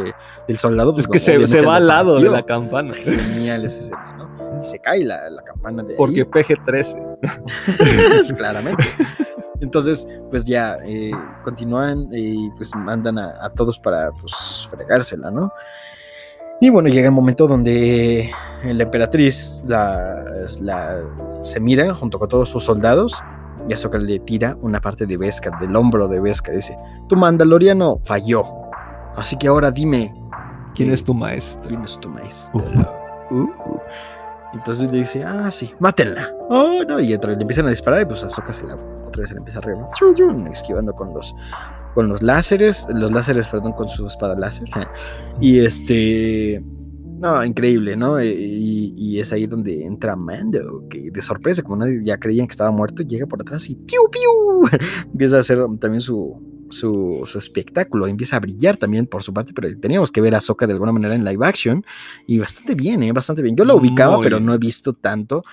del 0.47 0.57
soldado. 0.59 0.93
pues, 0.93 1.05
Es 1.05 1.11
que 1.11 1.17
se, 1.17 1.47
se 1.47 1.61
va 1.61 1.77
al 1.77 1.87
lado 1.87 2.11
de 2.19 2.29
partió. 2.29 2.31
la 2.31 2.43
campana. 2.43 2.93
Genial 2.93 3.65
esa 3.65 3.81
escena, 3.81 4.15
¿no? 4.19 4.61
Y 4.61 4.65
se 4.65 4.77
cae 4.77 5.03
la, 5.03 5.31
la 5.31 5.41
campana 5.41 5.81
de 5.81 5.95
Porque 5.95 6.21
ahí. 6.21 6.25
PG-13. 6.43 8.35
claramente. 8.37 8.83
Entonces, 9.63 10.07
pues 10.29 10.43
ya 10.43 10.77
eh, 10.85 11.11
continúan 11.43 12.07
y 12.11 12.51
pues 12.51 12.75
mandan 12.75 13.17
a, 13.17 13.33
a 13.43 13.49
todos 13.49 13.79
para 13.79 14.11
pues 14.11 14.67
fregársela, 14.69 15.31
¿no? 15.31 15.51
Y 16.61 16.69
bueno, 16.69 16.89
llega 16.89 17.07
el 17.07 17.13
momento 17.13 17.47
donde 17.47 18.29
la 18.63 18.83
emperatriz 18.83 19.61
la, 19.65 20.23
la- 20.61 21.01
se 21.41 21.59
mira 21.59 21.93
junto 21.93 22.19
con 22.19 22.29
todos 22.29 22.49
sus 22.49 22.63
soldados 22.63 23.21
y 23.67 23.73
Ahsoka 23.73 23.97
le 23.97 24.19
tira 24.19 24.55
una 24.61 24.79
parte 24.79 25.05
de 25.05 25.17
Beskar, 25.17 25.57
del 25.59 25.75
hombro 25.75 26.07
de 26.07 26.19
Beskar. 26.19 26.55
Dice, 26.55 26.77
tu 27.09 27.15
mandaloriano 27.15 27.99
falló. 28.03 28.43
Así 29.15 29.37
que 29.37 29.47
ahora 29.47 29.71
dime, 29.71 30.13
¿Quién 30.75 30.89
eh, 30.89 30.93
es 30.93 31.03
tu 31.03 31.13
maestro? 31.13 31.69
¿quién 31.69 31.83
es 31.83 31.99
tu 31.99 32.09
maestro? 32.09 32.61
Uh. 33.31 33.47
Entonces 34.53 34.91
le 34.91 34.99
dice, 34.99 35.23
ah, 35.23 35.49
sí, 35.51 35.71
mátenla. 35.79 36.31
Oh, 36.49 36.83
no, 36.87 36.99
y 36.99 37.13
otra 37.13 37.33
le 37.33 37.41
empiezan 37.41 37.67
a 37.67 37.71
disparar 37.71 38.01
y 38.01 38.05
pues 38.05 38.23
Ahsoka 38.23 38.53
se 38.53 38.65
la, 38.67 38.75
otra 38.75 39.21
vez 39.21 39.29
se 39.29 39.35
la 39.35 39.39
empieza 39.39 39.59
a 39.59 39.61
reír, 39.63 39.77
esquivando 40.51 40.93
con 40.93 41.13
los, 41.13 41.33
con 41.95 42.07
los 42.07 42.21
láseres, 42.21 42.87
los 42.93 43.11
láseres, 43.11 43.47
perdón, 43.47 43.73
con 43.73 43.89
su 43.89 44.05
espada 44.05 44.35
láser. 44.35 44.69
Y 45.41 45.59
este, 45.59 46.63
no, 47.19 47.43
increíble, 47.43 47.95
¿no? 47.95 48.19
E- 48.19 48.33
Y, 48.35 48.93
y 48.95 49.19
es 49.19 49.33
ahí 49.33 49.47
donde 49.47 49.85
entra 49.85 50.15
Mando, 50.15 50.83
que 50.89 51.09
de 51.11 51.21
sorpresa, 51.21 51.63
como 51.63 51.77
nadie 51.77 52.01
ya 52.03 52.17
creían 52.17 52.47
que 52.47 52.51
estaba 52.51 52.69
muerto, 52.71 53.01
llega 53.03 53.25
por 53.25 53.41
atrás 53.41 53.69
y 53.69 53.75
¡piu, 53.75 54.01
piu! 54.11 54.69
empieza 55.11 55.37
a 55.37 55.39
hacer 55.39 55.59
también 55.79 56.01
su, 56.01 56.39
su, 56.73 57.23
su 57.25 57.37
espectáculo, 57.39 58.07
empieza 58.07 58.35
a 58.35 58.39
brillar 58.39 58.77
también 58.77 59.07
por 59.07 59.23
su 59.23 59.33
parte, 59.33 59.53
pero 59.53 59.69
teníamos 59.79 60.11
que 60.11 60.19
ver 60.21 60.35
a 60.35 60.39
Ahsoka 60.39 60.67
de 60.67 60.73
alguna 60.73 60.91
manera 60.91 61.15
en 61.15 61.23
live 61.23 61.45
action 61.45 61.85
y 62.27 62.39
bastante 62.39 62.75
bien, 62.75 63.03
¿eh? 63.03 63.11
Bastante 63.13 63.41
bien. 63.41 63.55
Yo 63.55 63.63
la 63.65 63.75
ubicaba, 63.75 64.17
Muy 64.17 64.23
pero 64.23 64.39
no 64.39 64.53
he 64.53 64.57
visto 64.57 64.93
tanto 64.93 65.43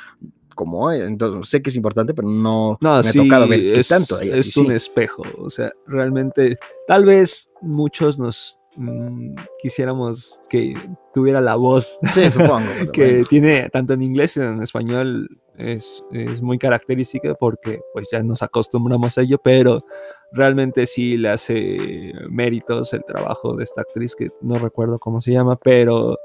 como, 0.54 0.90
entonces 0.92 1.48
sé 1.48 1.62
que 1.62 1.70
es 1.70 1.76
importante, 1.76 2.12
pero 2.12 2.28
no, 2.28 2.76
No, 2.82 2.96
me 2.96 3.02
sí, 3.02 3.18
ha 3.18 3.22
tocado 3.22 3.48
ver 3.48 3.60
es, 3.78 3.88
tanto. 3.88 4.20
es 4.20 4.52
sí. 4.52 4.60
un 4.60 4.72
espejo. 4.72 5.22
O 5.38 5.48
sea, 5.48 5.72
realmente, 5.86 6.58
tal 6.86 7.06
vez 7.06 7.50
muchos 7.62 8.18
nos 8.18 8.60
mm, 8.76 9.36
quisiéramos 9.62 10.42
que 10.50 10.74
tuviera 11.14 11.40
la 11.40 11.54
voz 11.56 11.98
Sí, 12.12 12.28
supongo. 12.28 12.66
que 12.92 13.10
bueno. 13.10 13.26
tiene 13.28 13.70
tanto 13.70 13.94
en 13.94 14.02
inglés 14.02 14.36
y 14.36 14.40
en 14.40 14.62
español. 14.62 15.28
Es, 15.56 16.02
es 16.12 16.40
muy 16.40 16.56
característica 16.58 17.34
porque 17.34 17.80
pues 17.92 18.08
ya 18.10 18.22
nos 18.22 18.42
acostumbramos 18.42 19.18
a 19.18 19.22
ello, 19.22 19.38
pero 19.42 19.84
realmente 20.32 20.86
sí 20.86 21.16
le 21.16 21.30
hace 21.30 22.12
méritos 22.28 22.92
el 22.92 23.04
trabajo 23.04 23.56
de 23.56 23.64
esta 23.64 23.80
actriz 23.82 24.14
que 24.14 24.30
no 24.40 24.58
recuerdo 24.58 24.98
cómo 24.98 25.20
se 25.20 25.32
llama, 25.32 25.56
pero 25.56 26.18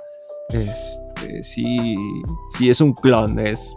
este, 0.49 1.43
sí, 1.43 1.95
sí 2.57 2.69
es 2.69 2.81
un 2.81 2.93
clon, 2.93 3.39
es 3.39 3.75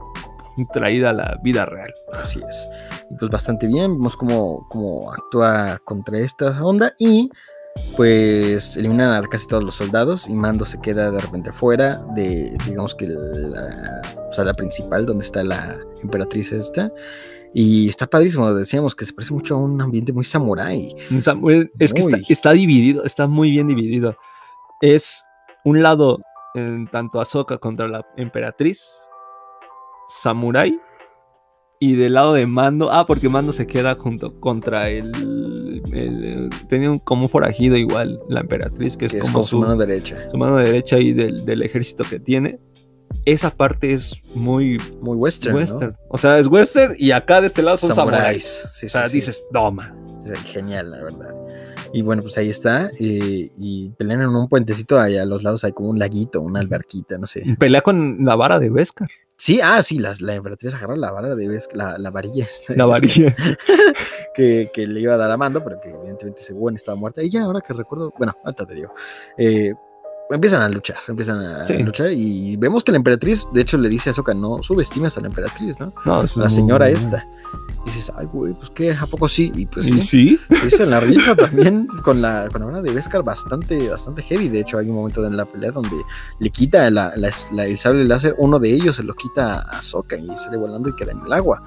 traída 0.67 1.11
a 1.11 1.13
la 1.13 1.39
vida 1.43 1.67
real. 1.67 1.93
Así 2.13 2.41
es. 2.49 2.71
Y 3.11 3.15
pues 3.15 3.31
bastante 3.31 3.67
bien. 3.67 3.97
Vemos 3.97 4.17
cómo, 4.17 4.67
cómo 4.69 5.13
actúa 5.13 5.81
contra 5.85 6.19
esta 6.19 6.65
onda. 6.65 6.95
Y 6.99 7.31
pues 7.97 8.77
eliminan 8.77 9.13
a 9.13 9.27
casi 9.29 9.47
todos 9.47 9.65
los 9.65 9.77
soldados. 9.77 10.29
Y 10.29 10.35
Mando 10.35 10.65
se 10.65 10.81
queda 10.81 11.11
de 11.11 11.21
repente 11.21 11.51
afuera 11.51 12.05
de, 12.15 12.57
digamos 12.67 12.95
que 12.95 13.07
la, 13.09 14.03
o 14.31 14.33
sea, 14.33 14.45
la 14.45 14.55
principal, 14.55 15.07
donde 15.07 15.25
está 15.25 15.45
la 15.45 15.77
emperatriz 16.03 16.53
esta. 16.53 16.93
Y 17.55 17.89
está 17.89 18.07
padrísimo. 18.07 18.53
Decíamos 18.55 18.95
que 18.95 19.05
se 19.05 19.13
parece 19.13 19.33
mucho 19.33 19.55
a 19.55 19.59
un 19.59 19.81
ambiente 19.81 20.13
muy 20.13 20.25
samurái. 20.25 20.95
Eh, 21.51 21.71
Es 21.79 21.93
que 21.95 22.01
está, 22.33 22.53
dividido, 22.53 23.05
está 23.05 23.27
muy 23.27 23.51
bien 23.51 23.67
dividido. 23.69 24.17
Es 24.81 25.25
un 25.65 25.83
lado 25.83 26.21
en 26.55 26.87
tanto 26.89 27.21
Ahsoka 27.21 27.59
contra 27.59 27.89
la 27.89 28.07
emperatriz, 28.17 28.83
Samurai, 30.09 30.79
y 31.81 31.95
del 31.95 32.15
lado 32.15 32.33
de 32.35 32.47
Mando, 32.47 32.91
ah, 32.91 33.07
porque 33.07 33.29
Mando 33.29 33.53
se 33.53 33.67
queda 33.67 33.95
junto 33.95 34.41
contra 34.41 34.89
el, 34.89 35.83
el- 35.93 36.51
tenía 36.69 36.91
un, 36.91 36.99
como 36.99 37.23
un 37.23 37.29
forajido 37.29 37.77
igual, 37.77 38.19
la 38.29 38.41
emperatriz, 38.41 38.97
que 38.97 39.07
es 39.07 39.13
que 39.13 39.19
es 39.19 39.23
como 39.25 39.35
como 39.35 39.45
su 39.45 39.51
su, 39.51 39.61
mano 39.61 39.77
derecha. 39.77 40.29
su 40.31 40.37
mano 40.39 40.57
derecha 40.57 40.99
y 40.99 41.13
del, 41.13 41.45
del 41.45 41.63
ejército 41.63 42.05
que 42.09 42.19
tiene. 42.19 42.59
Esa 43.25 43.51
parte 43.51 43.93
es 43.93 44.17
muy 44.35 44.79
Muy 45.01 45.17
western. 45.17 45.53
¿no? 45.55 45.61
western. 45.61 45.97
O 46.09 46.17
sea, 46.19 46.39
es 46.39 46.47
western 46.47 46.95
y 46.99 47.11
acá 47.11 47.41
de 47.41 47.47
este 47.49 47.63
lado 47.63 47.77
son 47.77 47.93
samuráis. 47.95 48.45
Samuráis. 48.45 48.69
Sí, 48.75 48.87
O 48.87 48.89
sea, 48.89 49.09
sí, 49.09 49.15
dices, 49.17 49.45
toma. 49.53 49.95
Genial, 50.47 50.91
la 50.91 50.99
verdad. 51.03 51.35
Y 51.93 52.03
bueno, 52.03 52.23
pues 52.23 52.37
ahí 52.39 52.51
está. 52.51 52.91
eh, 52.99 53.51
y 53.57 53.91
pelean 53.99 54.21
en 54.23 54.29
un 54.29 54.49
puentecito. 54.49 54.99
Allá 55.01 55.23
a 55.23 55.27
los 55.27 55.43
lados 55.43 55.65
hay 55.65 55.73
como 55.73 55.89
un 55.91 55.99
laguito, 55.99 56.41
una 56.41 56.61
alberquita, 56.61 57.17
no 57.19 57.27
sé. 57.27 57.45
Pelea 57.59 57.81
con 57.81 58.19
la 58.25 58.37
vara 58.37 58.59
de 58.59 58.69
Beskar. 58.71 59.09
Sí, 59.37 59.61
ah, 59.63 59.83
sí, 59.85 59.99
las- 59.99 60.21
la, 60.21 60.35
emperatriz 60.35 60.75
agarra 60.75 60.97
la 60.97 61.13
vara 61.13 61.35
de 61.37 61.49
Beskar, 61.49 61.77
la, 61.77 61.99
la 61.99 62.11
varilla. 62.11 62.45
esta, 62.45 62.75
La 62.75 62.85
varilla. 62.87 63.35
que, 64.35 64.69
que 64.73 64.87
le 64.87 65.01
iba 65.01 65.15
a 65.15 65.17
dar 65.17 65.31
a 65.31 65.37
Mando, 65.37 65.63
pero 65.65 65.81
que 65.81 65.91
evidentemente 65.91 66.43
según 66.43 66.75
estaba 66.75 66.97
muerta. 66.99 67.23
Y 67.23 67.31
ya, 67.31 67.45
ahora 67.45 67.61
que 67.61 67.73
recuerdo, 67.73 68.13
bueno, 68.19 68.35
ahorita 68.45 68.67
te 68.67 68.75
digo. 68.75 68.93
eh, 69.37 69.75
empiezan 70.31 70.63
a 70.63 70.69
luchar, 70.69 70.97
empiezan 71.09 71.41
a 71.41 71.67
Sí. 71.67 71.83
luchar 71.83 72.11
y 72.13 72.57
vemos 72.57 72.85
que 72.85 72.93
la 72.93 72.97
emperatriz, 72.99 73.47
de 73.53 73.61
hecho, 73.63 73.79
le 73.79 73.89
dice 73.89 74.11
a 74.11 74.13
Ahsoka, 74.13 74.35
no 74.35 74.63
subestimes 74.63 75.17
a 75.17 75.21
la 75.21 75.29
emperatriz, 75.29 75.79
¿no? 75.81 75.93
No, 76.05 76.23
es 76.23 76.37
La 76.37 76.45
muy- 76.47 76.55
señora 76.55 76.89
esta. 76.89 77.27
Y 77.87 77.91
dices, 77.91 78.13
ay, 78.17 78.27
güey, 78.27 78.53
pues 78.55 78.71
qué, 78.71 78.93
¿a 78.93 79.07
poco 79.07 79.27
sí? 79.29 79.51
Y 79.55 79.65
pues 79.67 79.89
¿Y 79.89 80.01
sí, 80.01 80.39
se 80.69 80.85
la 80.85 81.01
rifa 81.01 81.35
también 81.35 81.87
con 82.05 82.21
la, 82.21 82.49
con 82.53 82.71
la 82.73 82.83
de 82.83 82.93
Beskar 82.93 83.23
bastante, 83.23 83.89
bastante 83.89 84.21
heavy. 84.23 84.49
De 84.51 84.61
hecho, 84.61 84.77
hay 84.79 84.91
un 84.91 84.97
momento 84.97 85.25
en 85.27 85.37
la 85.37 85.47
pelea 85.47 85.71
donde 85.71 85.97
le 86.39 86.51
quita 86.51 86.91
la- 86.91 87.13
la- 87.17 87.31
la- 87.53 87.65
el 87.67 87.79
sable 87.79 88.05
láser, 88.05 88.35
uno 88.39 88.59
de 88.59 88.71
ellos 88.71 88.97
se 88.97 89.03
lo 89.05 89.15
quita 89.15 89.61
a 89.61 89.79
Ahsoka 89.79 90.17
y 90.17 90.27
sale 90.37 90.59
volando 90.59 90.91
y 90.91 90.97
queda 90.97 91.13
en 91.13 91.21
el 91.25 91.33
agua. 91.33 91.63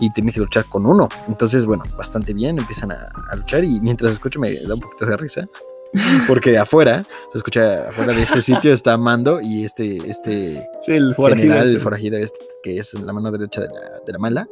Y 0.00 0.12
tiene 0.12 0.32
que 0.32 0.40
luchar 0.40 0.66
con 0.68 0.86
uno. 0.86 1.08
Entonces, 1.28 1.66
bueno, 1.66 1.84
bastante 1.96 2.34
bien, 2.34 2.58
empiezan 2.58 2.92
a, 2.92 3.08
a 3.30 3.36
luchar 3.36 3.64
y 3.64 3.80
mientras 3.80 4.12
escucho 4.12 4.38
me 4.40 4.54
da 4.60 4.74
un 4.74 4.80
poquito 4.80 5.06
de 5.06 5.16
risa. 5.16 5.46
Porque 6.28 6.50
de 6.50 6.58
afuera, 6.58 7.04
se 7.32 7.38
escucha 7.38 7.88
afuera 7.88 8.12
de 8.14 8.22
ese 8.22 8.42
sitio 8.42 8.72
está 8.72 8.96
Mando 8.96 9.40
y 9.40 9.64
este, 9.64 9.98
este 10.10 10.68
Sí, 10.82 10.92
el 10.92 11.14
forajido 11.14 11.42
general, 11.44 11.64
el 11.68 11.70
este. 11.72 11.82
forajido 11.82 12.16
este, 12.18 12.38
que 12.62 12.78
es 12.78 12.94
la 12.94 13.12
mano 13.12 13.30
derecha 13.30 13.60
de 13.60 13.68
la, 13.68 13.80
de 14.06 14.12
la 14.12 14.18
mala. 14.18 14.48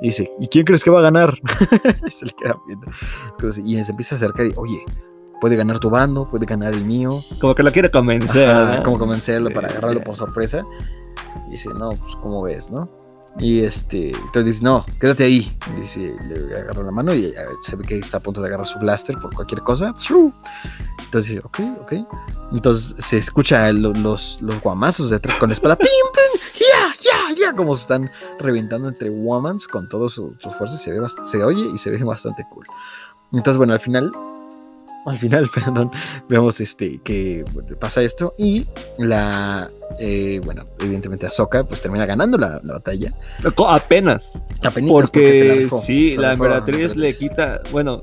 Y 0.00 0.06
dice, 0.06 0.30
¿y 0.40 0.48
quién 0.48 0.64
crees 0.64 0.82
que 0.82 0.90
va 0.90 0.98
a 0.98 1.02
ganar? 1.02 1.32
y 2.06 2.10
se 2.10 2.26
le 2.26 2.32
queda 2.32 2.56
viendo. 2.66 2.86
Entonces, 3.30 3.62
y 3.64 3.82
se 3.84 3.90
empieza 3.92 4.14
a 4.14 4.18
acercar 4.18 4.46
y, 4.46 4.52
oye, 4.56 4.84
puede 5.40 5.54
ganar 5.54 5.78
tu 5.78 5.90
bando, 5.90 6.28
puede 6.28 6.44
ganar 6.46 6.74
el 6.74 6.84
mío. 6.84 7.22
Como 7.40 7.54
que 7.54 7.62
la 7.62 7.70
quiere 7.70 7.90
convencer. 7.90 8.48
Ajá, 8.50 8.76
¿no? 8.78 8.82
como 8.82 8.98
convencerlo 8.98 9.50
para 9.50 9.68
Eh, 9.68 9.70
agarrarlo 9.72 10.00
ya. 10.00 10.04
por 10.04 10.16
sorpresa. 10.16 10.64
Y 11.46 11.52
dice, 11.52 11.68
no, 11.74 11.90
pues, 11.90 12.16
¿cómo 12.16 12.42
ves, 12.42 12.68
no? 12.70 12.90
Y 13.38 13.60
este, 13.64 14.10
entonces 14.10 14.44
dice, 14.44 14.62
no, 14.64 14.84
quédate 15.00 15.24
ahí. 15.24 15.56
Dice, 15.80 16.14
le 16.28 16.54
agarra 16.56 16.82
la 16.82 16.90
mano 16.92 17.14
y 17.14 17.26
eh, 17.26 17.34
se 17.62 17.76
ve 17.76 17.84
que 17.84 17.98
está 17.98 18.18
a 18.18 18.20
punto 18.20 18.40
de 18.42 18.48
agarrar 18.48 18.66
su 18.66 18.78
blaster 18.78 19.18
por 19.18 19.34
cualquier 19.34 19.62
cosa. 19.62 19.92
Entonces 21.04 21.30
dice, 21.30 21.40
ok, 21.44 21.60
ok. 21.80 21.92
Entonces 22.52 22.94
se 23.04 23.16
escucha 23.18 23.72
lo- 23.72 23.94
los, 23.94 24.38
los 24.42 24.60
guamazos 24.60 25.08
de 25.10 25.16
atrás 25.16 25.36
con 25.38 25.50
espada. 25.50 25.76
¡Pim, 25.78 25.88
pim! 25.88 26.40
¡Ya, 26.60 26.92
ya, 27.00 27.34
ya! 27.34 27.56
Como 27.56 27.74
se 27.74 27.82
están 27.82 28.10
reventando 28.38 28.88
entre 28.88 29.08
womans 29.08 29.66
con 29.66 29.88
todas 29.88 30.12
su- 30.12 30.34
sus 30.38 30.54
fuerzas. 30.54 30.82
Se, 30.82 30.92
ve 30.92 31.00
se 31.24 31.42
oye 31.42 31.68
y 31.74 31.78
se 31.78 31.90
ve 31.90 32.04
bastante 32.04 32.44
cool. 32.50 32.66
Entonces, 33.32 33.56
bueno, 33.56 33.72
al 33.72 33.80
final, 33.80 34.12
al 35.06 35.16
final, 35.16 35.48
perdón, 35.54 35.90
vemos 36.28 36.60
este, 36.60 37.00
que 37.02 37.44
pasa 37.80 38.02
esto 38.02 38.34
y 38.36 38.66
la, 38.98 39.70
eh, 39.98 40.40
bueno, 40.44 40.64
evidentemente 40.80 41.26
Ahsoka 41.26 41.64
pues 41.64 41.80
termina 41.82 42.06
ganando 42.06 42.38
la, 42.38 42.60
la 42.62 42.74
batalla. 42.74 43.14
Apenas. 43.68 44.42
Se 44.60 44.80
la 44.80 44.86
Porque 44.86 45.56
rifó, 45.60 45.80
sí, 45.80 46.14
se 46.14 46.20
la 46.20 46.32
emperatriz 46.32 46.96
le 46.96 47.14
quita. 47.14 47.60
Bueno, 47.70 48.02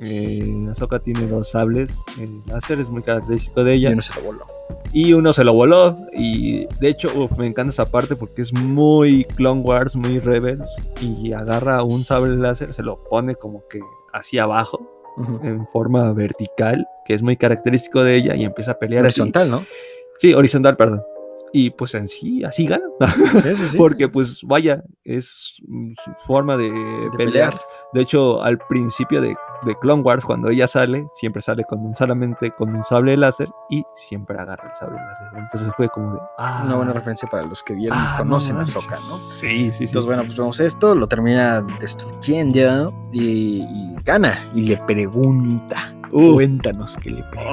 eh, 0.00 0.66
Ahsoka 0.70 0.98
tiene 0.98 1.26
dos 1.26 1.50
sables. 1.50 1.98
El 2.20 2.42
láser 2.46 2.80
es 2.80 2.88
muy 2.88 3.02
característico 3.02 3.64
de 3.64 3.76
Y 3.76 3.78
ella. 3.86 3.90
uno 3.92 4.02
se 4.02 4.14
lo 4.14 4.22
voló. 4.26 4.46
Y 4.92 5.12
uno 5.12 5.32
se 5.32 5.44
lo 5.44 5.54
voló. 5.54 5.98
Y 6.12 6.66
de 6.80 6.88
hecho, 6.88 7.10
uf, 7.14 7.36
me 7.38 7.46
encanta 7.46 7.70
esa 7.72 7.86
parte 7.86 8.16
porque 8.16 8.42
es 8.42 8.52
muy 8.52 9.24
Clone 9.36 9.62
Wars, 9.62 9.96
muy 9.96 10.18
Rebels. 10.18 10.80
Y 11.00 11.32
agarra 11.32 11.82
un 11.82 12.04
sable 12.04 12.36
láser, 12.36 12.72
se 12.72 12.82
lo 12.82 13.02
pone 13.04 13.34
como 13.34 13.64
que 13.68 13.80
hacia 14.12 14.44
abajo, 14.44 14.80
en 15.42 15.66
forma 15.68 16.12
vertical, 16.12 16.86
que 17.04 17.14
es 17.14 17.22
muy 17.22 17.36
característico 17.36 18.02
de 18.02 18.16
ella. 18.16 18.34
Y 18.36 18.44
empieza 18.44 18.72
a 18.72 18.78
pelear 18.78 19.04
así. 19.06 19.20
Horizontal, 19.20 19.50
¿no? 19.50 19.64
Sí, 20.18 20.32
horizontal, 20.34 20.76
perdón. 20.76 21.02
Y 21.52 21.70
pues 21.70 21.94
en 21.94 22.08
sí, 22.08 22.44
así 22.44 22.66
gana. 22.66 22.84
Sí, 23.42 23.54
sí, 23.54 23.68
sí. 23.70 23.76
Porque 23.78 24.08
pues 24.08 24.40
vaya, 24.42 24.82
es 25.04 25.54
su 25.56 26.12
forma 26.26 26.56
de, 26.56 26.70
De 26.70 27.10
pelear. 27.16 27.16
pelear. 27.16 27.60
De 27.94 28.02
hecho, 28.02 28.42
al 28.42 28.58
principio 28.58 29.20
de, 29.20 29.34
de 29.64 29.78
Clone 29.80 30.02
Wars, 30.02 30.24
cuando 30.24 30.48
ella 30.50 30.66
sale, 30.66 31.06
siempre 31.14 31.40
sale 31.42 31.64
con 31.64 31.80
un, 31.80 31.94
solamente 31.94 32.50
con 32.50 32.74
un 32.74 32.84
sable 32.84 33.16
láser 33.16 33.48
y 33.70 33.82
siempre 33.94 34.38
agarra 34.38 34.68
el 34.70 34.76
sable 34.76 34.96
láser. 34.96 35.26
Entonces 35.36 35.70
fue 35.76 35.88
como 35.88 36.14
de... 36.14 36.20
Ah, 36.38 36.62
Una 36.64 36.76
buena 36.76 36.92
referencia 36.92 37.28
para 37.28 37.44
los 37.44 37.62
que 37.62 37.74
vieron 37.74 37.98
ah, 37.98 38.16
conocen 38.18 38.56
no 38.56 38.60
a. 38.60 38.64
Ahsoka, 38.64 38.96
¿no? 38.96 39.16
Sí, 39.16 39.70
sí, 39.70 39.72
sí. 39.72 39.84
Entonces, 39.84 40.06
bueno, 40.06 40.24
pues 40.24 40.36
vemos 40.36 40.60
esto, 40.60 40.94
lo 40.94 41.06
termina 41.06 41.62
destruyendo 41.80 42.92
y, 43.12 43.62
y 43.62 43.96
gana. 44.04 44.44
Y 44.54 44.62
le 44.62 44.76
pregunta. 44.78 45.94
Uf. 46.10 46.34
Cuéntanos 46.34 46.96
qué 46.98 47.10
le 47.10 47.22
pregunta. 47.24 47.48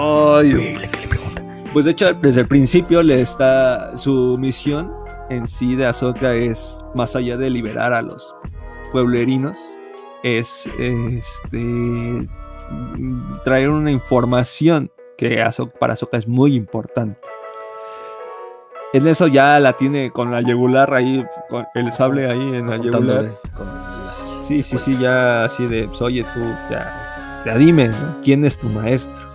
Pues 1.76 1.84
de 1.84 1.92
hecho, 1.92 2.14
desde 2.14 2.40
el 2.40 2.48
principio 2.48 3.04
le 3.04 3.20
está 3.20 3.98
su 3.98 4.38
misión 4.40 4.90
en 5.30 5.46
sí 5.46 5.76
de 5.76 5.86
Ahsoka 5.86 6.34
es 6.34 6.80
más 6.96 7.18
allá 7.18 7.36
de 7.36 7.50
liberar 7.50 7.92
a 7.92 8.02
los 8.02 8.34
pueblerinos, 8.94 9.58
es 10.24 10.70
este 10.80 12.30
traer 13.44 13.72
una 13.72 13.92
información 13.92 14.90
que 15.18 15.42
Ahsoka- 15.44 15.78
para 15.78 15.94
Ahsoka 15.94 16.16
es 16.16 16.30
muy 16.30 16.56
importante. 16.56 17.20
En 18.94 19.06
eso 19.08 19.28
ya 19.28 19.60
la 19.60 19.74
tiene 19.74 20.12
con 20.12 20.32
la 20.32 20.40
yugular 20.40 20.94
ahí, 20.94 21.26
con 21.50 21.66
el 21.76 21.92
sable 21.92 22.32
ahí 22.32 22.56
en 22.56 22.70
la 22.70 22.78
yugular. 22.78 23.38
Láser. 24.08 24.28
Sí, 24.40 24.64
sí, 24.64 24.78
sí, 24.78 24.98
ya 24.98 25.44
así 25.44 25.66
de, 25.68 25.90
pues, 25.90 26.02
oye 26.02 26.24
tú, 26.34 26.40
ya, 26.72 27.42
ya 27.46 27.58
dime, 27.58 27.90
¿no? 27.90 28.22
¿quién 28.24 28.46
es 28.46 28.58
tu 28.58 28.70
maestro? 28.70 29.35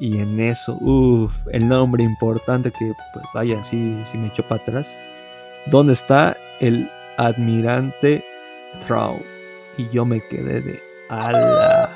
Y 0.00 0.18
en 0.18 0.40
eso, 0.40 0.78
uff, 0.80 1.34
el 1.52 1.68
nombre 1.68 2.02
importante 2.02 2.70
que, 2.70 2.92
pues 3.12 3.26
vaya, 3.34 3.62
sí, 3.62 3.96
sí 4.10 4.16
me 4.16 4.28
echó 4.28 4.42
para 4.48 4.62
atrás. 4.62 4.88
¿Dónde 5.66 5.92
está 5.92 6.36
el 6.60 6.90
admirante 7.18 8.24
Trau? 8.86 9.20
Y 9.76 9.88
yo 9.90 10.06
me 10.06 10.22
quedé 10.26 10.62
de, 10.62 10.82
ala. 11.10 11.90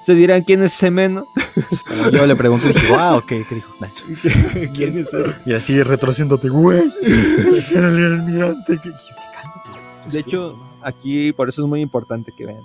Ustedes 0.00 0.18
dirán, 0.20 0.42
¿quién 0.44 0.62
es 0.62 0.72
ese 0.74 0.90
meno? 0.92 1.24
Cuando 1.86 2.10
yo 2.10 2.26
le 2.26 2.36
pregunté, 2.36 2.68
dije, 2.72 2.92
wow, 2.92 3.22
¿qué, 3.26 3.44
qué 3.48 3.54
dijo? 3.56 3.74
¿Quién 4.74 4.98
es 4.98 5.12
él? 5.12 5.34
Y 5.44 5.52
así 5.52 5.82
retrociéndote, 5.82 6.48
güey. 6.48 6.82
Era 7.72 7.88
el 7.88 8.04
almirante. 8.20 8.78
que- 8.82 8.90
De 10.10 10.18
hecho, 10.18 10.56
aquí 10.82 11.32
por 11.32 11.48
eso 11.48 11.62
es 11.62 11.68
muy 11.68 11.80
importante 11.80 12.32
que 12.36 12.46
vean. 12.46 12.62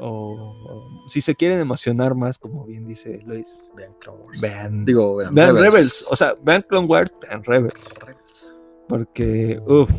O, 0.00 0.54
o 0.66 1.08
si 1.08 1.20
se 1.20 1.34
quieren 1.34 1.60
emocionar 1.60 2.14
más, 2.14 2.38
como 2.38 2.64
bien 2.64 2.86
dice 2.86 3.20
Luis, 3.24 3.70
Vean 3.76 3.92
Clone 4.00 4.22
Wars. 4.24 4.40
vean 4.40 4.84
Digo, 4.84 5.16
vean, 5.16 5.34
Vean 5.34 5.56
Rebels. 5.56 6.06
o 6.10 6.16
sea, 6.16 6.34
vean 6.42 6.64
Clone 6.68 6.86
Wars, 6.86 7.12
vean 7.22 7.44
Rebels. 7.44 7.94
Rebels. 8.00 8.54
Porque, 8.88 9.60
uff, 9.66 9.90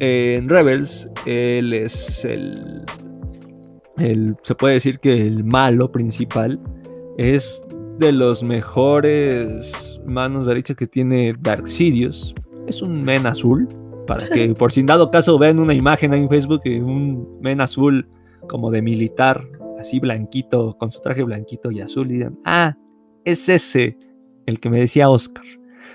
en 0.00 0.48
Rebels, 0.48 1.10
él 1.26 1.72
es 1.72 2.24
el, 2.24 2.84
el. 3.98 4.36
Se 4.42 4.54
puede 4.54 4.74
decir 4.74 4.98
que 4.98 5.26
el 5.26 5.44
malo 5.44 5.90
principal 5.90 6.60
es 7.16 7.64
de 7.98 8.12
los 8.12 8.42
mejores 8.42 10.00
manos 10.06 10.46
derechas 10.46 10.76
que 10.76 10.86
tiene 10.86 11.34
Dark 11.40 11.68
Sidious. 11.68 12.34
Es 12.66 12.82
un 12.82 13.02
men 13.02 13.26
azul. 13.26 13.68
Para 14.06 14.26
que, 14.28 14.54
por 14.58 14.72
si 14.72 14.80
en 14.80 14.86
dado 14.86 15.10
caso, 15.10 15.38
vean 15.38 15.58
una 15.58 15.74
imagen 15.74 16.12
ahí 16.12 16.22
en 16.22 16.28
Facebook 16.28 16.62
de 16.62 16.82
un 16.82 17.38
men 17.40 17.60
azul 17.60 18.08
como 18.48 18.70
de 18.70 18.82
militar, 18.82 19.46
así 19.78 20.00
blanquito, 20.00 20.76
con 20.78 20.90
su 20.90 21.00
traje 21.00 21.22
blanquito 21.22 21.70
y 21.70 21.80
azul, 21.80 22.10
y 22.10 22.14
digan, 22.14 22.38
ah, 22.44 22.76
es 23.24 23.48
ese, 23.48 23.96
el 24.46 24.60
que 24.60 24.70
me 24.70 24.80
decía 24.80 25.10
Oscar. 25.10 25.44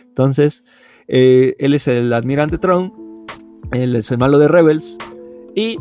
Entonces, 0.07 0.63
eh, 1.07 1.55
él 1.59 1.73
es 1.73 1.87
el 1.87 2.13
admirante 2.13 2.57
Tron, 2.57 2.93
él 3.71 3.95
es 3.95 4.11
el 4.11 4.17
malo 4.17 4.37
de 4.37 4.47
Rebels, 4.47 4.97
y 5.55 5.77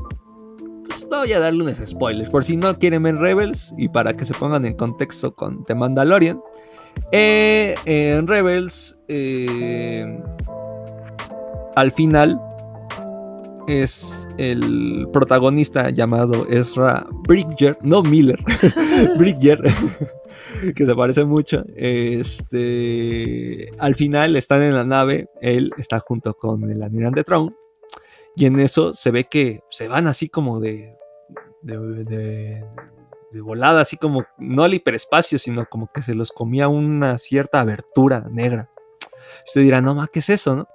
pues 0.86 1.06
voy 1.08 1.32
a 1.32 1.40
darle 1.40 1.62
unos 1.62 1.78
spoilers, 1.78 2.28
por 2.28 2.44
si 2.44 2.56
no 2.56 2.74
quieren 2.78 3.02
ver 3.02 3.16
Rebels, 3.16 3.74
y 3.78 3.88
para 3.88 4.16
que 4.16 4.24
se 4.24 4.34
pongan 4.34 4.64
en 4.64 4.74
contexto 4.74 5.34
con 5.34 5.64
The 5.64 5.74
Mandalorian. 5.74 6.40
Eh, 7.10 7.74
en 7.86 8.26
Rebels, 8.26 8.98
eh, 9.08 10.20
al 11.74 11.90
final, 11.92 12.38
es 13.66 14.28
el 14.38 15.08
protagonista 15.12 15.90
llamado 15.90 16.46
Ezra 16.48 17.06
Bridger, 17.28 17.76
no 17.82 18.02
Miller, 18.02 18.42
Bridger, 19.18 19.62
que 20.76 20.86
se 20.86 20.94
parece 20.94 21.24
mucho. 21.24 21.64
Este, 21.76 23.70
al 23.78 23.94
final 23.94 24.36
están 24.36 24.62
en 24.62 24.74
la 24.74 24.84
nave, 24.84 25.28
él 25.40 25.70
está 25.78 26.00
junto 26.00 26.34
con 26.34 26.70
el 26.70 26.82
almirante 26.82 27.24
Tron, 27.24 27.56
y 28.36 28.46
en 28.46 28.58
eso 28.60 28.92
se 28.92 29.10
ve 29.10 29.24
que 29.24 29.60
se 29.70 29.88
van 29.88 30.06
así 30.06 30.28
como 30.28 30.60
de, 30.60 30.96
de, 31.62 32.64
volada, 33.40 33.82
así 33.82 33.96
como, 33.96 34.24
no 34.38 34.64
al 34.64 34.74
hiperespacio, 34.74 35.38
sino 35.38 35.66
como 35.66 35.90
que 35.92 36.02
se 36.02 36.14
los 36.14 36.32
comía 36.32 36.68
una 36.68 37.18
cierta 37.18 37.60
abertura 37.60 38.26
negra. 38.30 38.70
Usted 39.46 39.62
dirá, 39.62 39.80
no, 39.80 39.94
ma, 39.94 40.08
¿qué 40.08 40.20
es 40.20 40.30
eso? 40.30 40.68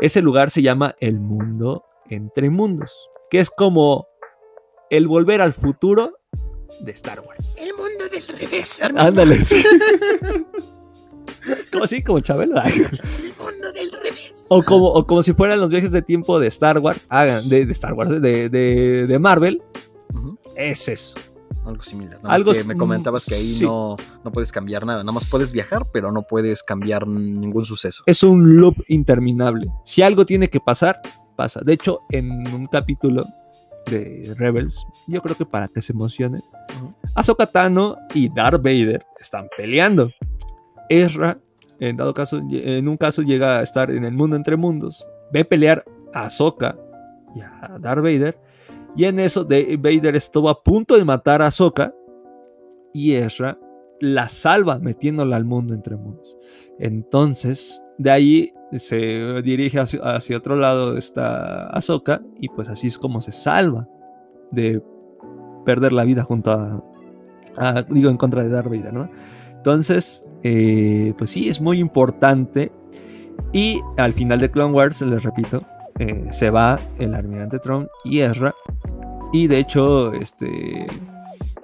Ese 0.00 0.20
lugar 0.20 0.50
se 0.50 0.62
llama 0.62 0.94
el 1.00 1.20
mundo 1.20 1.84
entre 2.10 2.50
mundos, 2.50 2.92
que 3.30 3.40
es 3.40 3.50
como 3.50 4.06
el 4.90 5.08
volver 5.08 5.40
al 5.40 5.52
futuro 5.52 6.18
de 6.80 6.92
Star 6.92 7.20
Wars. 7.20 7.56
El 7.58 7.72
mundo 7.74 8.04
del 8.10 8.26
revés, 8.38 8.80
hermano. 8.80 9.08
Ándale, 9.08 9.42
sí. 9.42 9.64
como 11.72 11.84
así, 11.84 12.02
como 12.02 12.20
Chabelo. 12.20 12.60
El 12.64 12.82
mundo 13.38 13.72
del 13.72 13.90
revés. 13.92 14.46
O 14.48 14.62
como, 14.62 14.86
o 14.88 15.06
como 15.06 15.22
si 15.22 15.32
fueran 15.32 15.60
los 15.60 15.70
viajes 15.70 15.90
de 15.90 16.02
tiempo 16.02 16.38
de 16.38 16.46
Star 16.48 16.78
Wars, 16.78 17.06
hagan, 17.08 17.48
de, 17.48 17.66
de 17.66 17.72
Star 17.72 17.94
Wars, 17.94 18.10
de, 18.20 18.48
de, 18.48 19.06
de 19.06 19.18
Marvel, 19.18 19.62
es 20.54 20.88
eso. 20.88 21.18
Algo 21.64 21.82
similar. 21.82 22.14
Algo 22.22 22.30
Algo 22.30 22.52
que 22.52 22.64
me 22.64 22.76
comentabas 22.76 23.26
que 23.26 23.34
ahí 23.34 23.40
sí. 23.40 23.64
no, 23.64 23.96
no 24.24 24.30
puedes 24.32 24.52
cambiar 24.52 24.86
nada. 24.86 25.02
Nada 25.02 25.12
más 25.12 25.24
Sí. 25.24 25.32
puedes 25.32 25.50
viajar, 25.50 25.90
pero 25.92 26.12
no 26.12 26.22
puedes 26.22 26.62
cambiar 26.62 27.08
ningún 27.08 27.64
suceso. 27.64 28.04
Es 28.06 28.22
un 28.22 28.56
loop 28.56 28.76
interminable. 28.86 29.66
Si 29.84 30.02
algo 30.02 30.24
tiene 30.24 30.48
que 30.48 30.60
pasar, 30.60 31.00
pasa. 31.36 31.60
De 31.64 31.74
hecho, 31.74 32.00
en 32.10 32.30
un 32.52 32.66
capítulo 32.66 33.24
de 33.90 34.34
Rebels, 34.36 34.84
yo 35.06 35.20
creo 35.20 35.36
que 35.36 35.46
para 35.46 35.68
que 35.68 35.80
se 35.80 35.92
emocionen, 35.92 36.42
Ujú. 36.76 36.92
Ahsoka 37.14 37.46
Tano 37.46 37.96
y 38.14 38.28
Darth 38.28 38.62
Vader 38.62 39.04
están 39.20 39.48
peleando. 39.56 40.10
Ezra, 40.88 41.38
en 41.78 41.96
dado 41.96 42.12
caso, 42.14 42.40
en 42.50 42.88
un 42.88 42.96
caso 42.96 43.22
llega 43.22 43.58
a 43.58 43.62
estar 43.62 43.90
en 43.90 44.04
el 44.04 44.12
mundo 44.12 44.36
entre 44.36 44.56
mundos, 44.56 45.06
ve 45.32 45.44
pelear 45.44 45.84
a 46.12 46.24
Ahsoka 46.24 46.76
y 47.34 47.40
a 47.40 47.78
Darth 47.80 48.02
Vader, 48.02 48.38
y 48.96 49.04
en 49.04 49.18
eso 49.18 49.44
de 49.44 49.76
Vader 49.76 50.16
estuvo 50.16 50.48
a 50.48 50.62
punto 50.62 50.96
de 50.96 51.04
matar 51.04 51.42
a 51.42 51.46
Ahsoka 51.46 51.94
y 52.92 53.12
Ezra 53.12 53.58
la 54.00 54.28
salva 54.28 54.78
metiéndola 54.78 55.36
al 55.36 55.44
mundo 55.44 55.74
entre 55.74 55.96
mundos. 55.96 56.36
Entonces, 56.78 57.82
de 57.98 58.10
ahí 58.10 58.52
se 58.72 59.42
dirige 59.42 59.78
hacia, 59.80 60.36
otro 60.36 60.56
lado 60.56 60.96
esta 60.96 61.68
Ahsoka 61.68 62.20
y 62.38 62.48
pues 62.48 62.68
así 62.68 62.88
es 62.88 62.98
como 62.98 63.20
se 63.20 63.32
salva 63.32 63.88
de 64.50 64.82
perder 65.64 65.92
la 65.92 66.04
vida 66.04 66.22
junto 66.22 66.50
a, 67.56 67.82
digo, 67.88 68.10
en 68.10 68.16
contra 68.16 68.42
de 68.42 68.48
Darth 68.50 68.68
Vader, 68.68 68.92
¿no? 68.92 69.10
Entonces, 69.56 70.24
eh, 70.42 71.12
pues 71.18 71.30
sí, 71.30 71.48
es 71.48 71.60
muy 71.60 71.78
importante. 71.80 72.70
Y 73.52 73.80
al 73.96 74.12
final 74.12 74.38
de 74.40 74.50
Clone 74.50 74.72
Wars, 74.74 75.00
les 75.02 75.22
repito, 75.22 75.62
eh, 75.98 76.26
se 76.30 76.50
va 76.50 76.78
el 76.98 77.14
almirante 77.14 77.58
Tron 77.58 77.88
y 78.04 78.20
Ezra. 78.20 78.54
Y 79.32 79.46
de 79.48 79.58
hecho, 79.58 80.12
este, 80.12 80.86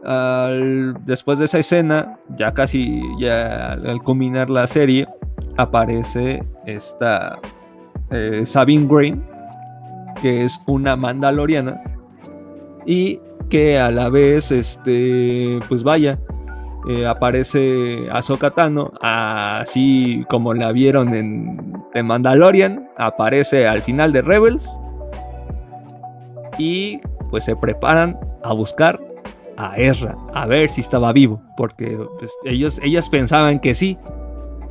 al- 0.05 0.95
después 1.05 1.39
de 1.39 1.45
esa 1.45 1.59
escena, 1.59 2.19
ya 2.37 2.53
casi 2.53 3.01
ya 3.21 3.73
al 3.73 4.03
culminar 4.03 4.51
la 4.51 4.67
serie, 4.67 5.07
aparece 5.57 6.43
esta 6.67 7.39
eh, 8.11 8.43
Sabine 8.45 8.87
Green, 8.87 9.25
que 10.21 10.45
es 10.45 10.61
una 10.67 10.97
mandaloriana 10.97 11.83
y 12.87 13.21
que 13.49 13.79
a 13.79 13.91
la 13.91 14.09
vez, 14.09 14.51
este, 14.51 15.61
pues 15.69 15.83
vaya, 15.83 16.19
eh, 16.89 17.07
aparece 17.07 18.09
Ahsoka 18.11 18.51
Tano, 18.51 18.93
así 19.01 20.25
como 20.29 20.55
la 20.55 20.73
vieron 20.73 21.15
en, 21.15 21.73
en 21.95 22.07
Mandalorian, 22.07 22.89
aparece 22.97 23.69
al 23.69 23.83
final 23.83 24.13
de 24.13 24.23
Rebels 24.23 24.69
y 26.59 26.99
pues 27.31 27.45
se 27.45 27.57
preparan 27.57 28.19
a 28.43 28.53
buscar 28.53 29.01
a 29.57 29.77
Ezra, 29.77 30.17
a 30.35 30.47
ver 30.47 30.71
si 30.71 30.81
estaba 30.81 31.13
vivo, 31.13 31.43
porque 31.57 31.99
pues, 32.19 32.33
ellos, 32.45 32.81
ellas 32.83 33.09
pensaban 33.09 33.61
que 33.61 33.75
sí 33.75 33.99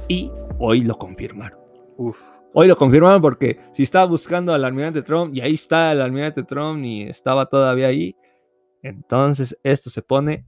y 0.07 0.31
hoy 0.61 0.81
lo 0.81 0.97
confirmaron. 0.97 1.59
Uf. 1.97 2.19
Hoy 2.53 2.67
lo 2.67 2.75
confirmaron 2.75 3.21
porque 3.21 3.59
si 3.71 3.83
estaba 3.83 4.05
buscando 4.05 4.53
al 4.53 4.63
almirante 4.65 5.01
Trump 5.01 5.33
y 5.35 5.41
ahí 5.41 5.53
está 5.53 5.91
el 5.93 6.01
almirante 6.01 6.43
Trump 6.43 6.83
y 6.83 7.03
estaba 7.03 7.45
todavía 7.45 7.87
ahí, 7.87 8.15
entonces 8.81 9.57
esto 9.63 9.89
se 9.89 10.01
pone 10.01 10.45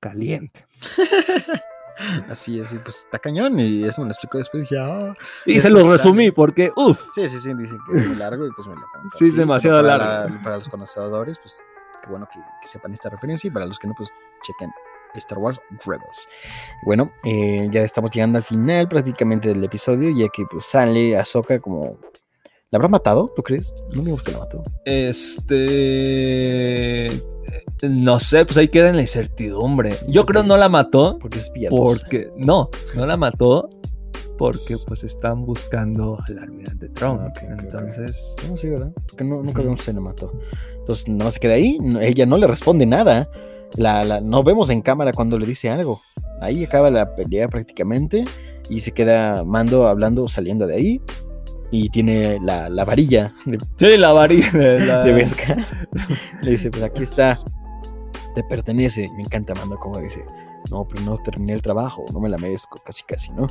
caliente. 0.00 0.64
Así 2.28 2.58
es, 2.58 2.68
pues 2.82 3.04
está 3.04 3.18
cañón. 3.18 3.60
Y 3.60 3.84
eso 3.84 4.00
me 4.00 4.06
lo 4.08 4.12
explicó 4.12 4.38
después. 4.38 4.66
Ah. 4.78 5.14
Y 5.46 5.60
se 5.60 5.70
lo 5.70 5.80
está- 5.80 5.92
resumí 5.92 6.30
porque, 6.30 6.72
uff, 6.74 7.00
Sí, 7.14 7.28
sí, 7.28 7.38
sí, 7.38 7.54
dicen 7.54 7.78
que 7.86 7.98
es 8.00 8.06
muy 8.08 8.16
largo 8.16 8.46
y 8.46 8.50
pues 8.52 8.66
me 8.66 8.74
lo 8.74 8.80
contó 8.92 9.08
Sí, 9.16 9.28
es 9.28 9.36
demasiado 9.36 9.82
para 9.82 9.98
largo. 9.98 10.34
la- 10.34 10.42
para 10.42 10.56
los 10.56 10.68
conocedores, 10.68 11.38
pues 11.38 11.60
qué 12.02 12.10
bueno 12.10 12.26
que, 12.32 12.40
que 12.60 12.66
sepan 12.68 12.92
esta 12.92 13.10
referencia 13.10 13.48
y 13.48 13.50
para 13.52 13.66
los 13.66 13.78
que 13.78 13.86
no, 13.86 13.94
pues 13.96 14.10
chequen 14.42 14.70
Star 15.18 15.38
Wars 15.38 15.60
Rebels. 15.84 16.26
Bueno, 16.84 17.10
eh, 17.24 17.68
ya 17.72 17.82
estamos 17.82 18.10
llegando 18.10 18.38
al 18.38 18.44
final 18.44 18.88
prácticamente 18.88 19.48
del 19.48 19.62
episodio, 19.64 20.10
ya 20.16 20.28
que 20.28 20.44
pues 20.50 20.64
sale 20.64 21.16
Ahsoka 21.16 21.58
como... 21.60 21.98
¿La 22.70 22.78
habrá 22.78 22.88
matado? 22.88 23.30
¿Tú 23.36 23.42
crees? 23.42 23.74
No 23.94 24.02
vimos 24.02 24.22
que 24.22 24.32
la 24.32 24.38
mató. 24.38 24.62
este... 24.84 25.52
No 27.82 28.18
sé, 28.18 28.44
pues 28.46 28.56
ahí 28.56 28.68
queda 28.68 28.88
en 28.90 28.96
la 28.96 29.02
incertidumbre. 29.02 29.96
Yo 30.08 30.24
creo 30.24 30.42
no 30.42 30.56
la 30.56 30.68
mató 30.68 31.18
Porque 31.20 31.38
es 31.40 31.50
piadosa. 31.50 32.00
porque... 32.00 32.30
No, 32.36 32.70
no 32.94 33.06
la 33.06 33.16
mató 33.16 33.68
porque 34.38 34.76
pues 34.86 35.04
están 35.04 35.44
buscando 35.44 36.18
al 36.26 36.38
almirante 36.38 36.88
Trump. 36.88 37.20
Ah. 37.20 37.32
Entonces... 37.58 38.34
No, 38.48 38.56
sí, 38.56 38.70
¿verdad? 38.70 38.90
Porque 39.08 39.24
no, 39.24 39.42
nunca 39.42 39.60
vemos 39.62 39.80
si 39.82 39.92
la 39.92 40.00
mató. 40.00 40.32
Entonces, 40.78 41.08
más 41.10 41.34
se 41.34 41.40
queda 41.40 41.54
ahí. 41.54 41.78
no- 41.80 42.00
ella 42.00 42.24
no 42.26 42.38
le 42.38 42.46
responde 42.46 42.86
nada. 42.86 43.28
La, 43.76 44.04
la- 44.04 44.20
no 44.20 44.42
vemos 44.42 44.70
en 44.70 44.82
cámara 44.82 45.12
cuando 45.12 45.38
le 45.38 45.46
dice 45.46 45.70
algo. 45.70 46.00
Ahí 46.40 46.64
acaba 46.64 46.90
la 46.90 47.14
pelea 47.14 47.48
prácticamente. 47.48 48.24
Y 48.68 48.80
se 48.80 48.92
queda 48.92 49.44
Mando 49.44 49.86
hablando, 49.86 50.28
saliendo 50.28 50.66
de 50.66 50.74
ahí. 50.76 51.00
Y 51.70 51.88
tiene 51.88 52.38
la, 52.42 52.68
la 52.68 52.84
varilla 52.84 53.32
de, 53.46 53.58
Sí, 53.78 53.96
la 53.96 54.12
varilla 54.12 54.50
de 54.52 54.80
la... 54.86 55.04
de 55.04 55.12
Vesca. 55.12 55.56
le 56.42 56.50
dice, 56.50 56.70
pues 56.70 56.82
aquí 56.82 57.02
está. 57.02 57.38
Te 58.34 58.42
pertenece. 58.44 59.08
Me 59.16 59.22
encanta 59.22 59.54
Mando 59.54 59.78
como 59.78 59.98
dice. 59.98 60.22
No, 60.70 60.86
pero 60.86 61.02
no 61.02 61.16
terminé 61.18 61.54
el 61.54 61.62
trabajo. 61.62 62.04
No 62.12 62.20
me 62.20 62.28
la 62.28 62.38
merezco. 62.38 62.80
Casi, 62.84 63.02
casi, 63.04 63.32
¿no? 63.32 63.46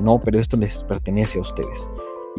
No, 0.00 0.20
pero 0.20 0.40
esto 0.40 0.56
les 0.56 0.78
pertenece 0.84 1.38
a 1.38 1.42
ustedes. 1.42 1.88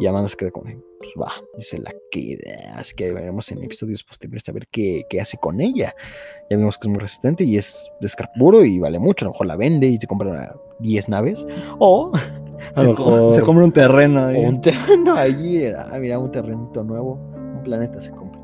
Y 0.00 0.06
Amanda 0.06 0.28
se 0.28 0.36
queda 0.36 0.50
como, 0.52 0.64
de, 0.66 0.78
pues 0.98 1.10
va, 1.20 1.32
y 1.58 1.62
se 1.62 1.78
la 1.78 1.90
queda. 2.12 2.74
Así 2.76 2.94
que 2.94 3.12
veremos 3.12 3.50
en 3.50 3.64
episodios 3.64 4.04
posteriores 4.04 4.48
a 4.48 4.52
ver 4.52 4.68
qué, 4.70 5.02
qué 5.10 5.20
hace 5.20 5.38
con 5.38 5.60
ella. 5.60 5.92
Ya 6.50 6.56
vimos 6.56 6.78
que 6.78 6.88
es 6.88 6.90
muy 6.92 7.00
resistente 7.00 7.44
y 7.44 7.56
es 7.58 7.92
de 8.00 8.08
scrap 8.08 8.30
puro 8.38 8.64
y 8.64 8.78
vale 8.78 8.98
mucho. 8.98 9.24
A 9.24 9.28
lo 9.28 9.32
mejor 9.32 9.46
la 9.46 9.56
vende 9.56 9.86
y 9.86 9.98
se 9.98 10.06
compra 10.06 10.30
una 10.30 10.48
10 10.78 11.08
naves. 11.10 11.46
O 11.78 12.10
a 12.74 12.80
Se, 12.80 12.86
lo 12.86 12.94
co- 12.94 13.10
mejor 13.10 13.32
se 13.34 13.42
compra 13.42 13.64
un 13.64 13.72
terreno 13.72 14.26
ahí. 14.26 14.36
o 14.44 14.48
un 14.48 14.60
terreno 14.60 15.14
allí. 15.14 15.66
Ah, 15.66 15.96
mira, 16.00 16.18
un 16.18 16.30
terrenito 16.32 16.82
nuevo. 16.82 17.12
Un 17.56 17.62
planeta 17.64 18.00
se 18.00 18.10
compra. 18.12 18.40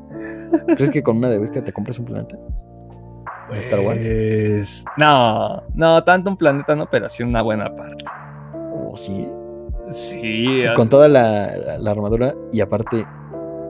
¿Crees 0.75 0.91
que 0.91 1.01
con 1.03 1.17
una 1.17 1.29
de 1.29 1.49
que 1.51 1.61
te 1.61 1.73
compras 1.73 1.97
un 1.99 2.05
planeta? 2.05 2.37
¿En 3.51 3.57
Star 3.57 3.79
Wars? 3.79 3.99
Pues, 3.99 4.85
No, 4.97 5.61
no, 5.73 6.03
tanto 6.03 6.29
un 6.29 6.37
planeta 6.37 6.75
no, 6.75 6.89
pero 6.89 7.09
sí 7.09 7.23
una 7.23 7.41
buena 7.41 7.75
parte. 7.75 8.05
O 8.91 8.95
sí. 8.97 9.27
Sí, 9.91 10.63
Con 10.75 10.89
toda 10.89 11.07
la, 11.07 11.55
la- 11.57 11.77
la 11.77 11.91
armadura 11.91 12.33
y 12.51 12.59
aparte 12.61 13.05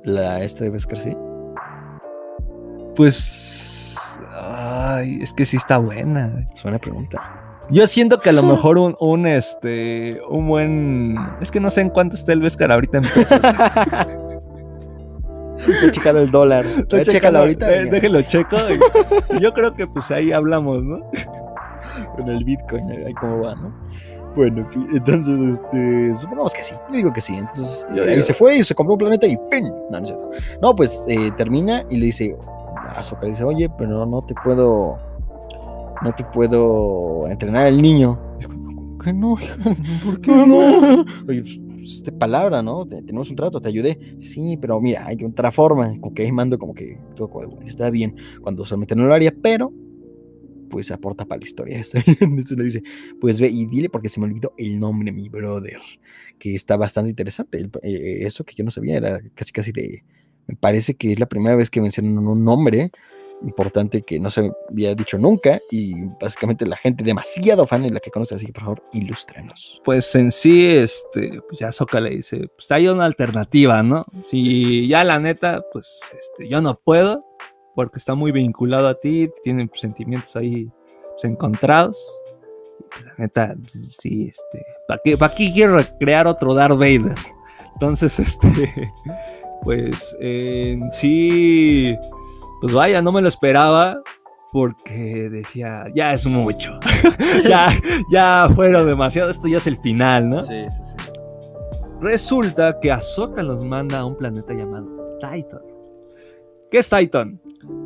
la 0.03 0.41
esta 0.43 0.63
de 0.63 0.69
Beskar, 0.69 0.97
sí. 0.99 1.15
pues. 2.95 3.71
Ay, 4.47 5.19
es 5.21 5.33
que 5.33 5.45
sí 5.45 5.57
está 5.57 5.77
buena. 5.77 6.45
Es 6.53 6.61
buena 6.63 6.77
pregunta. 6.79 7.41
Yo 7.69 7.87
siento 7.87 8.19
que 8.19 8.29
a 8.29 8.33
lo 8.33 8.43
mejor 8.53 8.77
un, 8.77 8.95
un 8.99 9.25
este, 9.27 10.21
un 10.29 10.47
buen. 10.47 11.15
Es 11.41 11.51
que 11.51 11.59
no 11.59 11.69
sé 11.69 11.81
en 11.81 11.89
cuánto 11.89 12.15
está 12.15 12.33
el 12.33 12.41
Vescar 12.41 12.71
ahorita 12.71 12.97
en 12.99 13.03
pesos. 13.03 13.39
He 15.83 15.91
checado 15.91 16.19
el 16.19 16.29
dólar. 16.29 16.65
Estoy 16.65 17.03
checando, 17.03 17.39
ahorita. 17.39 17.73
eh, 17.73 17.85
déjelo 17.85 18.21
checo. 18.21 18.57
y 19.35 19.39
yo 19.39 19.51
creo 19.53 19.73
que 19.73 19.87
pues 19.87 20.11
ahí 20.11 20.31
hablamos, 20.31 20.83
¿no? 20.85 20.99
Con 22.15 22.29
el 22.29 22.43
Bitcoin, 22.43 22.91
ahí 22.91 23.13
cómo 23.13 23.41
va, 23.41 23.55
¿no? 23.55 23.73
Bueno, 24.35 24.67
entonces, 24.93 25.57
este, 25.59 26.13
supongamos 26.13 26.53
que 26.53 26.61
sí. 26.61 26.75
Yo 26.89 26.97
digo 26.97 27.13
que 27.13 27.21
sí. 27.21 27.37
Entonces, 27.37 27.87
ahí 28.05 28.21
se 28.21 28.33
fue 28.33 28.57
y 28.57 28.63
se 28.65 28.75
compró 28.75 28.93
un 28.93 28.99
planeta 28.99 29.25
y 29.25 29.37
fin. 29.49 29.71
No, 29.89 29.99
no 29.99 30.05
cierto. 30.05 30.29
No, 30.61 30.75
pues 30.75 31.01
eh, 31.07 31.31
termina 31.37 31.83
y 31.89 31.97
le 31.97 32.07
dice, 32.07 32.35
Azoka 32.86 33.27
dice, 33.27 33.43
oye, 33.43 33.69
pero 33.77 34.05
no 34.05 34.23
te 34.25 34.33
puedo, 34.43 34.97
no 36.03 36.11
te 36.13 36.23
puedo 36.25 37.27
entrenar 37.27 37.67
al 37.67 37.81
niño. 37.81 38.19
Dice, 38.38 38.47
"¿Cómo- 38.49 38.75
cómo 38.75 38.97
qué 38.97 39.13
no, 39.13 39.39
hija? 39.39 39.55
¿Por 40.03 40.21
qué 40.21 40.31
no? 40.31 41.05
Oye, 41.27 41.41
pues, 41.43 41.59
esta 41.97 42.11
palabra, 42.11 42.61
¿no? 42.63 42.86
Te- 42.88 43.01
tenemos 43.03 43.29
un 43.29 43.36
trato, 43.36 43.61
te 43.61 43.67
ayudé. 43.67 43.99
Sí, 44.19 44.57
pero 44.59 44.79
mira, 44.81 45.05
hay 45.05 45.23
otra 45.23 45.51
forma. 45.51 45.93
Como 45.99 46.13
que 46.13 46.23
ahí 46.23 46.31
mando 46.31 46.57
como 46.57 46.73
que 46.73 46.99
todo 47.15 47.27
bueno, 47.27 47.59
está 47.67 47.89
bien. 47.91 48.15
Cuando 48.41 48.63
usualmente 48.63 48.95
no 48.95 49.05
lo 49.05 49.13
haría, 49.13 49.33
pero 49.41 49.71
pues 50.69 50.89
aporta 50.91 51.25
para 51.25 51.39
la 51.39 51.45
historia. 51.45 51.77
Está 51.79 52.01
bien. 52.05 52.17
Entonces 52.21 52.57
le 52.57 52.63
dice, 52.63 52.83
pues 53.21 53.39
ve 53.39 53.47
y 53.49 53.65
dile 53.67 53.88
porque 53.89 54.09
se 54.09 54.19
me 54.19 54.25
olvidó 54.25 54.53
el 54.57 54.79
nombre, 54.79 55.11
mi 55.11 55.29
brother. 55.29 55.79
Que 56.39 56.55
está 56.55 56.75
bastante 56.75 57.11
interesante. 57.11 57.69
Eh, 57.83 58.19
eso 58.25 58.43
que 58.43 58.55
yo 58.55 58.63
no 58.65 58.71
sabía 58.71 58.97
era 58.97 59.21
casi 59.36 59.51
casi 59.53 59.71
de... 59.71 60.03
Me 60.47 60.55
parece 60.55 60.95
que 60.95 61.11
es 61.11 61.19
la 61.19 61.25
primera 61.25 61.55
vez 61.55 61.69
que 61.69 61.81
mencionan 61.81 62.17
un 62.17 62.43
nombre 62.43 62.91
importante 63.41 64.01
que 64.01 64.19
no 64.19 64.29
se 64.29 64.51
había 64.69 64.95
dicho 64.95 65.17
nunca 65.17 65.59
y 65.69 65.93
básicamente 66.21 66.65
la 66.65 66.77
gente 66.77 67.03
demasiado 67.03 67.67
fan 67.67 67.85
es 67.85 67.91
la 67.91 67.99
que 67.99 68.11
conoce, 68.11 68.35
así 68.35 68.45
que 68.45 68.53
por 68.53 68.63
favor, 68.63 68.83
ilústrenos. 68.93 69.81
Pues 69.83 70.13
en 70.15 70.31
sí, 70.31 70.65
este, 70.67 71.41
pues 71.47 71.59
ya 71.59 71.71
Soka 71.71 71.99
le 71.99 72.11
dice, 72.11 72.47
pues 72.55 72.71
hay 72.71 72.87
una 72.87 73.05
alternativa, 73.05 73.83
¿no? 73.83 74.05
Si 74.23 74.87
ya 74.87 75.03
la 75.03 75.19
neta, 75.19 75.63
pues 75.71 75.99
este, 76.17 76.47
yo 76.47 76.61
no 76.61 76.79
puedo, 76.79 77.25
porque 77.75 77.99
está 77.99 78.15
muy 78.15 78.31
vinculado 78.31 78.87
a 78.87 78.95
ti, 78.95 79.29
tienen 79.43 79.67
pues, 79.67 79.81
sentimientos 79.81 80.35
ahí 80.35 80.69
pues, 81.11 81.25
encontrados. 81.25 81.97
La 83.03 83.13
neta, 83.17 83.55
pues, 83.59 83.85
sí, 83.99 84.29
este, 84.29 84.65
¿para 84.87 84.99
¿para 85.17 85.35
qué 85.35 85.51
quiero 85.53 85.77
crear 85.99 86.27
otro 86.27 86.53
Darth 86.53 86.77
Vader? 86.77 87.15
Entonces, 87.73 88.19
este, 88.19 88.91
pues 89.66 90.16
en 90.22 90.89
sí, 90.93 91.97
pues 92.61 92.72
vaya, 92.72 93.01
no 93.01 93.11
me 93.11 93.22
lo 93.22 93.28
esperaba. 93.28 94.01
Porque 94.53 95.30
decía, 95.30 95.88
ya 95.93 96.13
es 96.13 96.26
mucho. 96.26 96.80
ya, 97.45 97.68
ya 98.09 98.47
fueron 98.55 98.88
demasiado. 98.88 99.30
Esto 99.30 99.49
ya 99.49 99.57
es 99.57 99.68
el 99.68 99.78
final, 99.80 100.30
¿no? 100.30 100.41
Sí, 100.43 100.63
sí, 100.70 100.82
sí. 100.82 100.95
Resulta 101.99 102.80
que 102.80 102.89
Ahsoka 102.89 103.43
los 103.43 103.66
manda 103.66 103.99
a 103.99 104.05
un 104.05 104.16
planeta 104.16 104.53
llamado 104.53 104.88
Titan. 105.20 105.59
¿Qué 106.72 106.78
es 106.78 106.89
Titan? 106.89 107.38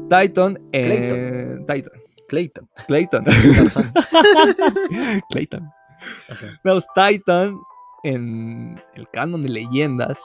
Titan, 0.10 0.60
eh, 0.72 1.58
Titan, 1.66 1.94
Clayton. 2.28 2.70
Clayton. 2.88 3.26
Clayton. 5.32 5.72
No, 6.64 6.78
Titan 6.94 7.60
en 8.04 8.80
el 8.96 9.10
canon 9.10 9.42
de 9.42 9.50
leyendas 9.50 10.20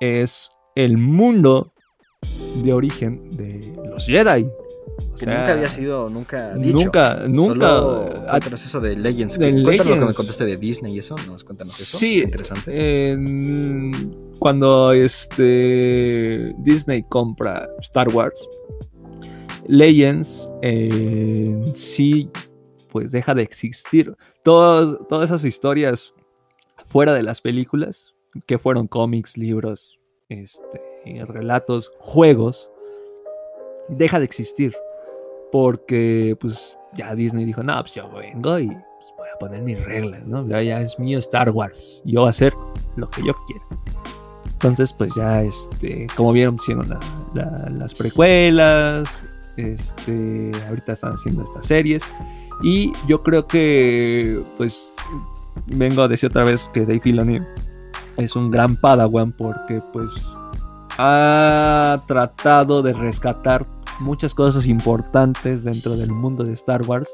es 0.00 0.50
el 0.74 0.96
mundo 0.98 1.72
de 2.64 2.72
origen 2.72 3.36
de 3.36 3.72
los 3.88 4.06
Jedi. 4.06 4.44
O 4.44 5.14
Que 5.14 5.24
sea, 5.24 5.38
nunca 5.40 5.52
había 5.52 5.68
sido, 5.68 6.08
nunca 6.10 6.54
dicho. 6.54 6.76
Nunca, 6.78 7.22
nunca. 7.28 7.68
Solo 7.68 8.24
cuéntanos 8.28 8.64
eso 8.66 8.80
de 8.80 8.96
Legends. 8.96 9.38
de 9.38 9.62
cuéntanos 9.62 9.86
lo 9.94 10.00
que 10.00 10.06
me 10.08 10.14
contaste 10.14 10.44
de 10.44 10.56
Disney 10.56 10.94
y 10.94 10.98
eso. 10.98 11.16
Nos 11.26 11.44
cuéntanos 11.44 11.78
eso. 11.78 11.98
Sí, 11.98 12.20
interesante. 12.22 13.16
cuando 14.38 14.92
este 14.92 16.54
Disney 16.58 17.02
compra 17.08 17.68
Star 17.80 18.08
Wars, 18.08 18.46
Legends 19.66 20.48
eh, 20.62 21.72
sí, 21.74 22.30
pues 22.90 23.10
deja 23.12 23.34
de 23.34 23.42
existir. 23.42 24.14
Todo- 24.42 25.04
todas 25.06 25.30
esas 25.30 25.44
historias 25.44 26.12
fuera 26.86 27.14
de 27.14 27.22
las 27.22 27.40
películas, 27.40 28.14
que 28.46 28.58
fueron 28.58 28.86
cómics, 28.86 29.36
libros, 29.36 29.98
este, 30.28 30.80
relatos, 31.26 31.92
juegos, 31.98 32.70
deja 33.88 34.18
de 34.18 34.24
existir. 34.24 34.74
Porque 35.52 36.36
pues 36.38 36.78
ya 36.94 37.14
Disney 37.14 37.44
dijo, 37.44 37.62
no, 37.62 37.74
pues 37.80 37.94
yo 37.94 38.08
vengo 38.10 38.58
y 38.60 38.68
pues, 38.68 39.14
voy 39.18 39.28
a 39.34 39.38
poner 39.38 39.62
mis 39.62 39.84
reglas, 39.84 40.24
¿no? 40.26 40.46
Ya, 40.46 40.80
es 40.80 40.98
mío 40.98 41.18
Star 41.18 41.50
Wars. 41.50 42.02
Yo 42.04 42.20
voy 42.20 42.28
a 42.28 42.30
hacer 42.30 42.54
lo 42.96 43.08
que 43.08 43.22
yo 43.24 43.32
quiera. 43.46 43.64
Entonces, 44.52 44.92
pues 44.92 45.12
ya, 45.16 45.42
este, 45.42 46.06
como 46.16 46.32
vieron, 46.32 46.56
hicieron 46.56 46.88
la- 46.88 47.00
la- 47.34 47.68
las 47.70 47.94
precuelas. 47.94 49.24
Este, 49.56 50.52
ahorita 50.68 50.92
están 50.92 51.14
haciendo 51.14 51.42
estas 51.42 51.66
series. 51.66 52.02
Y 52.62 52.92
yo 53.08 53.22
creo 53.22 53.46
que, 53.48 54.40
pues, 54.56 54.92
vengo 55.66 56.02
a 56.02 56.08
decir 56.08 56.28
otra 56.28 56.44
vez 56.44 56.70
que 56.72 56.80
Dave 56.82 57.00
Filoni 57.00 57.40
es 58.16 58.36
un 58.36 58.50
gran 58.50 58.76
padawan 58.76 59.32
porque, 59.32 59.82
pues, 59.92 60.36
ha 60.98 62.02
tratado 62.06 62.82
de 62.82 62.92
rescatar 62.92 63.66
muchas 64.00 64.34
cosas 64.34 64.66
importantes 64.66 65.64
dentro 65.64 65.96
del 65.96 66.10
mundo 66.10 66.44
de 66.44 66.54
Star 66.54 66.82
Wars 66.82 67.08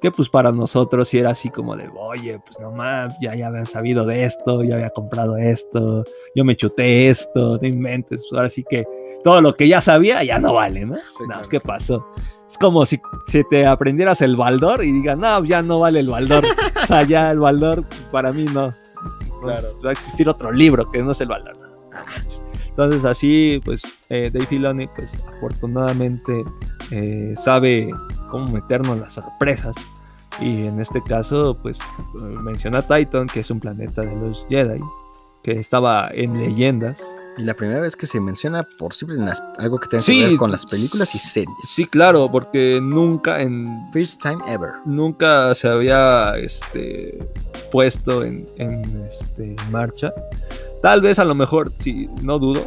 que 0.00 0.10
pues 0.10 0.28
para 0.28 0.52
nosotros 0.52 1.08
sí 1.08 1.18
era 1.18 1.30
así 1.30 1.50
como 1.50 1.76
de, 1.76 1.88
oye, 1.96 2.38
pues 2.44 2.58
no 2.60 2.70
mames, 2.70 3.16
ya, 3.20 3.34
ya 3.34 3.48
había 3.48 3.64
sabido 3.64 4.06
de 4.06 4.24
esto, 4.24 4.62
ya 4.62 4.76
había 4.76 4.90
comprado 4.90 5.36
esto, 5.36 6.04
yo 6.34 6.44
me 6.44 6.56
chuté 6.56 7.08
esto, 7.08 7.58
no 7.60 7.66
inventes, 7.66 8.22
pues 8.28 8.38
ahora 8.38 8.50
sí 8.50 8.64
que 8.68 8.84
todo 9.24 9.40
lo 9.40 9.54
que 9.54 9.66
ya 9.66 9.80
sabía 9.80 10.22
ya 10.22 10.38
no 10.38 10.54
vale, 10.54 10.86
¿no? 10.86 10.96
Sí, 10.96 11.20
no, 11.20 11.26
claro. 11.26 11.40
pues, 11.40 11.48
¿qué 11.48 11.60
pasó? 11.60 12.06
Es 12.48 12.56
como 12.56 12.86
si, 12.86 12.98
si 13.26 13.44
te 13.44 13.66
aprendieras 13.66 14.22
el 14.22 14.36
Baldor 14.36 14.82
y 14.82 14.92
digas, 14.92 15.18
no, 15.18 15.44
ya 15.44 15.60
no 15.60 15.80
vale 15.80 16.00
el 16.00 16.08
Baldor. 16.08 16.44
o 16.82 16.86
sea, 16.86 17.02
ya 17.02 17.30
el 17.30 17.40
Baldor 17.40 17.84
para 18.10 18.32
mí 18.32 18.46
no. 18.46 18.74
Claro. 19.40 19.66
Va 19.84 19.90
a 19.90 19.92
existir 19.92 20.28
otro 20.28 20.52
libro 20.52 20.90
que 20.90 21.02
no 21.02 21.12
es 21.12 21.20
el 21.20 21.28
Baldor. 21.28 21.68
Entonces 22.68 23.04
así, 23.04 23.60
pues 23.64 23.82
eh, 24.08 24.30
Dave 24.32 24.46
Filoni, 24.46 24.86
pues 24.88 25.20
afortunadamente 25.36 26.44
eh, 26.90 27.34
sabe 27.36 27.90
cómo 28.30 28.52
meternos 28.52 28.98
las 28.98 29.14
sorpresas. 29.14 29.74
Y 30.40 30.66
en 30.66 30.80
este 30.80 31.02
caso, 31.02 31.58
pues 31.60 31.80
menciona 32.14 32.86
Titan, 32.86 33.26
que 33.26 33.40
es 33.40 33.50
un 33.50 33.58
planeta 33.58 34.02
de 34.02 34.14
los 34.14 34.46
Jedi, 34.48 34.80
que 35.42 35.52
estaba 35.58 36.08
en 36.12 36.38
leyendas. 36.38 37.02
Y 37.38 37.44
la 37.44 37.54
primera 37.54 37.80
vez 37.80 37.94
que 37.96 38.06
se 38.06 38.20
menciona 38.20 38.64
por 38.78 38.92
siempre 38.94 39.16
en 39.16 39.26
las- 39.26 39.42
algo 39.58 39.78
que 39.78 39.88
tenga 39.88 40.00
Sí, 40.00 40.18
que 40.20 40.26
ver 40.26 40.36
con 40.36 40.50
las 40.50 40.66
películas 40.66 41.14
y 41.14 41.18
series. 41.18 41.54
Sí, 41.62 41.84
claro, 41.86 42.28
porque 42.30 42.80
nunca 42.82 43.40
en 43.40 43.88
First 43.92 44.20
time 44.22 44.38
ever. 44.48 44.70
nunca 44.84 45.54
se 45.54 45.68
había 45.68 46.36
este, 46.36 47.18
puesto 47.70 48.24
en, 48.24 48.48
en, 48.56 49.02
este, 49.06 49.54
marcha. 49.70 50.12
Tal 50.82 51.00
vez 51.00 51.18
a 51.18 51.24
lo 51.24 51.34
mejor, 51.34 51.72
sí, 51.78 52.08
no 52.22 52.38
dudo, 52.38 52.64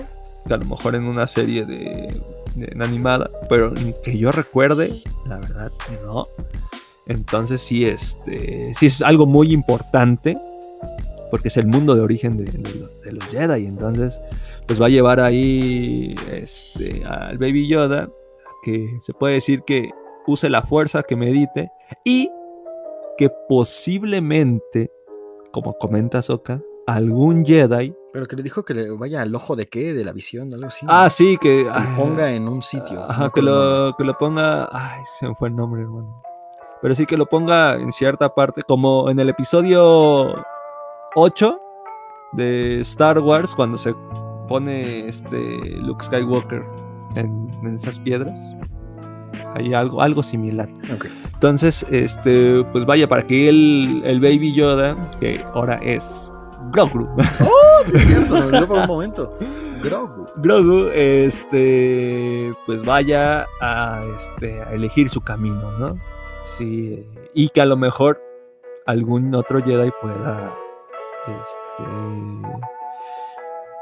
que 0.47 0.53
a 0.53 0.57
lo 0.57 0.65
mejor 0.65 0.95
en 0.95 1.03
una 1.03 1.27
serie 1.27 1.65
de, 1.65 2.21
de- 2.55 2.65
en 2.71 2.81
animada, 2.81 3.29
pero 3.49 3.73
que 4.03 4.17
yo 4.17 4.31
recuerde, 4.31 5.03
la 5.25 5.37
verdad, 5.37 5.71
no. 6.03 6.27
Entonces 7.07 7.59
sí, 7.61 7.85
este, 7.85 8.73
sí 8.73 8.85
es 8.85 9.01
algo 9.01 9.25
muy 9.25 9.51
importante, 9.51 10.37
porque 11.29 11.47
es 11.47 11.57
el 11.57 11.67
mundo 11.67 11.95
de 11.95 12.01
origen 12.01 12.37
de, 12.37 12.45
de 12.45 12.75
lo- 12.75 12.89
de 13.03 13.11
los 13.13 13.23
Jedi. 13.25 13.65
Entonces, 13.65 14.19
pues 14.67 14.81
va 14.81 14.85
a 14.85 14.89
llevar 14.89 15.19
ahí 15.19 16.15
este, 16.31 17.03
al 17.05 17.37
Baby 17.37 17.67
Yoda, 17.67 18.09
que 18.63 18.97
se 19.01 19.13
puede 19.13 19.35
decir 19.35 19.63
que 19.63 19.89
use 20.27 20.49
la 20.49 20.61
fuerza, 20.61 21.03
que 21.03 21.15
medite, 21.15 21.71
y 22.03 22.29
que 23.17 23.29
posiblemente, 23.47 24.91
como 25.51 25.73
comenta 25.73 26.21
Soka, 26.21 26.61
algún 26.87 27.45
Jedi. 27.45 27.93
Pero 28.13 28.25
que 28.25 28.35
le 28.35 28.43
dijo 28.43 28.63
que 28.63 28.73
le 28.73 28.89
vaya 28.91 29.21
al 29.21 29.33
ojo 29.33 29.55
de 29.55 29.67
qué, 29.67 29.93
de 29.93 30.03
la 30.03 30.11
visión, 30.11 30.53
algo 30.53 30.67
así. 30.67 30.85
Ah, 30.89 31.09
sí, 31.09 31.37
que. 31.37 31.59
Que 31.59 31.63
lo 31.63 31.71
ah, 31.71 31.93
ponga 31.97 32.31
en 32.31 32.47
un 32.47 32.61
sitio. 32.61 32.99
Ajá, 33.03 33.29
que 33.33 33.41
lo, 33.41 33.95
que 33.97 34.03
lo 34.03 34.17
ponga. 34.17 34.67
Ay, 34.71 35.01
se 35.19 35.27
me 35.27 35.35
fue 35.35 35.49
el 35.49 35.55
nombre, 35.55 35.81
hermano. 35.81 36.21
Pero 36.81 36.95
sí 36.95 37.05
que 37.05 37.15
lo 37.15 37.27
ponga 37.27 37.75
en 37.75 37.91
cierta 37.91 38.33
parte, 38.33 38.63
como 38.63 39.09
en 39.09 39.19
el 39.19 39.29
episodio 39.29 40.43
8 41.15 41.59
de 42.33 42.79
Star 42.79 43.19
Wars, 43.19 43.53
cuando 43.53 43.77
se 43.77 43.93
pone 44.51 45.07
este 45.07 45.77
Luke 45.77 46.03
Skywalker 46.03 46.61
en, 47.15 47.49
en 47.63 47.75
esas 47.75 47.97
piedras. 47.99 48.37
Hay 49.55 49.73
algo, 49.73 50.01
algo 50.01 50.21
similar. 50.21 50.67
Entonces, 51.33 51.85
este, 51.89 52.61
pues 52.73 52.85
vaya, 52.85 53.07
para 53.07 53.21
que 53.21 53.47
el, 53.47 54.01
el 54.03 54.19
Baby 54.19 54.53
Yoda, 54.53 55.09
que 55.21 55.41
ahora 55.53 55.75
es 55.75 56.33
Grogu, 56.73 57.07
Sí, 57.85 57.95
es 57.95 58.01
cierto, 58.07 58.67
por 58.67 58.79
un 58.79 58.87
momento. 58.87 59.37
Grogu. 59.81 60.27
Grogu, 60.35 60.89
este, 60.93 62.53
pues 62.65 62.83
vaya 62.83 63.47
a, 63.61 64.03
este, 64.13 64.61
a 64.63 64.73
elegir 64.73 65.07
su 65.07 65.21
camino, 65.21 65.71
¿no? 65.79 65.97
Sí, 66.43 67.07
y 67.33 67.47
que 67.49 67.61
a 67.61 67.65
lo 67.65 67.77
mejor 67.77 68.21
algún 68.85 69.33
otro 69.33 69.63
Jedi 69.63 69.91
pueda, 70.01 70.53
este, 71.25 71.83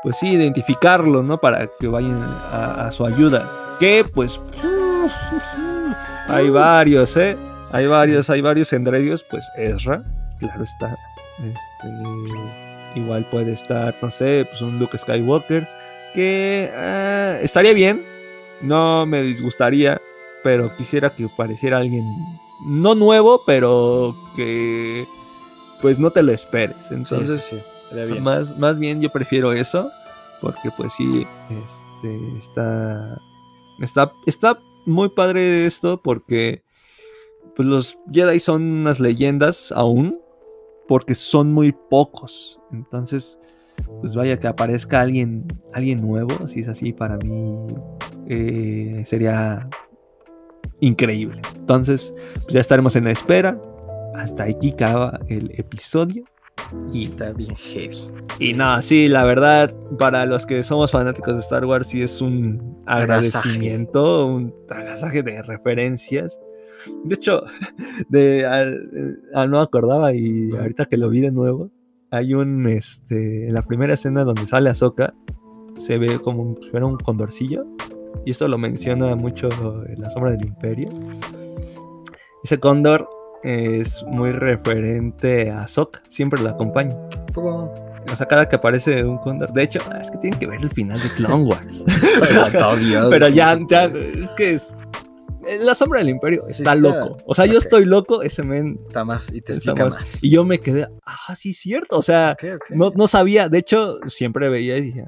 pues 0.03 0.17
sí, 0.17 0.29
identificarlo, 0.29 1.23
¿no? 1.23 1.39
Para 1.39 1.67
que 1.79 1.87
vayan 1.87 2.21
a, 2.21 2.89
su 2.91 3.05
ayuda. 3.05 3.49
Que, 3.79 4.03
pues, 4.03 4.39
hay 6.27 6.49
varios, 6.49 7.15
¿eh? 7.17 7.37
Hay 7.71 7.87
varios, 7.87 8.29
hay 8.29 8.41
varios 8.41 8.73
entre 8.73 8.99
ellos, 8.99 9.23
pues 9.29 9.47
Ezra, 9.55 10.03
claro 10.39 10.63
está. 10.63 10.97
Este, 11.39 12.99
igual 12.99 13.27
puede 13.29 13.53
estar, 13.53 13.95
no 14.01 14.09
sé, 14.09 14.47
pues 14.49 14.61
un 14.61 14.79
Luke 14.79 14.97
Skywalker 14.97 15.67
que 16.13 16.71
ah, 16.75 17.37
estaría 17.41 17.73
bien, 17.73 18.03
no 18.61 19.05
me 19.05 19.21
disgustaría, 19.21 20.01
pero 20.43 20.75
quisiera 20.75 21.09
que 21.09 21.27
pareciera 21.37 21.77
alguien 21.77 22.03
no 22.65 22.95
nuevo, 22.95 23.43
pero 23.45 24.15
que 24.35 25.05
pues 25.81 25.99
no 25.99 26.11
te 26.11 26.23
lo 26.23 26.31
esperes. 26.31 26.91
Entonces, 26.91 27.51
Más, 28.21 28.57
más 28.57 28.79
bien 28.79 29.01
yo 29.01 29.09
prefiero 29.09 29.51
eso, 29.51 29.89
porque 30.41 30.69
pues 30.77 30.93
sí, 30.93 31.25
este, 31.49 32.37
está, 32.37 33.17
está, 33.81 34.11
está 34.25 34.57
muy 34.85 35.09
padre 35.09 35.65
esto, 35.65 36.01
porque 36.01 36.63
pues 37.55 37.67
los 37.67 37.97
Jedi 38.11 38.39
son 38.39 38.63
unas 38.63 38.99
leyendas 38.99 39.71
aún, 39.71 40.19
porque 40.87 41.15
son 41.15 41.51
muy 41.51 41.71
pocos. 41.89 42.59
Entonces, 42.71 43.39
pues 44.01 44.15
vaya 44.15 44.39
que 44.39 44.47
aparezca 44.47 45.01
alguien, 45.01 45.45
alguien 45.73 46.01
nuevo, 46.01 46.47
si 46.47 46.61
es 46.61 46.67
así, 46.67 46.93
para 46.93 47.17
mí 47.17 47.67
eh, 48.27 49.03
sería 49.05 49.69
increíble. 50.79 51.41
Entonces, 51.57 52.13
pues 52.35 52.53
ya 52.53 52.59
estaremos 52.59 52.95
en 52.95 53.05
la 53.05 53.11
espera. 53.11 53.59
Hasta 54.15 54.43
aquí 54.43 54.71
acaba 54.71 55.19
el 55.27 55.51
episodio. 55.57 56.25
Y 56.93 57.03
Está 57.03 57.31
bien 57.33 57.55
heavy. 57.55 57.97
y 58.39 58.53
nada, 58.53 58.81
sí, 58.81 59.07
la 59.07 59.23
verdad, 59.23 59.73
para 59.97 60.25
los 60.25 60.45
que 60.45 60.61
somos 60.63 60.91
fanáticos 60.91 61.33
de 61.35 61.39
Star 61.41 61.65
Wars, 61.65 61.87
sí 61.87 62.01
es 62.01 62.21
un 62.21 62.77
agradecimiento, 62.85 64.27
un 64.27 64.53
agasaje 64.69 65.23
de 65.23 65.41
referencias. 65.43 66.39
De 67.03 67.15
hecho, 67.15 67.43
de, 68.09 68.45
al- 68.45 69.19
al- 69.33 69.49
no 69.51 69.59
acordaba 69.61 70.13
y 70.13 70.51
ahorita 70.55 70.85
que 70.85 70.97
lo 70.97 71.09
vi 71.09 71.21
de 71.21 71.31
nuevo, 71.31 71.69
hay 72.11 72.33
un, 72.33 72.65
este, 72.67 73.47
en 73.47 73.53
la 73.53 73.61
primera 73.61 73.93
escena 73.93 74.23
donde 74.23 74.47
sale 74.47 74.69
Ahsoka, 74.69 75.13
se 75.77 75.97
ve 75.97 76.19
como 76.19 76.41
un, 76.43 76.59
si 76.61 76.69
fuera 76.69 76.85
un 76.85 76.97
condorcillo, 76.97 77.65
y 78.25 78.31
esto 78.31 78.47
lo 78.47 78.57
menciona 78.57 79.15
mucho 79.15 79.49
en 79.87 80.01
La 80.01 80.09
Sombra 80.09 80.31
del 80.31 80.45
Imperio. 80.45 80.89
Ese 82.43 82.57
cóndor 82.59 83.07
es 83.43 84.03
muy 84.03 84.31
referente 84.31 85.49
a 85.51 85.61
Ahsoka, 85.63 86.01
siempre 86.09 86.41
la 86.41 86.51
acompaña. 86.51 86.95
O 87.35 88.15
sea, 88.15 88.25
cada 88.25 88.47
que 88.47 88.55
aparece 88.55 89.03
un 89.05 89.17
cóndor. 89.19 89.53
De 89.53 89.63
hecho, 89.63 89.79
es 90.01 90.09
que 90.09 90.17
tienen 90.17 90.39
que 90.39 90.47
ver 90.47 90.61
el 90.61 90.69
final 90.71 90.99
de 91.01 91.09
Clone 91.13 91.43
Wars. 91.45 91.83
Pero 93.09 93.27
ya, 93.29 93.57
ya, 93.69 93.85
es 93.85 94.29
que 94.29 94.53
es. 94.53 94.75
La 95.61 95.73
sombra 95.73 95.99
del 95.99 96.09
imperio 96.09 96.41
Sí, 96.43 96.63
está 96.63 96.73
está- 96.73 96.75
loco. 96.75 97.17
O 97.25 97.33
sea, 97.33 97.45
yo 97.45 97.57
estoy 97.57 97.85
loco, 97.85 98.21
ese 98.21 98.43
men 98.43 98.79
Está 98.87 99.05
más 99.05 99.31
y 99.33 99.41
te 99.41 99.53
explica 99.53 99.85
más. 99.85 99.93
más. 99.95 100.23
Y 100.23 100.29
yo 100.31 100.43
me 100.43 100.59
quedé, 100.59 100.87
ah, 101.05 101.35
sí, 101.35 101.53
cierto. 101.53 101.97
O 101.97 102.01
sea, 102.01 102.35
no, 102.69 102.91
no 102.95 103.07
sabía. 103.07 103.47
De 103.49 103.59
hecho, 103.59 103.99
siempre 104.07 104.49
veía 104.49 104.77
y 104.77 104.81
dije, 104.81 105.05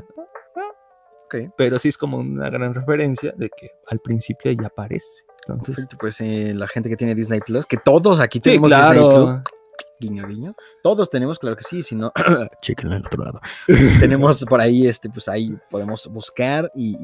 Ok. 1.25 1.35
pero 1.57 1.77
sí 1.79 1.89
es 1.89 1.97
como 1.97 2.17
una 2.17 2.49
gran 2.49 2.73
referencia 2.73 3.33
de 3.37 3.49
que 3.49 3.69
al 3.89 3.99
principio 3.99 4.51
ya 4.51 4.67
aparece. 4.67 5.25
Entonces, 5.47 5.87
pues 5.99 6.21
eh, 6.21 6.53
la 6.55 6.67
gente 6.67 6.89
que 6.89 6.97
tiene 6.97 7.15
Disney 7.15 7.39
Plus, 7.39 7.65
que 7.65 7.77
todos 7.77 8.19
aquí 8.19 8.37
sí, 8.37 8.41
tenemos 8.41 8.69
Disney 8.69 8.83
claro. 8.91 9.25
Plus, 9.43 9.53
guiño, 9.99 10.27
guiño. 10.27 10.55
Todos 10.81 11.09
tenemos, 11.09 11.37
claro 11.37 11.55
que 11.55 11.63
sí, 11.63 11.83
si 11.83 11.95
no, 11.95 12.11
chequenlo 12.61 12.95
en 12.95 13.01
el 13.01 13.05
otro 13.05 13.23
lado. 13.23 13.39
tenemos 13.99 14.43
por 14.45 14.59
ahí, 14.59 14.87
este, 14.87 15.09
pues 15.09 15.27
ahí 15.27 15.55
podemos 15.69 16.07
buscar 16.11 16.71
y, 16.75 16.97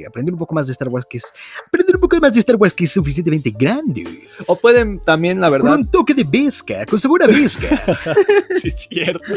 y 0.00 0.04
aprender 0.04 0.32
un 0.34 0.38
poco 0.38 0.54
más 0.54 0.66
de 0.66 0.72
Star 0.72 0.88
Wars, 0.88 1.04
que 1.08 1.18
es 1.18 1.24
aprender 1.66 1.96
un 1.96 2.00
poco 2.00 2.16
más 2.20 2.32
de 2.32 2.38
Star 2.40 2.56
Wars, 2.56 2.72
que 2.74 2.84
es 2.84 2.92
suficientemente 2.92 3.50
grande. 3.56 4.26
O 4.46 4.56
pueden 4.56 5.00
también, 5.00 5.40
la 5.40 5.48
Con 5.50 5.52
verdad, 5.62 5.74
un 5.78 5.90
toque 5.90 6.14
de 6.14 6.24
pesca, 6.24 6.86
con 6.86 6.98
sabor 7.00 7.24
a 7.24 7.26
pesca. 7.26 7.76
sí, 8.56 8.68
es 8.68 8.86
cierto. 8.88 9.34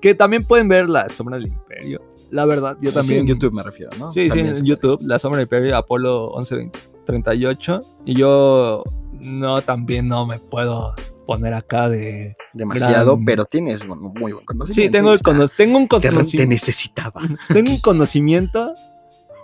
que 0.00 0.14
también 0.14 0.46
pueden 0.46 0.68
ver 0.68 0.88
la 0.90 1.08
sombra 1.08 1.36
del 1.38 1.46
imperio. 1.48 2.02
La 2.30 2.46
verdad, 2.46 2.76
yo 2.80 2.90
Sí, 2.90 2.94
también. 2.94 3.20
en 3.20 3.26
YouTube 3.28 3.52
me 3.52 3.62
refiero, 3.62 3.90
¿no? 3.98 4.10
Sí, 4.10 4.30
sí, 4.30 4.38
en 4.38 4.64
YouTube, 4.64 4.98
La 5.02 5.18
Sombra 5.18 5.38
del 5.38 5.44
Imperio, 5.44 5.76
Apolo 5.76 6.32
1138. 7.06 7.82
Y 8.06 8.14
yo 8.14 8.84
no, 9.12 9.62
también 9.62 10.08
no 10.08 10.26
me 10.26 10.38
puedo 10.38 10.94
poner 11.26 11.54
acá 11.54 11.88
de... 11.88 12.36
Demasiado, 12.54 13.14
gran- 13.14 13.24
pero 13.24 13.44
tienes 13.46 13.86
muy 13.86 14.32
buen 14.32 14.44
conocimiento. 14.44 14.74
Sí, 14.74 14.90
tengo, 14.90 15.12
el 15.12 15.22
cono- 15.22 15.48
tengo 15.48 15.78
un 15.78 15.88
te, 15.88 15.96
re- 15.96 16.02
te 16.02 16.08
conocimiento. 16.10 16.50
necesitaba. 16.50 17.22
Tengo 17.52 17.70
un 17.70 17.80
conocimiento, 17.80 18.74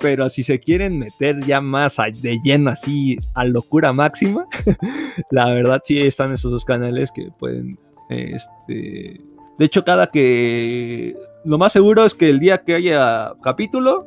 pero 0.01 0.29
si 0.29 0.43
se 0.43 0.59
quieren 0.61 0.99
meter 0.99 1.45
ya 1.47 1.61
más 1.63 1.99
a- 1.99 2.07
de 2.11 2.39
lleno 2.45 2.71
así 2.71 3.17
a 3.35 3.45
locura 3.45 3.93
máxima, 3.95 4.47
la 5.31 5.49
verdad 5.51 5.81
sí 5.85 6.01
están 6.03 6.33
esos 6.33 6.51
dos 6.51 6.65
canales 6.67 7.11
que 7.11 7.31
pueden, 7.39 7.79
este, 8.11 9.21
de 9.59 9.65
hecho 9.65 9.85
cada 9.85 10.09
que, 10.09 11.15
lo 11.47 11.57
más 11.57 11.73
seguro 11.73 12.05
es 12.05 12.13
que 12.15 12.29
el 12.29 12.41
día 12.41 12.59
que 12.59 12.75
haya 12.75 13.33
capítulo, 13.43 14.07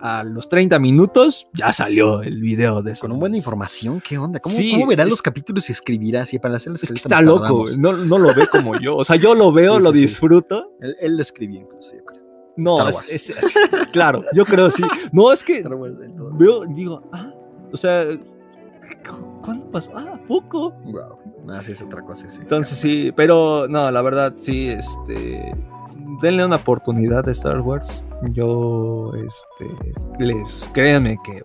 a 0.00 0.22
los 0.24 0.48
30 0.48 0.78
minutos 0.78 1.46
ya 1.54 1.72
salió 1.72 2.22
el 2.22 2.40
video 2.40 2.82
de 2.82 2.92
eso. 2.92 3.02
Con 3.02 3.12
un 3.12 3.18
buen 3.20 3.32
de 3.32 3.38
información, 3.38 4.00
¿qué 4.06 4.18
onda? 4.18 4.38
¿Cómo, 4.40 4.54
Sí, 4.54 4.72
cómo 4.72 4.86
verá 4.86 5.04
es- 5.04 5.10
los 5.10 5.22
capítulos 5.22 5.68
y 5.68 5.72
escribirá 5.72 6.22
así 6.22 6.38
para 6.38 6.56
hacer 6.56 6.72
la 6.72 6.76
Es 6.76 6.88
que 6.88 6.94
está 6.94 7.22
loco, 7.22 7.64
no, 7.78 7.92
no 7.92 8.18
lo 8.18 8.34
ve 8.34 8.46
como 8.48 8.78
yo, 8.78 8.96
o 8.96 9.04
sea, 9.04 9.16
yo 9.16 9.34
lo 9.34 9.52
veo, 9.52 9.78
Sí, 9.78 9.82
lo 9.84 9.92
sí, 9.92 10.00
disfruto. 10.00 10.72
Él, 10.80 10.94
él 11.00 11.16
lo 11.16 11.22
escribió 11.22 11.60
incluso, 11.60 11.94
yo 11.96 12.04
creo. 12.04 12.22
No, 12.58 12.76
Star 12.78 12.88
es, 12.88 12.94
Wars. 12.96 13.10
es- 13.10 13.30
es- 13.30 13.58
claro, 13.92 14.24
yo 14.32 14.44
creo 14.44 14.70
sí. 14.70 14.82
No, 15.12 15.30
es 15.32 15.42
que 15.44 15.62
veo, 16.34 16.64
digo, 16.66 17.02
ah, 17.12 17.32
o 17.72 17.76
sea, 17.76 18.04
cu- 19.08 19.40
¿cuándo 19.42 19.70
pasó? 19.70 19.92
Ah, 19.96 20.18
poco. 20.26 20.70
Wow. 20.84 21.18
No, 21.44 21.62
sí 21.62 21.72
es 21.72 21.82
otra 21.82 22.02
cosa, 22.02 22.28
sí. 22.28 22.38
Entonces 22.40 22.78
sí, 22.78 23.12
pero 23.14 23.66
no, 23.68 23.90
la 23.90 24.02
verdad 24.02 24.34
sí, 24.38 24.68
este, 24.68 25.54
denle 26.22 26.44
una 26.46 26.56
oportunidad 26.56 27.28
a 27.28 27.32
Star 27.32 27.60
Wars. 27.60 28.04
Yo, 28.32 29.12
este, 29.14 29.70
les, 30.18 30.70
créanme 30.72 31.18
que 31.24 31.42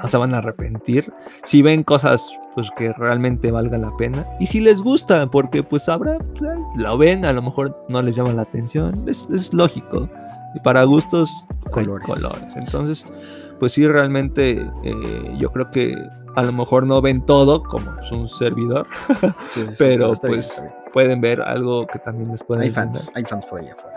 no 0.00 0.08
se 0.08 0.16
van 0.16 0.34
a 0.34 0.38
arrepentir. 0.38 1.12
Si 1.44 1.62
ven 1.62 1.82
cosas, 1.84 2.24
pues 2.54 2.68
que 2.76 2.92
realmente 2.92 3.50
valga 3.50 3.78
la 3.78 3.94
pena. 3.96 4.26
Y 4.40 4.46
si 4.46 4.60
les 4.60 4.78
gusta, 4.80 5.26
porque 5.30 5.62
pues 5.62 5.88
habrá, 5.88 6.18
pues, 6.38 6.58
lo 6.76 6.96
ven, 6.98 7.24
a 7.24 7.32
lo 7.32 7.42
mejor 7.42 7.76
no 7.88 8.02
les 8.02 8.16
llama 8.16 8.32
la 8.32 8.42
atención. 8.42 9.04
Es, 9.08 9.26
es 9.32 9.52
lógico. 9.52 10.08
Y 10.54 10.60
para 10.60 10.84
gustos, 10.84 11.46
Colores. 11.70 12.06
colores. 12.06 12.56
Entonces, 12.56 13.06
pues 13.58 13.72
sí, 13.72 13.86
realmente 13.86 14.68
eh, 14.84 15.34
yo 15.38 15.50
creo 15.50 15.70
que 15.70 15.94
a 16.34 16.42
lo 16.42 16.52
mejor 16.52 16.86
no 16.86 17.00
ven 17.02 17.20
todo 17.24 17.62
como 17.62 17.94
pues, 17.94 18.10
un 18.12 18.26
servidor 18.28 18.86
Sí, 19.06 19.14
sí, 19.50 19.66
sí, 19.66 19.74
pero, 19.78 20.12
pues, 20.14 20.60
bien. 20.60 20.74
pueden 20.92 21.20
ver 21.20 21.40
algo 21.42 21.86
que 21.86 21.98
también 21.98 22.30
les 22.30 22.42
puede 22.42 22.62
Hay 22.62 22.68
ayudar. 22.68 22.84
fans, 22.86 23.12
hay 23.14 23.24
fans 23.24 23.46
por 23.46 23.60
ahí 23.60 23.68
afuera. 23.68 23.91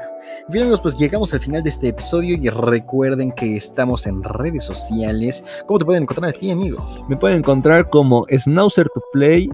Bien 0.48 0.66
amigos, 0.66 0.82
pues 0.82 0.96
llegamos 1.00 1.34
al 1.34 1.39
final 1.39 1.64
de 1.64 1.70
este 1.70 1.88
episodio 1.88 2.38
y 2.39 2.50
recuerden 2.50 3.32
que 3.32 3.58
estamos 3.58 4.06
en 4.06 4.22
redes 4.22 4.64
sociales. 4.64 5.43
¿Cómo 5.66 5.80
te 5.80 5.86
pueden 5.86 6.04
encontrar 6.04 6.30
a 6.30 6.34
ti, 6.34 6.52
amigo? 6.52 6.86
Me 7.10 7.18
pueden 7.18 7.39
encontrar 7.39 7.89
como 7.89 8.28
Snauzer 8.30 8.88
to 8.89 9.02
Play, 9.12 9.50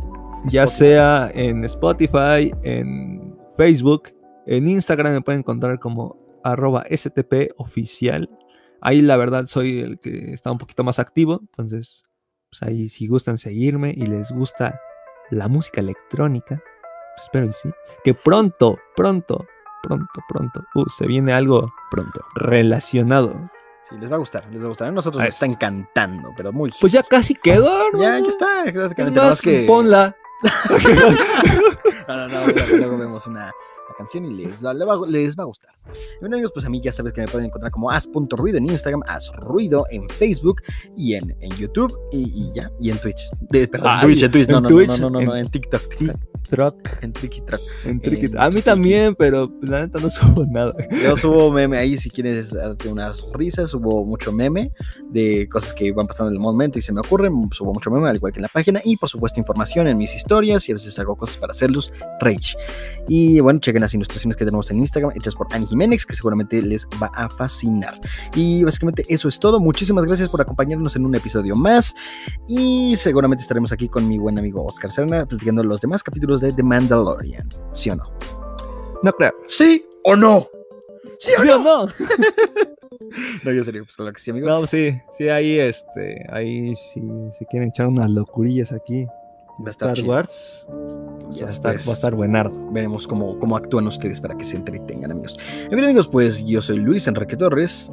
ya 0.48 0.64
Spotify. 0.64 0.78
sea 0.78 1.32
en 1.34 1.64
Spotify, 1.64 2.52
en 2.64 3.38
Facebook, 3.56 4.10
en 4.46 4.68
Instagram 4.68 5.14
me 5.14 5.22
pueden 5.22 5.40
encontrar 5.40 5.80
como 5.80 6.18
arroba 6.44 6.84
STP 6.90 7.54
oficial. 7.56 8.30
Ahí 8.82 9.02
la 9.02 9.16
verdad 9.16 9.46
soy 9.46 9.80
el 9.80 9.98
que 9.98 10.34
está 10.34 10.52
un 10.52 10.58
poquito 10.58 10.84
más 10.84 11.00
activo, 11.00 11.40
entonces 11.40 12.04
pues 12.50 12.64
ahí 12.64 12.90
si 12.90 13.08
gustan 13.08 13.38
seguirme 13.38 13.94
y 13.96 14.08
les 14.08 14.34
gusta 14.34 14.82
la 15.30 15.48
música 15.48 15.80
electrónica, 15.80 16.62
pues 17.16 17.24
espero 17.24 17.46
y 17.46 17.54
sí, 17.54 17.70
que 18.04 18.14
pronto, 18.14 18.78
pronto, 18.94 19.48
pronto, 19.84 20.22
pronto, 20.28 20.64
uh, 20.76 20.90
se 20.90 21.08
viene 21.08 21.34
algo 21.34 21.72
Pronto. 21.90 22.22
relacionado. 22.36 23.50
Sí, 23.90 23.96
les 24.00 24.12
va 24.12 24.16
a 24.16 24.20
gustar, 24.20 24.48
les 24.52 24.62
va 24.62 24.66
a 24.66 24.70
gustar. 24.70 24.88
A 24.88 24.92
nosotros 24.92 25.22
A 25.22 25.26
nos 25.26 25.34
está 25.34 25.46
encantando, 25.46 26.30
pero 26.38 26.54
muy... 26.54 26.72
Pues 26.80 26.94
ya 26.94 27.04
casi 27.04 27.36
quedó, 27.36 27.92
ya, 28.00 28.18
hermano. 28.18 28.26
ya 28.26 28.30
está. 28.30 28.64
Es 28.66 29.12
más, 29.16 29.42
que... 29.42 29.64
ponla. 29.68 30.16
No, 32.08 32.16
no, 32.18 32.28
no, 32.28 32.78
luego, 32.78 32.98
vemos 32.98 33.28
una, 33.28 33.52
canción 33.98 34.26
y 34.26 34.36
les, 34.36 34.62
la- 34.62 34.74
va, 34.86 34.98
les 35.08 35.36
va 35.38 35.44
a 35.44 35.46
gustar. 35.46 35.72
Bueno, 36.20 36.36
amigos, 36.36 36.52
pues 36.54 36.66
a 36.66 36.70
mí 36.70 36.82
ya 36.82 36.92
sabes 36.92 37.14
que 37.14 37.22
me 37.22 37.28
pueden 37.28 37.48
encontrar 37.48 37.72
como 37.72 37.90
as.ruido 37.92 38.58
en 38.58 38.66
Instagram, 38.70 39.02
asruido 39.08 39.86
en 39.92 40.10
Facebook 40.10 40.62
y 40.98 41.14
en, 41.14 41.36
en 41.40 41.52
YouTube 41.52 41.98
y, 42.12 42.24
y 42.34 42.54
ya, 42.54 42.72
y 42.80 42.90
en 42.90 43.00
Twitch. 43.00 43.30
De, 43.42 43.68
perdón, 43.68 43.92
Ay, 43.94 44.02
Twitch, 44.02 44.24
en 44.24 44.32
Twitch, 44.32 44.48
no, 44.50 44.58
en 44.58 44.64
no, 44.64 44.70
Twitch, 44.70 44.90
no, 44.90 44.98
no, 44.98 45.10
no, 45.10 45.22
no, 45.22 45.36
en 45.36 45.46
en 45.46 45.52
TikTok, 45.52 45.96
TikTok, 45.96 46.22
Truck, 46.50 46.76
en 47.02 47.14
Tricky 47.14 47.42
Truck. 47.42 47.62
en 47.86 48.02
Tricky. 48.02 48.26
En 48.28 48.38
A 48.38 48.46
mí 48.48 48.52
Tricky. 48.56 48.66
también, 48.66 49.16
pero 49.16 49.50
pues, 49.60 49.70
la 49.70 49.82
neta 49.82 50.00
no 50.00 50.10
subo 50.10 50.46
nada. 50.50 50.74
Yo 51.04 51.16
subo 51.16 51.52
meme 51.52 51.78
ahí 51.78 51.98
si 51.98 52.10
quieres 52.10 52.52
darte 52.52 52.90
unas 52.90 53.24
risas, 53.34 53.70
subo 53.70 54.06
mucho 54.06 54.32
meme 54.32 54.72
de 55.10 55.48
cosas 55.50 55.74
que 55.74 55.92
van 55.92 56.08
pasando 56.08 56.30
en 56.32 56.36
el 56.36 56.40
momento 56.40 56.80
y 56.80 56.82
se 56.82 56.92
me 56.94 57.00
ocurren, 57.00 57.34
subo 57.52 57.74
mucho 57.74 57.90
meme 57.92 58.10
al 58.10 58.16
igual 58.16 58.32
que 58.34 58.40
en 58.40 58.44
la 58.44 58.50
página 58.50 58.82
y 58.84 58.98
por 58.98 59.10
supuesto 59.10 59.40
información 59.40 59.88
en 59.88 59.98
mis 59.98 60.16
historias 60.16 60.68
y 60.68 60.72
a 60.72 60.76
veces 60.76 60.98
hago 61.00 61.16
cosas 61.16 61.38
para 61.38 61.52
hacerlos 61.52 61.94
rage. 62.20 62.56
Y 63.08 63.40
bueno, 63.40 63.60
chequen 63.60 63.82
las 63.82 63.94
ilustraciones 63.94 64.36
que 64.36 64.46
tenemos 64.46 64.70
en 64.72 64.78
Instagram 64.78 65.12
hechas 65.16 65.36
por 65.36 65.48
Annie 65.52 65.68
Jiménez 65.68 66.06
que 66.06 66.14
seguramente 66.14 66.62
les 66.62 66.88
va 67.02 67.12
a 67.14 67.30
fascinar. 67.30 68.00
Y 68.36 68.64
básicamente 68.64 69.06
eso 69.10 69.28
es 69.28 69.40
todo. 69.40 69.60
Muchísimas 69.60 70.06
gracias 70.06 70.30
por 70.30 70.42
acompañarnos 70.42 70.96
en 70.96 71.06
un 71.06 71.16
episodio 71.16 71.56
más 71.56 71.94
y 72.48 72.96
seguramente 72.96 73.42
estaremos 73.42 73.72
aquí 73.72 73.88
con 73.88 74.08
mi 74.08 74.18
buen 74.18 74.38
amigo 74.40 74.64
Oscar 74.66 74.92
Serna 74.92 75.26
platicando 75.26 75.64
los 75.64 75.82
demás 75.82 76.04
capítulos 76.04 76.31
de 76.40 76.54
The 76.54 76.64
Mandalorian. 76.64 77.50
¿Sí 77.74 77.90
o 77.90 77.96
no? 77.96 78.10
No 79.04 79.12
creo. 79.12 79.34
¿Sí 79.48 79.86
o 80.06 80.16
no? 80.16 80.48
¿Sí 81.20 81.34
o 81.38 81.44
no? 81.44 81.60
no. 81.60 81.88
No, 83.44 83.52
yo 83.52 83.62
serio, 83.62 83.84
pues 83.84 83.98
claro 83.98 84.14
que 84.14 84.22
sí, 84.22 84.32
amigo. 84.32 84.48
No, 84.48 84.66
sí, 84.66 84.94
sí, 85.18 85.28
ahí, 85.28 85.60
este, 85.60 86.26
ahí, 86.32 86.74
si, 86.78 87.02
si 87.38 87.46
quieren 87.46 87.68
echar 87.68 87.88
unas 87.88 88.10
locurillas 88.10 88.72
aquí, 88.72 89.06
Va 89.60 89.68
a 89.68 89.70
estar 89.70 89.92
Star. 89.92 90.10
Wars. 90.10 90.68
Ya 91.32 91.44
va, 91.44 91.50
a 91.50 91.54
estar, 91.54 91.76
va 91.76 91.92
a 91.92 91.94
estar 91.94 92.16
buenardo. 92.16 92.72
veremos 92.72 93.08
cómo, 93.08 93.38
cómo 93.40 93.56
actúan 93.56 93.88
ustedes 93.88 94.20
para 94.20 94.36
que 94.36 94.44
se 94.44 94.56
entretengan, 94.56 95.12
amigos. 95.12 95.38
En 95.64 95.72
fin, 95.72 95.84
amigos, 95.84 96.08
pues 96.08 96.44
yo 96.46 96.62
soy 96.62 96.78
Luis 96.78 97.08
Enrique 97.08 97.38
Torres. 97.38 97.92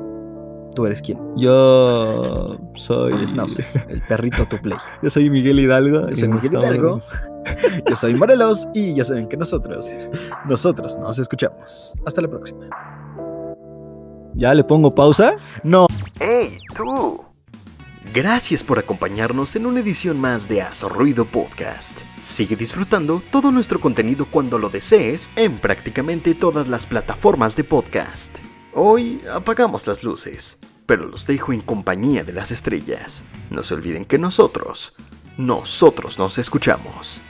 ¿Tú 0.74 0.86
eres 0.86 1.02
quién? 1.02 1.18
Yo 1.36 2.58
soy. 2.74 3.12
El 3.14 3.26
Schnauzer, 3.26 3.66
el 3.88 4.00
perrito 4.02 4.46
tu 4.46 4.56
play. 4.58 4.78
Yo 5.02 5.10
soy 5.10 5.30
Miguel 5.30 5.60
Hidalgo. 5.60 6.08
Yo 6.10 6.16
soy 6.16 6.28
Miguel 6.28 6.52
Hidalgo. 6.52 6.98
Yo 7.88 7.96
soy 7.96 8.14
Morelos 8.14 8.68
y 8.74 8.94
ya 8.94 9.04
saben 9.04 9.28
que 9.28 9.36
nosotros, 9.36 9.88
nosotros 10.46 10.98
nos 10.98 11.18
escuchamos. 11.18 11.94
Hasta 12.06 12.20
la 12.20 12.28
próxima. 12.28 12.60
¿Ya 14.34 14.54
le 14.54 14.62
pongo 14.62 14.94
pausa? 14.94 15.36
No. 15.64 15.86
¡Hey, 16.20 16.58
tú! 16.76 17.24
Gracias 18.14 18.64
por 18.64 18.78
acompañarnos 18.78 19.54
en 19.56 19.66
una 19.66 19.80
edición 19.80 20.18
más 20.18 20.48
de 20.48 20.62
Haz 20.62 20.82
Ruido 20.82 21.24
Podcast. 21.24 22.00
Sigue 22.22 22.56
disfrutando 22.56 23.22
todo 23.30 23.50
nuestro 23.50 23.80
contenido 23.80 24.26
cuando 24.30 24.58
lo 24.58 24.70
desees 24.70 25.30
en 25.36 25.58
prácticamente 25.58 26.34
todas 26.34 26.68
las 26.68 26.86
plataformas 26.86 27.56
de 27.56 27.64
podcast. 27.64 28.38
Hoy 28.74 29.22
apagamos 29.32 29.86
las 29.86 30.04
luces, 30.04 30.58
pero 30.84 31.06
los 31.06 31.26
dejo 31.26 31.52
en 31.54 31.62
compañía 31.62 32.22
de 32.22 32.34
las 32.34 32.50
estrellas. 32.50 33.24
No 33.50 33.64
se 33.64 33.74
olviden 33.74 34.04
que 34.04 34.18
nosotros, 34.18 34.94
nosotros 35.38 36.18
nos 36.18 36.38
escuchamos. 36.38 37.20